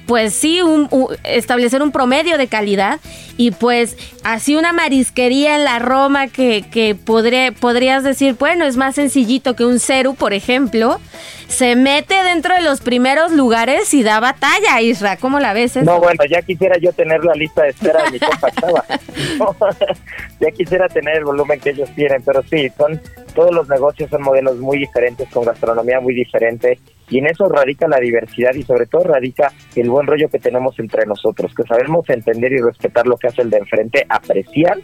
pues 0.08 0.34
sí, 0.34 0.62
un, 0.62 0.90
establecer 1.24 1.84
un 1.84 1.92
promedio 1.92 2.38
de 2.38 2.48
calidad 2.48 3.00
y 3.36 3.52
pues 3.52 3.98
así 4.24 4.56
una 4.56 4.74
marisquería 4.74 5.58
en 5.58 5.66
la 5.66 5.80
Roma 5.80 6.28
que, 6.28 6.66
que 6.72 6.96
podrías 6.96 8.04
decir, 8.04 8.36
bueno, 8.40 8.66
es 8.66 8.78
más 8.78 8.96
sencillito 8.96 9.56
que 9.56 9.66
un 9.66 9.80
Ceru, 9.80 10.16
por 10.16 10.34
ejemplo, 10.34 11.00
se 11.48 11.76
mete 11.76 12.16
dentro 12.24 12.56
de 12.56 12.62
los 12.62 12.82
primeros 12.82 13.32
lugares 13.32 13.94
y 13.94 14.04
da 14.04 14.20
batalla, 14.20 14.82
Isra, 14.82 15.18
¿cómo 15.18 15.40
la 15.40 15.54
ves? 15.54 15.78
No, 15.78 16.00
bueno, 16.00 16.24
ya 16.30 16.42
quisiera 16.42 16.78
yo 16.78 16.92
tener 16.92 17.24
la 17.24 17.34
lista 17.34 17.64
de 17.64 17.70
espera 17.70 18.04
de 18.04 18.12
mi 18.12 18.20
compa 19.38 19.76
ya 20.40 20.52
quisiera 20.52 20.88
tener 20.88 21.18
el 21.18 21.26
volumen 21.26 21.60
que 21.60 21.72
ellos 21.72 21.90
tienen, 21.96 22.22
pero 22.24 22.44
sí, 22.44 22.70
son 22.78 23.00
todos 23.34 23.54
los 23.54 23.70
negocios 23.70 24.10
son 24.10 24.24
modelos 24.24 24.58
muy 24.58 24.80
diferentes, 24.80 25.30
con 25.30 25.46
gastronomía 25.46 26.00
muy 26.00 26.16
diferente, 26.16 26.80
y 27.10 27.20
en 27.20 27.28
eso 27.28 27.48
radica 27.48 27.88
la 27.88 28.00
diversidad 28.00 28.54
y 28.54 28.64
sobre 28.64 28.88
todo 28.88 29.04
radica 29.04 29.52
el 29.76 29.90
buen 29.90 30.08
rollo 30.08 30.28
que 30.30 30.40
tenemos 30.40 30.78
entre 30.80 31.06
nosotros, 31.06 31.54
que 31.56 31.64
sabemos 31.64 32.10
entender 32.10 32.52
y 32.52 32.58
respetar 32.58 33.06
lo 33.08 33.16
que 33.16 33.28
hace 33.28 33.44
el 33.44 33.50
de 33.50 33.58
enfrente, 33.58 34.06
apreciar 34.10 34.78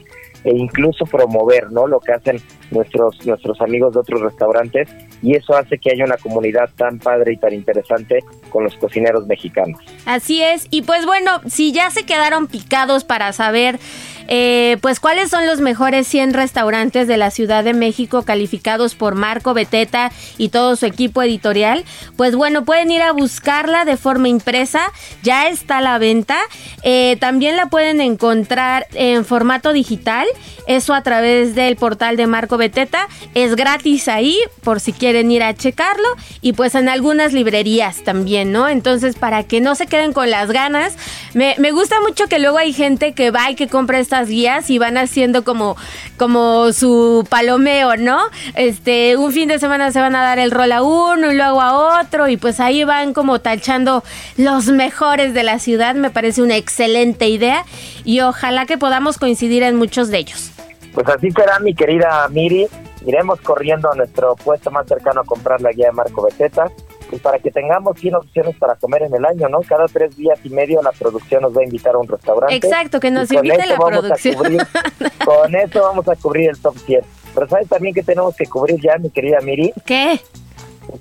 e 0.43 0.51
incluso 0.51 1.05
promover 1.05 1.71
no 1.71 1.87
lo 1.87 1.99
que 1.99 2.13
hacen 2.13 2.37
nuestros 2.71 3.25
nuestros 3.25 3.61
amigos 3.61 3.93
de 3.93 3.99
otros 3.99 4.21
restaurantes 4.21 4.89
y 5.21 5.35
eso 5.35 5.55
hace 5.55 5.77
que 5.77 5.91
haya 5.91 6.05
una 6.05 6.17
comunidad 6.17 6.69
tan 6.75 6.99
padre 6.99 7.33
y 7.33 7.37
tan 7.37 7.53
interesante 7.53 8.19
con 8.49 8.63
los 8.63 8.75
cocineros 8.75 9.25
mexicanos. 9.25 9.79
Así 10.05 10.41
es, 10.43 10.67
y 10.69 10.81
pues 10.81 11.05
bueno, 11.05 11.41
si 11.47 11.71
ya 11.71 11.89
se 11.91 12.05
quedaron 12.05 12.47
picados 12.47 13.03
para 13.03 13.31
saber 13.33 13.79
eh, 14.27 14.77
pues 14.81 14.99
cuáles 14.99 15.29
son 15.29 15.45
los 15.45 15.59
mejores 15.59 16.07
100 16.07 16.33
restaurantes 16.33 17.07
de 17.07 17.17
la 17.17 17.31
Ciudad 17.31 17.63
de 17.63 17.73
México 17.73 18.23
calificados 18.23 18.95
por 18.95 19.15
Marco 19.15 19.53
Beteta 19.53 20.11
y 20.37 20.49
todo 20.49 20.75
su 20.75 20.85
equipo 20.85 21.21
editorial. 21.21 21.83
Pues 22.15 22.35
bueno, 22.35 22.63
pueden 22.65 22.91
ir 22.91 23.01
a 23.01 23.11
buscarla 23.11 23.85
de 23.85 23.97
forma 23.97 24.29
impresa, 24.29 24.81
ya 25.23 25.47
está 25.47 25.79
a 25.79 25.81
la 25.81 25.97
venta. 25.97 26.37
Eh, 26.83 27.17
también 27.19 27.57
la 27.57 27.67
pueden 27.67 28.01
encontrar 28.01 28.87
en 28.93 29.25
formato 29.25 29.73
digital, 29.73 30.25
eso 30.65 30.93
a 30.93 31.03
través 31.03 31.53
del 31.53 31.75
portal 31.75 32.17
de 32.17 32.25
Marco 32.25 32.57
Beteta. 32.57 33.07
Es 33.35 33.55
gratis 33.55 34.07
ahí 34.07 34.37
por 34.63 34.79
si 34.79 34.93
quieren 34.93 35.29
ir 35.31 35.43
a 35.43 35.53
checarlo 35.53 36.07
y 36.41 36.53
pues 36.53 36.73
en 36.75 36.89
algunas 36.89 37.33
librerías 37.33 38.03
también, 38.03 38.51
¿no? 38.51 38.67
Entonces 38.67 39.15
para 39.15 39.43
que 39.43 39.61
no 39.61 39.75
se 39.75 39.85
queden 39.85 40.13
con 40.13 40.31
las 40.31 40.51
ganas, 40.51 40.95
me, 41.33 41.55
me 41.59 41.71
gusta 41.71 42.01
mucho 42.01 42.27
que 42.27 42.39
luego 42.39 42.57
hay 42.57 42.73
gente 42.73 43.13
que 43.13 43.29
va 43.29 43.51
y 43.51 43.55
que 43.55 43.67
compra 43.67 43.99
esta 43.99 44.23
guías 44.25 44.69
y 44.69 44.77
van 44.77 44.97
haciendo 44.97 45.43
como, 45.43 45.75
como 46.17 46.71
su 46.73 47.25
palomeo, 47.29 47.95
¿no? 47.97 48.19
Este, 48.55 49.17
un 49.17 49.31
fin 49.31 49.49
de 49.49 49.59
semana 49.59 49.91
se 49.91 49.99
van 49.99 50.15
a 50.15 50.23
dar 50.23 50.39
el 50.39 50.51
rol 50.51 50.71
a 50.71 50.81
uno 50.81 51.31
y 51.31 51.35
luego 51.35 51.61
a 51.61 51.99
otro 52.01 52.27
y 52.27 52.37
pues 52.37 52.59
ahí 52.59 52.83
van 52.83 53.13
como 53.13 53.39
tachando 53.39 54.03
los 54.37 54.67
mejores 54.67 55.33
de 55.33 55.43
la 55.43 55.59
ciudad. 55.59 55.95
Me 55.95 56.09
parece 56.09 56.41
una 56.41 56.55
excelente 56.55 57.27
idea 57.27 57.65
y 58.03 58.21
ojalá 58.21 58.65
que 58.65 58.77
podamos 58.77 59.17
coincidir 59.17 59.63
en 59.63 59.75
muchos 59.75 60.09
de 60.09 60.19
ellos. 60.19 60.51
Pues 60.93 61.07
así 61.07 61.31
será, 61.31 61.59
mi 61.59 61.73
querida 61.73 62.27
Miri. 62.29 62.67
Iremos 63.05 63.41
corriendo 63.41 63.91
a 63.91 63.95
nuestro 63.95 64.35
puesto 64.35 64.71
más 64.71 64.87
cercano 64.87 65.21
a 65.21 65.23
comprar 65.25 65.59
la 65.61 65.71
guía 65.71 65.87
de 65.87 65.91
Marco 65.91 66.23
Beteta 66.23 66.71
y 67.11 67.17
para 67.17 67.37
que 67.39 67.51
tengamos 67.51 67.99
100 67.99 68.15
opciones 68.15 68.55
para 68.57 68.75
comer 68.75 69.03
en 69.03 69.13
el 69.13 69.25
año, 69.25 69.49
¿no? 69.49 69.59
Cada 69.61 69.85
tres 69.87 70.15
días 70.15 70.39
y 70.43 70.49
medio 70.49 70.81
la 70.81 70.91
producción 70.91 71.41
nos 71.41 71.55
va 71.55 71.61
a 71.61 71.63
invitar 71.65 71.95
a 71.95 71.97
un 71.97 72.07
restaurante. 72.07 72.55
Exacto, 72.55 72.99
que 72.99 73.11
nos 73.11 73.31
invite 73.31 73.65
la 73.65 73.77
producción. 73.77 74.35
con 75.25 75.55
eso 75.55 75.81
vamos 75.81 76.07
a 76.07 76.15
cubrir 76.15 76.49
el 76.49 76.57
top 76.59 76.77
100. 76.77 77.01
Pero 77.33 77.47
¿sabes 77.47 77.67
también 77.67 77.93
que 77.93 78.03
tenemos 78.03 78.35
que 78.35 78.45
cubrir 78.45 78.79
ya, 78.79 78.97
mi 78.97 79.09
querida 79.09 79.39
Miri? 79.41 79.73
¿Qué? 79.85 80.19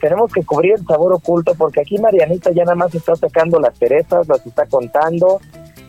Tenemos 0.01 0.33
que 0.33 0.43
cubrir 0.43 0.75
el 0.79 0.87
sabor 0.87 1.13
oculto 1.13 1.55
porque 1.55 1.81
aquí 1.81 1.99
Marianita 1.99 2.51
ya 2.53 2.65
nada 2.65 2.77
más 2.77 2.95
está 2.95 3.15
sacando 3.17 3.61
las 3.61 3.77
cerezas, 3.79 4.27
las 4.29 4.45
está 4.47 4.67
contando 4.67 5.41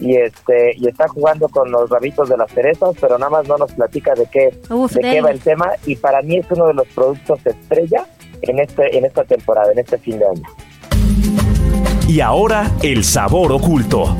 y 0.03 0.17
este 0.17 0.75
y 0.77 0.87
está 0.87 1.07
jugando 1.07 1.47
con 1.47 1.71
los 1.71 1.89
rabitos 1.89 2.27
de 2.27 2.35
las 2.35 2.51
cerezas, 2.51 2.93
pero 2.99 3.17
nada 3.17 3.29
más 3.29 3.47
no 3.47 3.57
nos 3.57 3.71
platica 3.71 4.13
de 4.13 4.25
qué 4.25 4.49
de 4.49 5.01
qué 5.01 5.21
va 5.21 5.31
el 5.31 5.39
tema 5.39 5.71
y 5.85 5.95
para 5.95 6.21
mí 6.21 6.37
es 6.37 6.45
uno 6.51 6.67
de 6.67 6.73
los 6.73 6.87
productos 6.89 7.39
estrella 7.45 8.05
en, 8.41 8.59
este, 8.59 8.97
en 8.97 9.05
esta 9.05 9.23
temporada, 9.23 9.71
en 9.71 9.79
este 9.79 9.97
fin 9.97 10.19
de 10.19 10.25
año. 10.25 10.43
Y 12.07 12.19
ahora 12.19 12.69
el 12.81 13.03
sabor 13.03 13.51
oculto. 13.51 14.17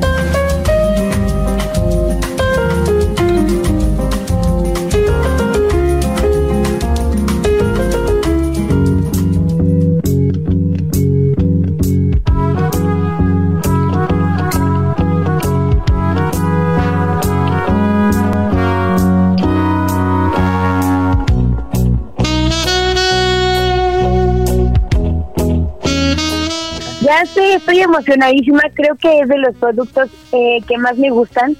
Estoy 27.24 27.80
emocionadísima. 27.80 28.62
Creo 28.74 28.94
que 28.96 29.20
es 29.20 29.28
de 29.28 29.38
los 29.38 29.54
productos 29.56 30.10
eh, 30.32 30.58
que 30.66 30.78
más 30.78 30.96
me 30.96 31.10
gustan 31.10 31.56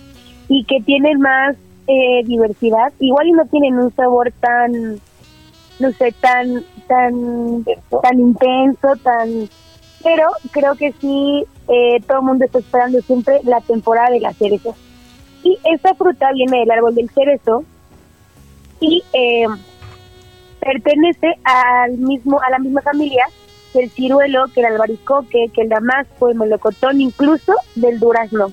y 0.48 0.64
que 0.64 0.80
tienen 0.80 1.20
más 1.20 1.56
eh, 1.86 2.22
diversidad. 2.24 2.92
Igual 3.00 3.28
y 3.28 3.32
no 3.32 3.44
tienen 3.46 3.78
un 3.78 3.94
sabor 3.94 4.32
tan, 4.40 5.00
no 5.78 5.92
sé, 5.98 6.14
tan, 6.20 6.64
tan, 6.86 7.64
tan 8.02 8.20
intenso, 8.20 8.94
tan. 9.02 9.48
Pero 10.02 10.28
creo 10.50 10.74
que 10.76 10.92
sí, 11.00 11.44
eh, 11.68 12.00
todo 12.06 12.18
el 12.18 12.24
mundo 12.24 12.44
está 12.44 12.58
esperando 12.58 13.00
siempre 13.00 13.40
la 13.44 13.60
temporada 13.60 14.10
de 14.10 14.20
la 14.20 14.32
cereza. 14.32 14.70
Y 15.42 15.58
esta 15.64 15.94
fruta 15.94 16.32
viene 16.32 16.60
del 16.60 16.70
árbol 16.70 16.94
del 16.94 17.10
cerezo 17.10 17.64
y 18.80 19.02
pertenece 20.58 21.38
al 21.44 21.92
mismo, 21.98 22.40
a 22.40 22.50
la 22.50 22.58
misma 22.58 22.80
familia 22.80 23.24
que 23.74 23.80
el 23.80 23.90
ciruelo, 23.90 24.46
que 24.54 24.60
el 24.60 24.66
albaricoque, 24.66 25.50
que 25.52 25.62
el 25.62 25.68
damasco, 25.68 26.28
el 26.28 26.36
melocotón, 26.36 27.00
incluso 27.00 27.52
del 27.74 27.98
durazno. 27.98 28.52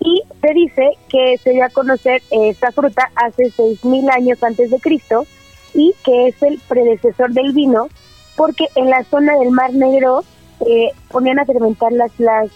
Y 0.00 0.22
se 0.40 0.52
dice 0.52 0.90
que 1.08 1.38
se 1.38 1.50
dio 1.50 1.64
a 1.64 1.68
conocer 1.68 2.20
esta 2.30 2.72
fruta 2.72 3.10
hace 3.14 3.44
6.000 3.44 4.10
años 4.10 4.42
antes 4.42 4.70
de 4.70 4.80
Cristo 4.80 5.24
y 5.72 5.94
que 6.04 6.26
es 6.28 6.42
el 6.42 6.60
predecesor 6.68 7.30
del 7.30 7.52
vino, 7.52 7.88
porque 8.36 8.66
en 8.74 8.90
la 8.90 9.04
zona 9.04 9.38
del 9.38 9.52
Mar 9.52 9.72
Negro 9.72 10.24
eh, 10.66 10.90
ponían 11.10 11.38
a 11.38 11.44
fermentar 11.44 11.92
las, 11.92 12.10
las 12.18 12.50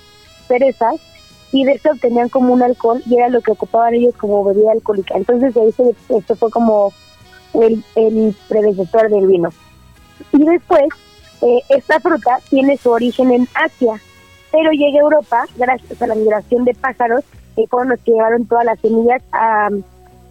cerezas 0.49 0.97
y 1.53 1.65
de 1.65 1.75
eso 1.75 1.91
obtenían 1.93 2.29
como 2.29 2.53
un 2.53 2.63
alcohol 2.63 3.01
y 3.07 3.17
era 3.17 3.29
lo 3.29 3.41
que 3.41 3.53
ocupaban 3.53 3.95
ellos 3.95 4.17
como 4.17 4.43
bebida 4.43 4.73
alcohólica. 4.73 5.17
Entonces 5.17 5.55
de 5.55 5.61
ahí 5.61 5.75
esto 6.09 6.35
fue 6.35 6.51
como 6.51 6.93
el, 7.55 7.85
el 7.95 8.35
predecesor 8.49 9.11
del 9.11 9.29
vino. 9.29 9.51
Y 10.33 10.45
después 10.45 10.89
eh, 11.45 11.61
esta 11.69 12.01
fruta 12.01 12.39
tiene 12.49 12.79
su 12.79 12.91
origen 12.91 13.31
en 13.31 13.47
Asia, 13.55 14.01
pero 14.51 14.71
llega 14.71 14.99
a 14.99 15.03
Europa 15.03 15.45
gracias 15.57 16.01
a 16.01 16.07
la 16.07 16.15
migración 16.15 16.65
de 16.65 16.73
pájaros 16.73 17.23
que 17.55 17.67
fueron 17.67 17.91
los 17.91 18.01
que 18.01 18.13
llevaron 18.13 18.47
todas 18.47 18.65
las 18.65 18.81
semillas 18.81 19.23
a, 19.31 19.69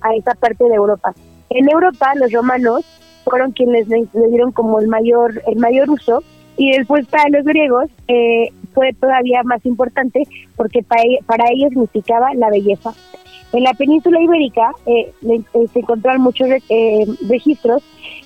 a 0.02 0.16
esa 0.16 0.34
parte 0.34 0.64
de 0.64 0.74
Europa. 0.74 1.14
En 1.52 1.70
Europa 1.70 2.14
los 2.16 2.32
romanos 2.32 2.84
fueron 3.26 3.52
quienes 3.52 3.88
le, 3.88 4.08
dieron 4.28 4.52
como 4.52 4.80
el 4.80 4.88
mayor 4.88 5.42
el 5.48 5.58
mayor 5.58 5.90
uso 5.92 6.24
y 6.58 6.72
después 6.72 7.06
para 7.08 7.30
los 7.30 7.46
griegos 7.46 7.92
eh, 8.08 8.50
fue 8.74 8.92
todavía 8.94 9.44
más 9.44 9.64
importante 9.68 10.24
porque 10.56 10.82
para, 10.82 11.04
para 11.28 11.46
ellos 11.52 11.70
significaba 11.70 12.34
la 12.34 12.50
belleza. 12.50 12.92
En 13.54 13.64
la 13.64 13.74
península 13.76 14.20
ibérica 14.20 14.72
eh, 14.88 15.14
se 15.22 15.80
encontraron 15.80 16.22
muchos 16.22 16.50
registros 17.30 17.84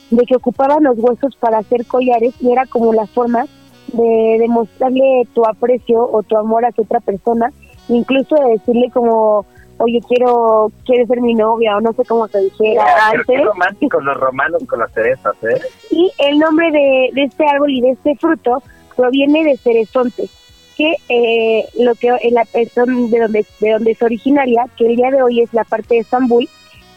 de 0.09 0.25
que 0.25 0.35
ocupaban 0.35 0.83
los 0.83 0.97
huesos 0.97 1.35
para 1.37 1.59
hacer 1.59 1.85
collares 1.85 2.33
y 2.41 2.51
era 2.51 2.65
como 2.65 2.93
la 2.93 3.07
forma 3.07 3.45
de 3.93 4.37
demostrarle 4.39 5.27
tu 5.33 5.45
aprecio 5.45 6.03
o 6.03 6.23
tu 6.23 6.37
amor 6.37 6.65
a 6.65 6.69
otra 6.75 6.99
persona, 6.99 7.51
incluso 7.87 8.35
de 8.35 8.51
decirle 8.51 8.89
como, 8.93 9.45
oye, 9.77 9.99
quiero, 10.07 10.71
quieres 10.85 11.07
ser 11.07 11.21
mi 11.21 11.33
novia 11.33 11.77
o 11.77 11.81
no 11.81 11.93
sé 11.93 12.03
cómo 12.05 12.27
se 12.27 12.39
dijera 12.39 12.83
antes. 13.11 13.43
románticos 13.43 14.03
los 14.03 14.17
romanos 14.17 14.61
con 14.67 14.79
las 14.79 14.91
cerezas, 14.93 15.35
¿eh? 15.43 15.61
Y 15.91 16.11
el 16.19 16.39
nombre 16.39 16.71
de, 16.71 17.09
de 17.13 17.23
este 17.23 17.45
árbol 17.45 17.71
y 17.71 17.81
de 17.81 17.91
este 17.91 18.15
fruto 18.15 18.61
proviene 18.95 19.43
de 19.43 19.57
cerezonte. 19.57 20.27
que 20.75 20.95
eh, 21.09 21.67
lo 21.79 21.95
que 21.95 22.09
en 22.21 22.33
la 22.33 22.45
de 22.53 22.69
donde 22.75 23.45
de 23.59 23.71
donde 23.71 23.91
es 23.91 24.01
originaria, 24.01 24.65
que 24.77 24.85
el 24.85 24.95
día 24.95 25.11
de 25.11 25.23
hoy 25.23 25.41
es 25.41 25.53
la 25.53 25.63
parte 25.63 25.95
de 25.95 26.01
Estambul 26.01 26.47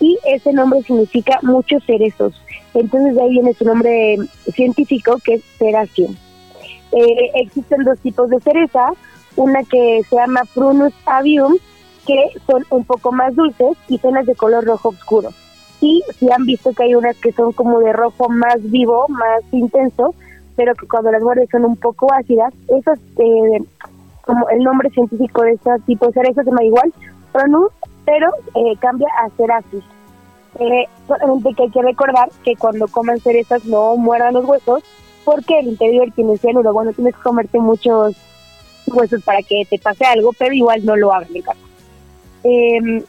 y 0.00 0.18
ese 0.24 0.52
nombre 0.52 0.82
significa 0.82 1.38
muchos 1.42 1.84
cerezos. 1.84 2.34
Entonces 2.74 3.14
de 3.14 3.22
ahí 3.22 3.30
viene 3.30 3.54
su 3.54 3.64
nombre 3.64 4.16
científico 4.54 5.16
que 5.22 5.34
es 5.34 5.44
Ceracio. 5.58 6.08
Eh, 6.92 7.30
existen 7.34 7.84
dos 7.84 7.98
tipos 8.00 8.30
de 8.30 8.40
cereza, 8.40 8.92
una 9.36 9.62
que 9.62 10.02
se 10.08 10.16
llama 10.16 10.42
Prunus 10.54 10.92
avium, 11.06 11.56
que 12.06 12.24
son 12.46 12.64
un 12.70 12.84
poco 12.84 13.12
más 13.12 13.34
dulces 13.36 13.76
y 13.88 13.98
son 13.98 14.14
las 14.14 14.26
de 14.26 14.34
color 14.34 14.64
rojo 14.64 14.88
oscuro. 14.88 15.30
Y 15.80 16.02
si 16.18 16.30
han 16.30 16.44
visto 16.44 16.72
que 16.72 16.84
hay 16.84 16.94
unas 16.94 17.16
que 17.16 17.32
son 17.32 17.52
como 17.52 17.80
de 17.80 17.92
rojo 17.92 18.28
más 18.28 18.58
vivo, 18.62 19.06
más 19.08 19.42
intenso, 19.52 20.14
pero 20.56 20.74
que 20.74 20.86
cuando 20.86 21.12
las 21.12 21.22
muerdes 21.22 21.48
son 21.50 21.64
un 21.64 21.76
poco 21.76 22.12
ácidas, 22.12 22.52
esas, 22.68 22.98
eh, 23.18 23.62
como 24.22 24.48
el 24.50 24.62
nombre 24.62 24.90
científico 24.90 25.42
de 25.42 25.52
este 25.52 25.70
tipo 25.86 26.06
de 26.06 26.12
cereza 26.12 26.42
se 26.42 26.50
llama 26.50 26.64
igual, 26.64 26.92
Prunus, 27.32 27.72
pero 28.04 28.28
eh, 28.54 28.76
cambia 28.80 29.08
a 29.24 29.30
Cerasis. 29.36 29.84
Eh, 30.58 30.86
solamente 31.06 31.54
que 31.54 31.62
hay 31.64 31.70
que 31.70 31.82
recordar 31.82 32.28
que 32.44 32.56
cuando 32.56 32.88
coman 32.88 33.20
cerezas 33.20 33.64
no 33.64 33.96
mueran 33.96 34.34
los 34.34 34.44
huesos, 34.44 34.82
porque 35.24 35.60
el 35.60 35.68
interior 35.68 36.08
tiene 36.14 36.36
cianuro. 36.38 36.72
Bueno, 36.72 36.92
tienes 36.92 37.14
que 37.14 37.22
comerte 37.22 37.58
muchos 37.58 38.16
huesos 38.86 39.22
para 39.22 39.42
que 39.42 39.64
te 39.68 39.78
pase 39.78 40.04
algo, 40.04 40.32
pero 40.38 40.52
igual 40.52 40.84
no 40.84 40.96
lo 40.96 41.12
hagan 41.12 41.34
en 41.34 41.42
casa. 41.42 41.60
Eh, 42.42 43.04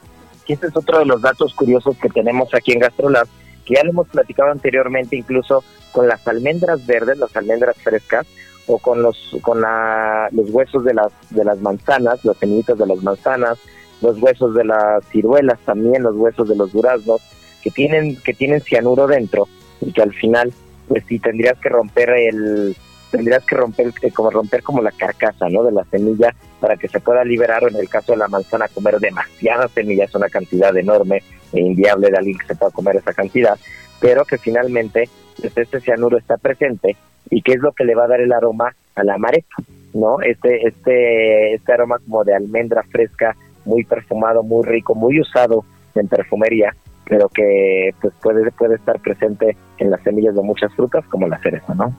este 0.53 0.67
es 0.67 0.75
otro 0.75 0.99
de 0.99 1.05
los 1.05 1.21
datos 1.21 1.53
curiosos 1.53 1.95
que 1.97 2.09
tenemos 2.09 2.53
aquí 2.53 2.73
en 2.73 2.79
GastroLab, 2.79 3.27
que 3.65 3.75
ya 3.75 3.83
lo 3.83 3.91
hemos 3.91 4.09
platicado 4.09 4.51
anteriormente, 4.51 5.15
incluso 5.15 5.63
con 5.93 6.07
las 6.07 6.27
almendras 6.27 6.85
verdes, 6.85 7.17
las 7.17 7.35
almendras 7.35 7.77
frescas, 7.77 8.27
o 8.67 8.77
con 8.77 9.01
los 9.01 9.17
con 9.41 9.61
la, 9.61 10.27
los 10.31 10.49
huesos 10.49 10.83
de 10.83 10.93
las 10.93 11.11
de 11.29 11.45
las 11.45 11.59
manzanas, 11.59 12.23
los 12.25 12.37
semillitas 12.37 12.77
de 12.77 12.85
las 12.85 13.01
manzanas, 13.01 13.59
los 14.01 14.21
huesos 14.21 14.53
de 14.55 14.65
las 14.65 15.05
ciruelas 15.05 15.59
también, 15.65 16.03
los 16.03 16.15
huesos 16.15 16.49
de 16.49 16.55
los 16.55 16.71
duraznos, 16.71 17.21
que 17.61 17.71
tienen 17.71 18.15
que 18.17 18.33
tienen 18.33 18.61
cianuro 18.61 19.07
dentro 19.07 19.47
y 19.81 19.91
que 19.91 20.01
al 20.01 20.13
final 20.13 20.51
pues 20.87 21.03
sí 21.07 21.19
tendrías 21.19 21.57
que 21.59 21.69
romper 21.69 22.09
el 22.09 22.75
tendrías 23.11 23.45
que 23.45 23.55
romper 23.55 23.93
eh, 24.01 24.11
como 24.11 24.29
romper 24.29 24.63
como 24.63 24.81
la 24.81 24.91
carcasa 24.91 25.47
no 25.49 25.63
de 25.63 25.71
la 25.71 25.83
semilla 25.85 26.33
para 26.59 26.77
que 26.77 26.87
se 26.87 26.99
pueda 26.99 27.23
liberar 27.23 27.63
o 27.63 27.67
en 27.67 27.75
el 27.75 27.89
caso 27.89 28.13
de 28.13 28.17
la 28.17 28.27
manzana 28.27 28.67
comer 28.67 28.99
demasiadas 28.99 29.71
semillas 29.71 30.15
una 30.15 30.29
cantidad 30.29 30.75
enorme 30.75 31.23
e 31.53 31.59
inviable 31.59 32.09
de 32.09 32.17
alguien 32.17 32.37
que 32.37 32.47
se 32.47 32.55
pueda 32.55 32.71
comer 32.71 32.95
esa 32.95 33.13
cantidad 33.13 33.57
pero 33.99 34.25
que 34.25 34.37
finalmente 34.37 35.09
pues, 35.39 35.55
este 35.55 35.81
cianuro 35.81 36.17
está 36.17 36.37
presente 36.37 36.95
y 37.29 37.41
que 37.41 37.53
es 37.53 37.59
lo 37.59 37.73
que 37.73 37.83
le 37.83 37.95
va 37.95 38.05
a 38.05 38.09
dar 38.09 38.21
el 38.21 38.33
aroma 38.33 38.73
a 38.95 39.03
la 39.03 39.17
marepa 39.17 39.55
no 39.93 40.21
este 40.21 40.67
este 40.67 41.53
este 41.55 41.73
aroma 41.73 41.99
como 41.99 42.23
de 42.23 42.35
almendra 42.35 42.83
fresca 42.83 43.35
muy 43.65 43.83
perfumado 43.83 44.43
muy 44.43 44.63
rico 44.65 44.95
muy 44.95 45.19
usado 45.19 45.63
en 45.95 46.07
perfumería 46.07 46.75
pero 47.05 47.29
que 47.29 47.93
pues 48.01 48.13
puede 48.21 48.51
puede 48.51 48.75
estar 48.75 48.99
presente 48.99 49.55
en 49.77 49.91
las 49.91 50.01
semillas 50.01 50.35
de 50.35 50.41
muchas 50.41 50.73
frutas 50.73 51.05
como 51.07 51.27
la 51.27 51.39
cereza 51.39 51.73
no 51.73 51.93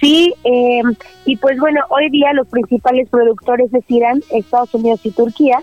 Sí, 0.00 0.34
eh, 0.44 0.82
y 1.24 1.36
pues 1.36 1.58
bueno, 1.58 1.80
hoy 1.88 2.10
día 2.10 2.32
los 2.34 2.46
principales 2.48 3.08
productores 3.08 3.72
es 3.72 3.84
Irán, 3.88 4.20
Estados 4.30 4.74
Unidos 4.74 5.00
y 5.04 5.10
Turquía, 5.10 5.58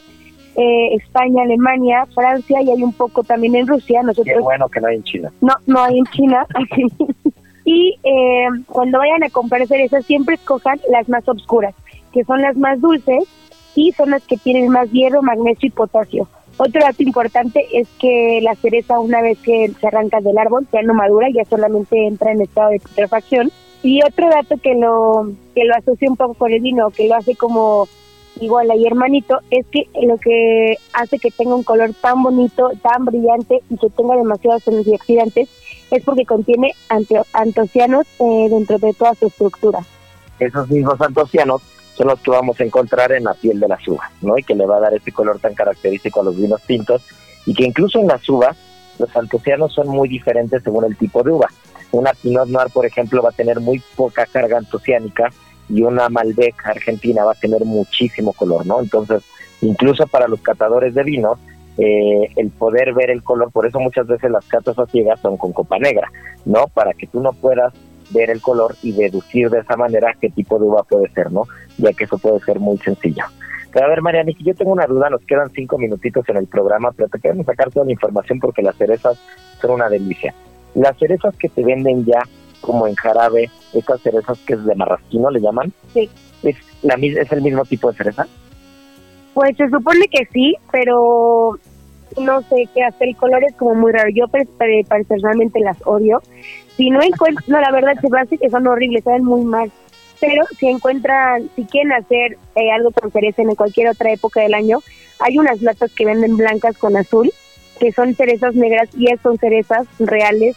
eh, 0.56 0.96
España, 0.96 1.44
Alemania, 1.44 2.06
Francia 2.14 2.62
y 2.62 2.70
hay 2.70 2.84
un 2.84 2.94
poco 2.94 3.24
también 3.24 3.56
en 3.56 3.68
Rusia. 3.68 4.02
Nosotros, 4.04 4.36
Qué 4.36 4.42
bueno 4.42 4.68
que 4.70 4.80
no 4.80 4.88
hay 4.88 4.98
en 4.98 5.04
China. 5.04 5.32
No, 5.42 5.54
no 5.66 5.84
hay 5.84 6.00
en 6.00 6.06
China. 6.08 6.46
y 7.66 7.96
eh, 8.04 8.48
cuando 8.68 9.00
vayan 9.00 9.24
a 9.24 9.30
comprar 9.30 9.66
cerezas, 9.68 10.06
siempre 10.06 10.36
escojan 10.36 10.80
las 10.90 11.08
más 11.10 11.28
oscuras, 11.28 11.74
que 12.12 12.24
son 12.24 12.42
las 12.42 12.56
más 12.58 12.82
dulces 12.82 13.24
y 13.76 13.92
son 13.94 14.12
las 14.12 14.24
que 14.24 14.38
tienen 14.38 14.70
más 14.70 14.92
hierro, 14.92 15.22
magnesio 15.22 15.68
y 15.68 15.72
potasio. 15.72 16.28
Otro 16.58 16.82
dato 16.82 17.02
importante 17.02 17.66
es 17.74 17.88
que 18.00 18.40
la 18.42 18.56
cereza 18.56 19.00
una 19.00 19.22
vez 19.22 19.40
que 19.40 19.72
se 19.80 19.88
arranca 19.88 20.22
del 20.22 20.38
árbol 20.38 20.68
ya 20.72 20.82
no 20.84 20.94
madura, 20.94 21.28
ya 21.34 21.46
solamente 21.46 22.06
entra 22.06 22.32
en 22.32 22.42
estado 22.42 22.70
de 22.70 22.80
putrefacción 22.80 23.52
y 23.82 24.02
otro 24.04 24.30
dato 24.30 24.56
que 24.62 24.76
lo 24.76 25.32
que 25.56 25.66
lo 25.66 25.76
asocia 25.76 26.10
un 26.10 26.16
poco 26.16 26.36
con 26.36 26.54
el 26.54 26.62
vino, 26.62 26.92
que 26.92 27.08
lo 27.08 27.16
hace 27.16 27.36
como 27.36 27.88
igual 28.40 28.70
ahí 28.72 28.86
hermanito, 28.86 29.40
es 29.50 29.66
que 29.68 29.88
lo 30.02 30.18
que 30.18 30.78
hace 30.94 31.18
que 31.18 31.32
tenga 31.32 31.56
un 31.56 31.64
color 31.64 31.92
tan 32.00 32.22
bonito, 32.22 32.70
tan 32.82 33.06
brillante 33.06 33.62
y 33.70 33.78
que 33.78 33.90
tenga 33.90 34.16
demasiados 34.16 34.68
antioxidantes 34.68 35.50
es 35.92 36.04
porque 36.04 36.26
contiene 36.26 36.74
antocianos 37.34 38.08
eh, 38.20 38.48
dentro 38.50 38.78
de 38.78 38.94
toda 38.94 39.14
su 39.16 39.28
estructura. 39.28 39.80
Esos 40.40 40.70
mismos 40.70 41.00
antocianos 41.02 41.62
son 41.96 42.08
los 42.08 42.20
que 42.20 42.32
vamos 42.32 42.60
a 42.60 42.64
encontrar 42.64 43.12
en 43.12 43.26
la 43.26 43.34
piel 43.34 43.60
de 43.60 43.68
las 43.68 43.88
uvas, 43.88 44.10
¿no? 44.22 44.38
Y 44.38 44.44
que 44.44 44.56
le 44.56 44.66
va 44.66 44.78
a 44.78 44.82
dar 44.82 44.94
ese 44.94 45.12
color 45.12 45.40
tan 45.40 45.54
característico 45.54 46.22
a 46.22 46.24
los 46.24 46.36
vinos 46.36 46.62
tintos 46.64 47.04
y 47.46 47.54
que 47.54 47.64
incluso 47.64 48.00
en 48.00 48.08
las 48.08 48.28
uvas 48.30 48.58
los 49.00 49.16
antocianos 49.16 49.74
son 49.74 49.88
muy 49.88 50.08
diferentes 50.08 50.64
según 50.64 50.86
el 50.86 50.98
tipo 50.98 51.24
de 51.24 51.32
uva. 51.32 51.50
Una 51.92 52.14
Pinot 52.14 52.48
Noir, 52.48 52.70
por 52.74 52.86
ejemplo, 52.86 53.22
va 53.22 53.30
a 53.30 53.34
tener 53.34 53.60
muy 53.60 53.82
poca 53.96 54.26
carga 54.26 54.58
antociánica 54.58 55.30
y 55.70 55.84
una 55.84 56.10
Malbec 56.10 56.56
argentina 56.66 57.24
va 57.24 57.34
a 57.34 57.40
tener 57.40 57.64
muchísimo 57.66 58.34
color, 58.34 58.66
¿no? 58.66 58.80
Entonces, 58.80 59.24
incluso 59.62 60.08
para 60.08 60.28
los 60.28 60.42
catadores 60.42 60.94
de 60.94 61.04
vino, 61.04 61.38
eh, 61.78 62.30
el 62.36 62.50
poder 62.52 62.94
ver 62.94 63.10
el 63.10 63.24
color, 63.24 63.52
por 63.52 63.66
eso 63.66 63.80
muchas 63.80 64.08
veces 64.08 64.30
las 64.30 64.46
catas 64.46 64.78
a 64.78 64.86
ciegas 64.86 65.20
son 65.22 65.38
con 65.38 65.54
copa 65.54 65.80
negra, 65.80 66.12
¿no? 66.46 66.68
Para 66.68 66.94
que 66.94 67.08
tú 67.08 67.20
no 67.20 67.34
puedas 67.34 67.74
ver 68.14 68.30
el 68.30 68.42
color 68.42 68.76
y 68.82 68.92
deducir 68.92 69.50
de 69.50 69.60
esa 69.60 69.76
manera 69.76 70.16
qué 70.20 70.30
tipo 70.30 70.58
de 70.60 70.66
uva 70.66 70.84
puede 70.84 71.10
ser, 71.10 71.32
¿no? 71.32 71.44
Ya 71.78 71.92
que 71.94 72.06
eso 72.06 72.18
puede 72.18 72.40
ser 72.42 72.60
muy 72.60 72.78
sencillo. 72.78 73.24
Pero 73.72 73.88
a 73.88 73.90
ver, 73.90 74.02
Mariana, 74.02 74.32
yo 74.40 74.54
tengo 74.54 74.72
una 74.72 74.86
duda, 74.86 75.10
nos 75.10 75.24
quedan 75.26 75.50
cinco 75.50 75.78
minutitos 75.78 76.28
en 76.30 76.38
el 76.38 76.48
programa, 76.48 76.92
pero 76.92 77.10
te 77.10 77.20
queremos 77.20 77.46
sacar 77.46 77.72
toda 77.72 77.86
la 77.86 77.92
información 77.92 78.40
porque 78.40 78.62
las 78.62 78.76
cerezas 78.76 79.18
son 79.60 79.72
una 79.72 79.90
delicia. 79.90 80.34
Las 80.76 80.98
cerezas 80.98 81.36
que 81.38 81.50
te 81.50 81.64
venden 81.64 82.06
ya 82.06 82.22
como 82.62 82.88
en 82.88 82.96
jarabe, 82.96 83.50
estas 83.74 84.02
cerezas 84.02 84.40
que 84.46 84.54
es 84.54 84.64
de 84.64 84.76
marrasquino, 84.76 85.30
le 85.30 85.42
llaman. 85.42 85.74
Sí. 85.94 86.10
¿Es, 86.44 86.56
la, 86.84 86.96
¿Es 86.96 87.32
el 87.32 87.42
mismo 87.42 87.66
tipo 87.66 87.92
de 87.92 87.98
cereza? 87.98 88.28
Pues 89.34 89.58
se 89.58 89.68
supone 89.70 90.08
que 90.08 90.26
sí, 90.32 90.56
pero 90.72 91.58
no 92.20 92.42
sé 92.44 92.70
qué 92.74 92.84
hacer. 92.84 93.10
El 93.10 93.16
color 93.18 93.44
es 93.44 93.56
como 93.56 93.76
muy 93.76 93.92
raro. 93.92 94.10
Yo 94.14 94.26
personalmente 94.28 95.60
las 95.60 95.78
odio. 95.86 96.22
Si 96.78 96.90
no 96.90 97.02
encuentro, 97.02 97.44
no, 97.48 97.60
la 97.62 97.72
verdad 97.72 97.94
se 98.02 98.08
hace 98.18 98.38
que 98.38 98.50
son 98.50 98.68
horribles, 98.68 99.04
saben 99.04 99.24
muy 99.24 99.44
mal. 99.44 99.72
Pero 100.20 100.46
si 100.58 100.68
encuentran, 100.68 101.50
si 101.56 101.66
quieren 101.66 101.92
hacer 101.92 102.38
eh, 102.56 102.72
algo 102.72 102.92
con 102.92 103.12
cereza 103.12 103.42
en 103.42 103.56
cualquier 103.56 103.90
otra 103.90 104.12
época 104.12 104.42
del 104.42 104.54
año, 104.54 104.80
hay 105.20 105.38
unas 105.38 105.62
latas 105.62 105.92
que 105.94 106.06
venden 106.06 106.38
blancas 106.38 106.78
con 106.78 106.96
azul 106.96 107.32
que 107.80 107.92
son 107.92 108.16
cerezas 108.16 108.56
negras 108.56 108.90
y 108.98 109.08
son 109.22 109.38
cerezas 109.38 109.88
reales 110.00 110.56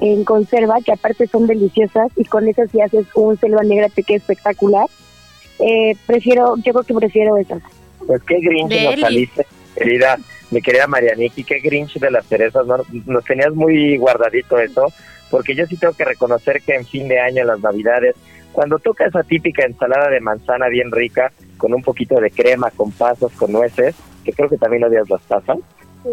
en 0.00 0.24
conserva, 0.24 0.80
que 0.84 0.92
aparte 0.92 1.26
son 1.26 1.46
deliciosas 1.46 2.10
y 2.16 2.24
con 2.24 2.46
esas 2.46 2.70
si 2.70 2.80
haces 2.80 3.06
un 3.14 3.38
selva 3.38 3.62
negra 3.62 3.88
te 3.88 4.02
queda 4.02 4.18
espectacular. 4.18 4.86
Eh, 5.58 5.96
prefiero, 6.06 6.56
yo 6.56 6.72
creo 6.72 6.84
que 6.84 6.94
prefiero 6.94 7.36
esas. 7.36 7.62
Pues 8.06 8.22
qué 8.22 8.38
grinch 8.40 8.70
nos 8.70 9.00
saliste, 9.00 9.46
querida, 9.78 10.18
mi 10.50 10.60
querida 10.60 10.86
Marianiki, 10.86 11.44
qué 11.44 11.60
grinch 11.60 11.98
de 11.98 12.10
las 12.10 12.26
cerezas, 12.26 12.66
¿no? 12.66 12.78
nos 13.06 13.24
tenías 13.24 13.54
muy 13.54 13.96
guardadito 13.96 14.58
eso, 14.58 14.92
porque 15.30 15.54
yo 15.54 15.66
sí 15.66 15.76
tengo 15.76 15.94
que 15.94 16.04
reconocer 16.04 16.62
que 16.62 16.74
en 16.74 16.86
fin 16.86 17.08
de 17.08 17.20
año, 17.20 17.44
las 17.44 17.60
navidades, 17.60 18.16
cuando 18.52 18.78
toca 18.78 19.06
esa 19.06 19.22
típica 19.22 19.64
ensalada 19.64 20.08
de 20.08 20.20
manzana 20.20 20.68
bien 20.68 20.90
rica, 20.90 21.32
con 21.56 21.74
un 21.74 21.82
poquito 21.82 22.20
de 22.20 22.30
crema, 22.30 22.70
con 22.70 22.92
pasas, 22.92 23.32
con 23.32 23.52
nueces, 23.52 23.94
que 24.24 24.32
creo 24.32 24.48
que 24.48 24.56
también 24.56 24.84
odias 24.84 25.08
las 25.08 25.22
pasas, 25.22 25.58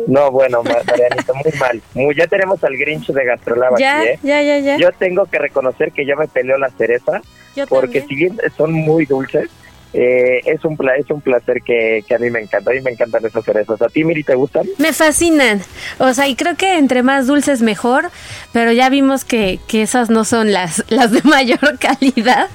no, 0.07 0.31
bueno, 0.31 0.63
Marianita, 0.63 1.33
muy 1.33 1.59
mal. 1.59 1.81
Muy, 1.93 2.15
ya 2.15 2.27
tenemos 2.27 2.63
al 2.63 2.75
Grinch 2.75 3.07
de 3.07 3.25
Gastrolab 3.25 3.73
aquí, 3.73 3.83
¿eh? 3.83 4.19
Ya, 4.23 4.41
ya, 4.41 4.59
ya. 4.59 4.77
Yo 4.77 4.91
tengo 4.91 5.25
que 5.25 5.39
reconocer 5.39 5.91
que 5.91 6.05
yo 6.05 6.15
me 6.15 6.27
peleo 6.27 6.57
la 6.57 6.69
cereza, 6.71 7.21
porque 7.69 8.01
si 8.01 8.15
bien 8.15 8.37
son 8.57 8.73
muy 8.73 9.05
dulces, 9.05 9.49
eh, 9.97 10.41
es 10.43 10.65
un 10.65 10.77
es 10.97 11.09
un 11.09 11.21
placer 11.21 11.61
que, 11.61 12.03
a 12.13 12.17
mí 12.17 12.29
me 12.29 12.41
encanta. 12.41 12.69
A 12.69 12.73
mí 12.73 12.81
me 12.81 12.91
encantan 12.91 13.25
esas 13.25 13.45
cerezas. 13.45 13.81
¿A 13.81 13.87
ti, 13.87 14.03
Miri, 14.03 14.23
te 14.23 14.35
gustan? 14.35 14.67
Me 14.77 14.91
fascinan. 14.91 15.61
O 15.99 16.13
sea, 16.13 16.27
y 16.27 16.35
creo 16.35 16.57
que 16.57 16.77
entre 16.77 17.01
más 17.01 17.27
dulces 17.27 17.61
mejor, 17.61 18.09
pero 18.51 18.73
ya 18.73 18.89
vimos 18.89 19.23
que, 19.23 19.59
que 19.69 19.83
esas 19.83 20.09
no 20.09 20.25
son 20.25 20.51
las, 20.51 20.83
las 20.89 21.11
de 21.11 21.21
mayor 21.23 21.79
calidad. 21.79 22.49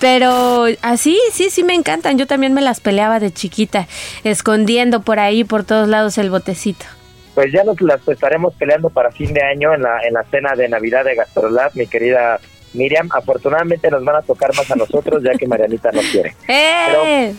Pero 0.00 0.64
así, 0.80 1.18
sí, 1.30 1.50
sí 1.50 1.62
me 1.62 1.74
encantan. 1.74 2.16
Yo 2.16 2.26
también 2.26 2.54
me 2.54 2.62
las 2.62 2.80
peleaba 2.80 3.20
de 3.20 3.32
chiquita, 3.32 3.86
escondiendo 4.24 5.02
por 5.02 5.18
ahí, 5.18 5.44
por 5.44 5.64
todos 5.64 5.88
lados 5.88 6.16
el 6.16 6.30
botecito. 6.30 6.86
Pues 7.34 7.52
ya 7.52 7.64
nos 7.64 7.78
las 7.82 8.06
estaremos 8.08 8.54
peleando 8.54 8.88
para 8.88 9.12
fin 9.12 9.34
de 9.34 9.42
año 9.42 9.74
en 9.74 9.82
la, 9.82 10.00
en 10.06 10.14
la 10.14 10.24
cena 10.24 10.54
de 10.56 10.70
Navidad 10.70 11.04
de 11.04 11.14
Gastrolab, 11.14 11.70
mi 11.74 11.86
querida 11.86 12.40
Miriam, 12.78 13.08
afortunadamente 13.12 13.90
nos 13.90 14.04
van 14.04 14.16
a 14.16 14.22
tocar 14.22 14.54
más 14.56 14.70
a 14.70 14.76
nosotros 14.76 15.22
ya 15.22 15.32
que 15.32 15.46
Marianita 15.46 15.90
no 15.92 16.00
quiere. 16.00 16.34
¡Eh! 16.48 17.34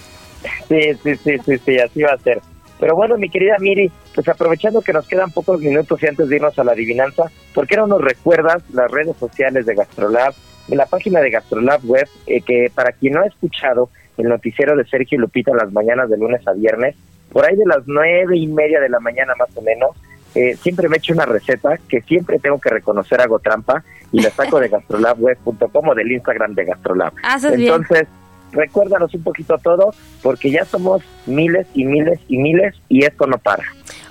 sí, 0.67 0.93
sí, 1.03 1.15
sí, 1.15 1.37
sí, 1.45 1.57
sí, 1.57 1.79
así 1.79 2.01
va 2.03 2.13
a 2.13 2.17
ser. 2.17 2.41
Pero 2.79 2.95
bueno, 2.95 3.17
mi 3.17 3.29
querida 3.29 3.57
Miri, 3.59 3.91
pues 4.15 4.27
aprovechando 4.27 4.81
que 4.81 4.93
nos 4.93 5.07
quedan 5.07 5.31
pocos 5.31 5.59
minutos 5.59 6.01
y 6.01 6.07
antes 6.07 6.29
de 6.29 6.37
irnos 6.37 6.57
a 6.57 6.63
la 6.63 6.71
adivinanza, 6.71 7.23
¿por 7.53 7.67
qué 7.67 7.75
no 7.75 7.87
nos 7.87 8.01
recuerdas 8.01 8.63
las 8.71 8.89
redes 8.89 9.17
sociales 9.17 9.65
de 9.65 9.75
Gastrolab, 9.75 10.33
la 10.69 10.85
página 10.85 11.19
de 11.19 11.29
Gastrolab 11.29 11.83
Web, 11.83 12.07
eh, 12.27 12.41
que 12.41 12.71
para 12.73 12.91
quien 12.93 13.13
no 13.13 13.21
ha 13.21 13.27
escuchado, 13.27 13.89
el 14.17 14.29
noticiero 14.29 14.75
de 14.75 14.85
Sergio 14.85 15.17
y 15.17 15.21
Lupita 15.21 15.53
las 15.53 15.71
mañanas 15.71 16.09
de 16.09 16.17
lunes 16.17 16.45
a 16.47 16.53
viernes, 16.53 16.95
por 17.31 17.45
ahí 17.45 17.55
de 17.55 17.65
las 17.65 17.83
nueve 17.85 18.37
y 18.37 18.47
media 18.47 18.79
de 18.79 18.89
la 18.89 18.99
mañana 18.99 19.33
más 19.37 19.49
o 19.55 19.61
menos, 19.61 19.91
eh, 20.35 20.55
siempre 20.61 20.87
me 20.87 20.97
echo 20.97 21.13
una 21.13 21.25
receta 21.25 21.79
que 21.87 22.01
siempre 22.01 22.39
tengo 22.39 22.59
que 22.59 22.69
reconocer 22.69 23.19
hago 23.19 23.39
trampa 23.39 23.83
y 24.11 24.21
la 24.21 24.29
saco 24.31 24.59
de 24.59 24.69
gastrolabweb.com 24.69 25.87
o 25.87 25.95
del 25.95 26.11
Instagram 26.11 26.53
de 26.55 26.65
Gastrolab. 26.65 27.13
Entonces, 27.51 28.07
recuérdanos 28.51 29.13
un 29.13 29.23
poquito 29.23 29.57
todo 29.57 29.93
porque 30.21 30.51
ya 30.51 30.65
somos 30.65 31.03
miles 31.29 31.67
y 31.73 31.85
miles 31.85 32.19
y 32.27 32.37
miles 32.37 32.75
y 32.89 33.05
esto 33.05 33.25
no 33.27 33.37
para. 33.37 33.63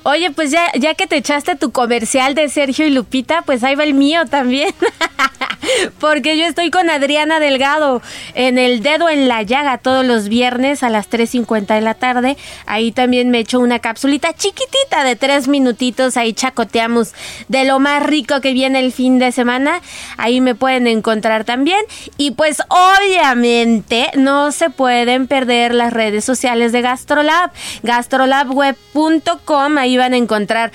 Oye, 0.05 0.31
pues 0.31 0.51
ya, 0.51 0.73
ya 0.79 0.95
que 0.95 1.07
te 1.07 1.17
echaste 1.17 1.57
tu 1.57 1.71
comercial 1.71 2.35
de 2.35 2.49
Sergio 2.49 2.87
y 2.87 2.91
Lupita, 2.91 3.43
pues 3.43 3.63
ahí 3.63 3.75
va 3.75 3.85
el 3.85 3.95
mío 3.95 4.25
también. 4.27 4.71
Porque 6.01 6.39
yo 6.39 6.47
estoy 6.47 6.71
con 6.71 6.89
Adriana 6.89 7.41
Delgado 7.41 8.01
en 8.35 8.59
el 8.59 8.83
dedo 8.83 9.09
en 9.09 9.29
la 9.29 9.43
llaga 9.43 9.79
todos 9.79 10.05
los 10.05 10.29
viernes 10.29 10.83
a 10.83 10.91
las 10.91 11.11
3.50 11.11 11.75
de 11.75 11.81
la 11.81 11.95
tarde. 11.95 12.37
Ahí 12.67 12.93
también 12.93 13.31
me 13.31 13.41
echo 13.41 13.61
una 13.61 13.79
capsulita 13.81 14.33
chiquitita 14.33 15.05
de 15.05 15.17
tres 15.17 15.49
minutitos. 15.49 16.17
Ahí 16.17 16.33
chacoteamos 16.33 17.13
de 17.49 17.65
lo 17.65 17.79
más 17.79 18.03
rico 18.03 18.41
que 18.41 18.53
viene 18.53 18.81
el 18.81 18.93
fin 18.93 19.19
de 19.19 19.33
semana. 19.33 19.81
Ahí 20.17 20.41
me 20.41 20.55
pueden 20.55 20.87
encontrar 20.87 21.45
también. 21.45 21.81
Y 22.17 22.33
pues 22.33 22.63
obviamente 22.69 24.11
no 24.17 24.53
se 24.53 24.71
pueden 24.71 25.27
perder 25.27 25.75
las 25.75 25.93
redes 25.93 26.25
sociales 26.25 26.73
de 26.73 26.83
Gastrolab. 27.09 27.51
Gastrolabweb.com. 27.83 29.79
Ahí 29.79 29.97
van 29.97 30.13
a 30.13 30.17
encontrar 30.17 30.73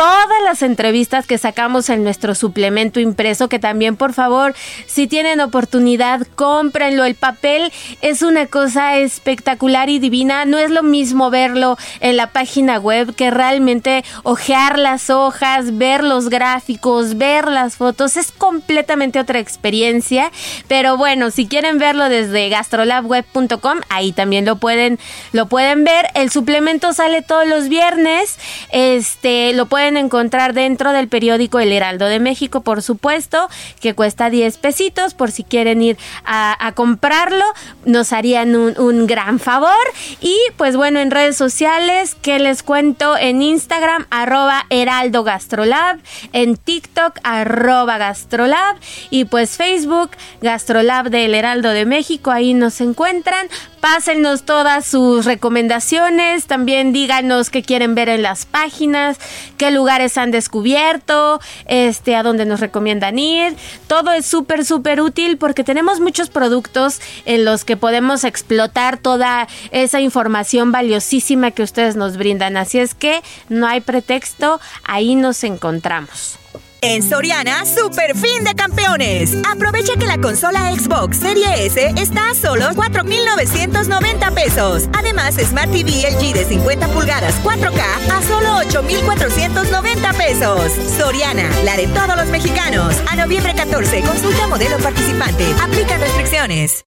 todas 0.00 0.42
las 0.44 0.62
entrevistas 0.62 1.26
que 1.26 1.36
sacamos 1.36 1.90
en 1.90 2.02
nuestro 2.04 2.34
suplemento 2.34 3.00
impreso, 3.00 3.50
que 3.50 3.58
también 3.58 3.96
por 3.96 4.14
favor, 4.14 4.54
si 4.86 5.06
tienen 5.06 5.42
oportunidad, 5.42 6.26
cómprenlo. 6.36 7.04
El 7.04 7.16
papel 7.16 7.70
es 8.00 8.22
una 8.22 8.46
cosa 8.46 8.96
espectacular 8.96 9.90
y 9.90 9.98
divina. 9.98 10.46
No 10.46 10.56
es 10.56 10.70
lo 10.70 10.82
mismo 10.82 11.28
verlo 11.28 11.76
en 12.00 12.16
la 12.16 12.28
página 12.28 12.78
web 12.78 13.14
que 13.14 13.30
realmente 13.30 14.02
ojear 14.22 14.78
las 14.78 15.10
hojas, 15.10 15.76
ver 15.76 16.02
los 16.02 16.30
gráficos, 16.30 17.18
ver 17.18 17.48
las 17.48 17.76
fotos. 17.76 18.16
Es 18.16 18.32
completamente 18.32 19.20
otra 19.20 19.38
experiencia. 19.38 20.32
Pero 20.66 20.96
bueno, 20.96 21.30
si 21.30 21.46
quieren 21.46 21.76
verlo 21.76 22.08
desde 22.08 22.48
gastrolabweb.com, 22.48 23.80
ahí 23.90 24.12
también 24.12 24.46
lo 24.46 24.56
pueden, 24.56 24.98
lo 25.32 25.44
pueden 25.44 25.84
ver. 25.84 26.06
El 26.14 26.30
suplemento 26.30 26.94
sale 26.94 27.20
todos 27.20 27.46
los 27.46 27.68
viernes. 27.68 28.38
Este, 28.72 29.52
lo 29.52 29.66
pueden 29.66 29.89
encontrar 29.96 30.54
dentro 30.54 30.92
del 30.92 31.08
periódico 31.08 31.60
El 31.60 31.72
Heraldo 31.72 32.06
de 32.06 32.20
México, 32.20 32.60
por 32.62 32.82
supuesto, 32.82 33.48
que 33.80 33.94
cuesta 33.94 34.30
10 34.30 34.58
pesitos 34.58 35.14
por 35.14 35.30
si 35.30 35.44
quieren 35.44 35.82
ir 35.82 35.96
a, 36.24 36.72
comprarlo, 36.74 37.44
nos 37.84 38.12
harían 38.12 38.54
un, 38.54 39.06
gran 39.06 39.38
favor. 39.38 39.70
Y 40.20 40.36
pues 40.56 40.76
bueno, 40.76 41.00
en 41.00 41.10
redes 41.10 41.36
sociales, 41.36 42.14
que 42.14 42.38
les 42.38 42.62
cuento? 42.62 43.16
En 43.16 43.42
Instagram, 43.42 44.06
arroba 44.10 44.66
Heraldo 44.70 45.24
Gastrolab, 45.24 45.98
en 46.32 46.56
TikTok, 46.56 47.18
arroba 47.22 47.98
Gastrolab, 47.98 48.76
y 49.10 49.24
pues 49.24 49.56
Facebook, 49.56 50.10
Gastrolab 50.42 51.10
del 51.10 51.34
Heraldo 51.34 51.70
de 51.70 51.86
México, 51.86 52.30
ahí 52.30 52.54
nos 52.54 52.80
encuentran. 52.80 53.48
Pásennos 53.80 54.42
todas 54.42 54.84
sus 54.84 55.24
recomendaciones, 55.24 56.46
también 56.46 56.92
díganos 56.92 57.48
qué 57.48 57.62
quieren 57.62 57.94
ver 57.94 58.10
en 58.10 58.20
las 58.20 58.44
páginas, 58.44 59.18
qué 59.56 59.70
lugares 59.70 60.18
han 60.18 60.30
descubierto, 60.30 61.40
este, 61.64 62.14
a 62.14 62.22
dónde 62.22 62.44
nos 62.44 62.60
recomiendan 62.60 63.18
ir. 63.18 63.56
Todo 63.86 64.12
es 64.12 64.26
súper, 64.26 64.66
súper 64.66 65.00
útil 65.00 65.38
porque 65.38 65.64
tenemos 65.64 65.98
muchos 65.98 66.28
productos 66.28 67.00
en 67.24 67.46
los 67.46 67.64
que 67.64 67.78
podemos 67.78 68.24
explotar 68.24 68.98
toda 68.98 69.48
esa 69.70 69.98
información 70.00 70.72
valiosísima 70.72 71.50
que 71.50 71.62
ustedes 71.62 71.96
nos 71.96 72.18
brindan. 72.18 72.58
Así 72.58 72.78
es 72.78 72.94
que 72.94 73.22
no 73.48 73.66
hay 73.66 73.80
pretexto, 73.80 74.60
ahí 74.84 75.14
nos 75.14 75.42
encontramos. 75.42 76.38
En 76.82 77.02
Soriana, 77.02 77.66
super 77.66 78.16
fin 78.16 78.42
de 78.42 78.54
campeones. 78.54 79.36
Aprovecha 79.52 79.92
que 79.98 80.06
la 80.06 80.18
consola 80.18 80.72
Xbox 80.72 81.18
Serie 81.18 81.66
S 81.66 81.92
está 81.98 82.30
a 82.30 82.34
solo 82.34 82.64
4,990 82.74 84.30
pesos. 84.30 84.88
Además, 84.94 85.34
Smart 85.34 85.70
TV 85.70 85.90
LG 86.10 86.32
de 86.32 86.44
50 86.46 86.88
pulgadas 86.88 87.34
4K 87.44 87.82
a 88.10 88.22
solo 88.22 88.56
8,490 88.66 90.12
pesos. 90.14 90.72
Soriana, 90.96 91.50
la 91.64 91.76
de 91.76 91.86
todos 91.88 92.16
los 92.16 92.28
mexicanos. 92.28 92.96
A 93.10 93.16
noviembre 93.16 93.54
14, 93.54 94.00
consulta 94.00 94.46
modelo 94.46 94.78
participante. 94.78 95.44
Aplica 95.62 95.98
restricciones. 95.98 96.86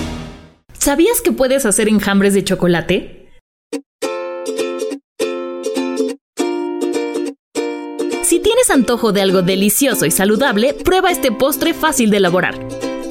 ¿Sabías 0.81 1.21
que 1.21 1.31
puedes 1.31 1.67
hacer 1.67 1.87
enjambres 1.87 2.33
de 2.33 2.43
chocolate? 2.43 3.29
Si 8.23 8.39
tienes 8.39 8.71
antojo 8.71 9.11
de 9.11 9.21
algo 9.21 9.43
delicioso 9.43 10.07
y 10.07 10.11
saludable, 10.11 10.73
prueba 10.73 11.11
este 11.11 11.31
postre 11.31 11.75
fácil 11.75 12.09
de 12.09 12.17
elaborar. 12.17 12.57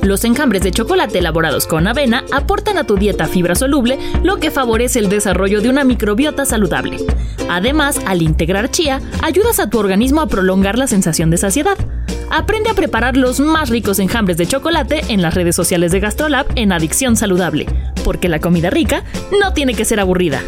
Los 0.02 0.24
enjambres 0.24 0.64
de 0.64 0.72
chocolate 0.72 1.18
elaborados 1.18 1.68
con 1.68 1.86
avena 1.86 2.24
aportan 2.32 2.76
a 2.76 2.84
tu 2.84 2.96
dieta 2.96 3.28
fibra 3.28 3.54
soluble, 3.54 4.00
lo 4.24 4.38
que 4.38 4.50
favorece 4.50 4.98
el 4.98 5.08
desarrollo 5.08 5.60
de 5.60 5.68
una 5.68 5.84
microbiota 5.84 6.46
saludable. 6.46 6.96
Además, 7.48 8.00
al 8.04 8.22
integrar 8.22 8.72
chía, 8.72 9.00
ayudas 9.22 9.60
a 9.60 9.70
tu 9.70 9.78
organismo 9.78 10.22
a 10.22 10.26
prolongar 10.26 10.76
la 10.76 10.88
sensación 10.88 11.30
de 11.30 11.36
saciedad. 11.36 11.78
Aprende 12.30 12.70
a 12.70 12.74
preparar 12.74 13.16
los 13.16 13.40
más 13.40 13.70
ricos 13.70 13.98
enjambres 13.98 14.36
de 14.36 14.46
chocolate 14.46 15.02
en 15.08 15.20
las 15.20 15.34
redes 15.34 15.56
sociales 15.56 15.90
de 15.90 15.98
GastroLab 15.98 16.46
en 16.54 16.70
Adicción 16.70 17.16
Saludable, 17.16 17.66
porque 18.04 18.28
la 18.28 18.38
comida 18.38 18.70
rica 18.70 19.02
no 19.40 19.52
tiene 19.52 19.74
que 19.74 19.84
ser 19.84 19.98
aburrida. 19.98 20.40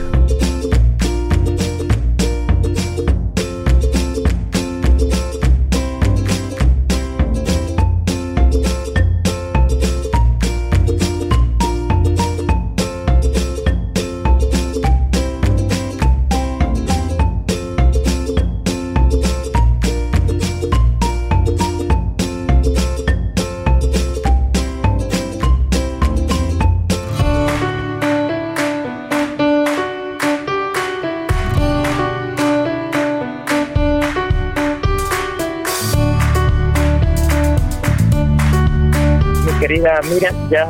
Mira, 40.13 40.31
ya 40.51 40.69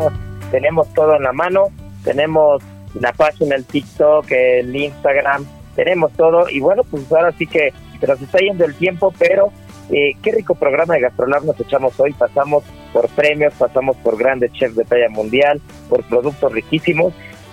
tenemos 0.50 0.92
todo 0.94 1.16
en 1.16 1.22
la 1.22 1.32
mano, 1.32 1.68
tenemos 2.04 2.62
la 2.94 3.12
página, 3.12 3.56
el 3.56 3.64
TikTok, 3.64 4.30
el 4.30 4.74
Instagram, 4.74 5.46
tenemos 5.74 6.12
todo 6.12 6.48
y 6.48 6.60
bueno, 6.60 6.82
pues 6.84 7.10
ahora 7.12 7.32
sí 7.32 7.46
que 7.46 7.72
se 8.00 8.06
nos 8.06 8.20
está 8.20 8.38
yendo 8.38 8.64
el 8.64 8.74
tiempo, 8.74 9.12
pero 9.18 9.52
eh, 9.90 10.12
qué 10.22 10.32
rico 10.32 10.54
programa 10.54 10.94
de 10.94 11.00
Gastrolab 11.00 11.44
nos 11.44 11.58
echamos 11.58 11.98
hoy, 11.98 12.12
pasamos 12.12 12.64
por 12.92 13.08
premios, 13.08 13.54
pasamos 13.54 13.96
por 13.98 14.16
grandes 14.16 14.52
chefs 14.52 14.76
de 14.76 14.84
talla 14.84 15.08
mundial, 15.08 15.60
por 15.88 16.04
productos 16.04 16.52
riquísimos. 16.52 17.12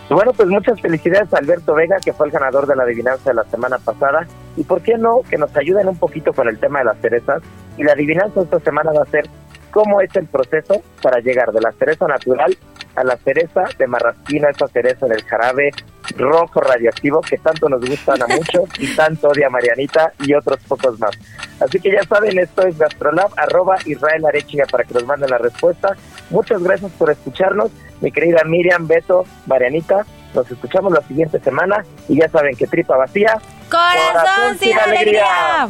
Bueno, 0.09 0.33
pues 0.33 0.49
muchas 0.49 0.81
felicidades 0.81 1.31
a 1.33 1.37
Alberto 1.37 1.75
Vega, 1.75 1.97
que 2.03 2.13
fue 2.13 2.25
el 2.25 2.31
ganador 2.31 2.65
de 2.65 2.75
la 2.75 2.81
adivinanza 2.81 3.29
de 3.29 3.35
la 3.35 3.43
semana 3.43 3.77
pasada. 3.77 4.25
Y 4.57 4.63
por 4.63 4.81
qué 4.81 4.97
no, 4.97 5.21
que 5.29 5.37
nos 5.37 5.55
ayuden 5.55 5.87
un 5.87 5.97
poquito 5.97 6.33
con 6.33 6.47
el 6.47 6.57
tema 6.57 6.79
de 6.79 6.85
las 6.85 6.97
cerezas. 6.99 7.43
Y 7.77 7.83
la 7.83 7.91
adivinanza 7.91 8.41
esta 8.41 8.59
semana 8.59 8.91
va 8.91 9.03
a 9.03 9.05
ser 9.05 9.29
cómo 9.71 10.01
es 10.01 10.15
el 10.15 10.27
proceso 10.27 10.81
para 11.01 11.19
llegar 11.19 11.51
de 11.51 11.61
la 11.61 11.71
cereza 11.73 12.07
natural 12.07 12.57
a 12.95 13.03
la 13.03 13.17
cereza 13.17 13.63
de 13.77 13.87
marrasquina, 13.87 14.49
esa 14.49 14.67
cereza 14.67 15.05
del 15.05 15.23
jarabe 15.23 15.71
rojo 16.17 16.59
radioactivo 16.59 17.21
que 17.21 17.37
tanto 17.37 17.69
nos 17.69 17.81
gustan 17.81 18.21
a 18.21 18.27
muchos 18.35 18.69
y 18.77 18.93
tanto 18.95 19.29
odia 19.29 19.49
Marianita 19.49 20.11
y 20.19 20.33
otros 20.33 20.59
pocos 20.67 20.99
más. 20.99 21.11
Así 21.59 21.79
que 21.79 21.91
ya 21.91 22.03
saben, 22.03 22.37
esto 22.39 22.65
es 22.65 22.77
Gastrolab, 22.77 23.31
arroba 23.37 23.77
Israel 23.85 24.25
Arechiga 24.25 24.65
para 24.65 24.83
que 24.83 24.93
nos 24.93 25.05
manden 25.05 25.29
la 25.29 25.37
respuesta. 25.37 25.95
Muchas 26.29 26.61
gracias 26.61 26.91
por 26.93 27.11
escucharnos, 27.11 27.71
mi 28.01 28.11
querida 28.11 28.43
Miriam, 28.45 28.87
Beto, 28.87 29.25
Marianita. 29.45 30.05
Nos 30.33 30.49
escuchamos 30.51 30.93
la 30.93 31.01
siguiente 31.01 31.39
semana 31.39 31.83
y 32.07 32.19
ya 32.19 32.29
saben 32.29 32.55
que 32.55 32.67
tripa 32.67 32.95
vacía. 32.97 33.39
Corazón, 33.69 34.57
sin 34.59 34.77
alegría. 34.77 35.69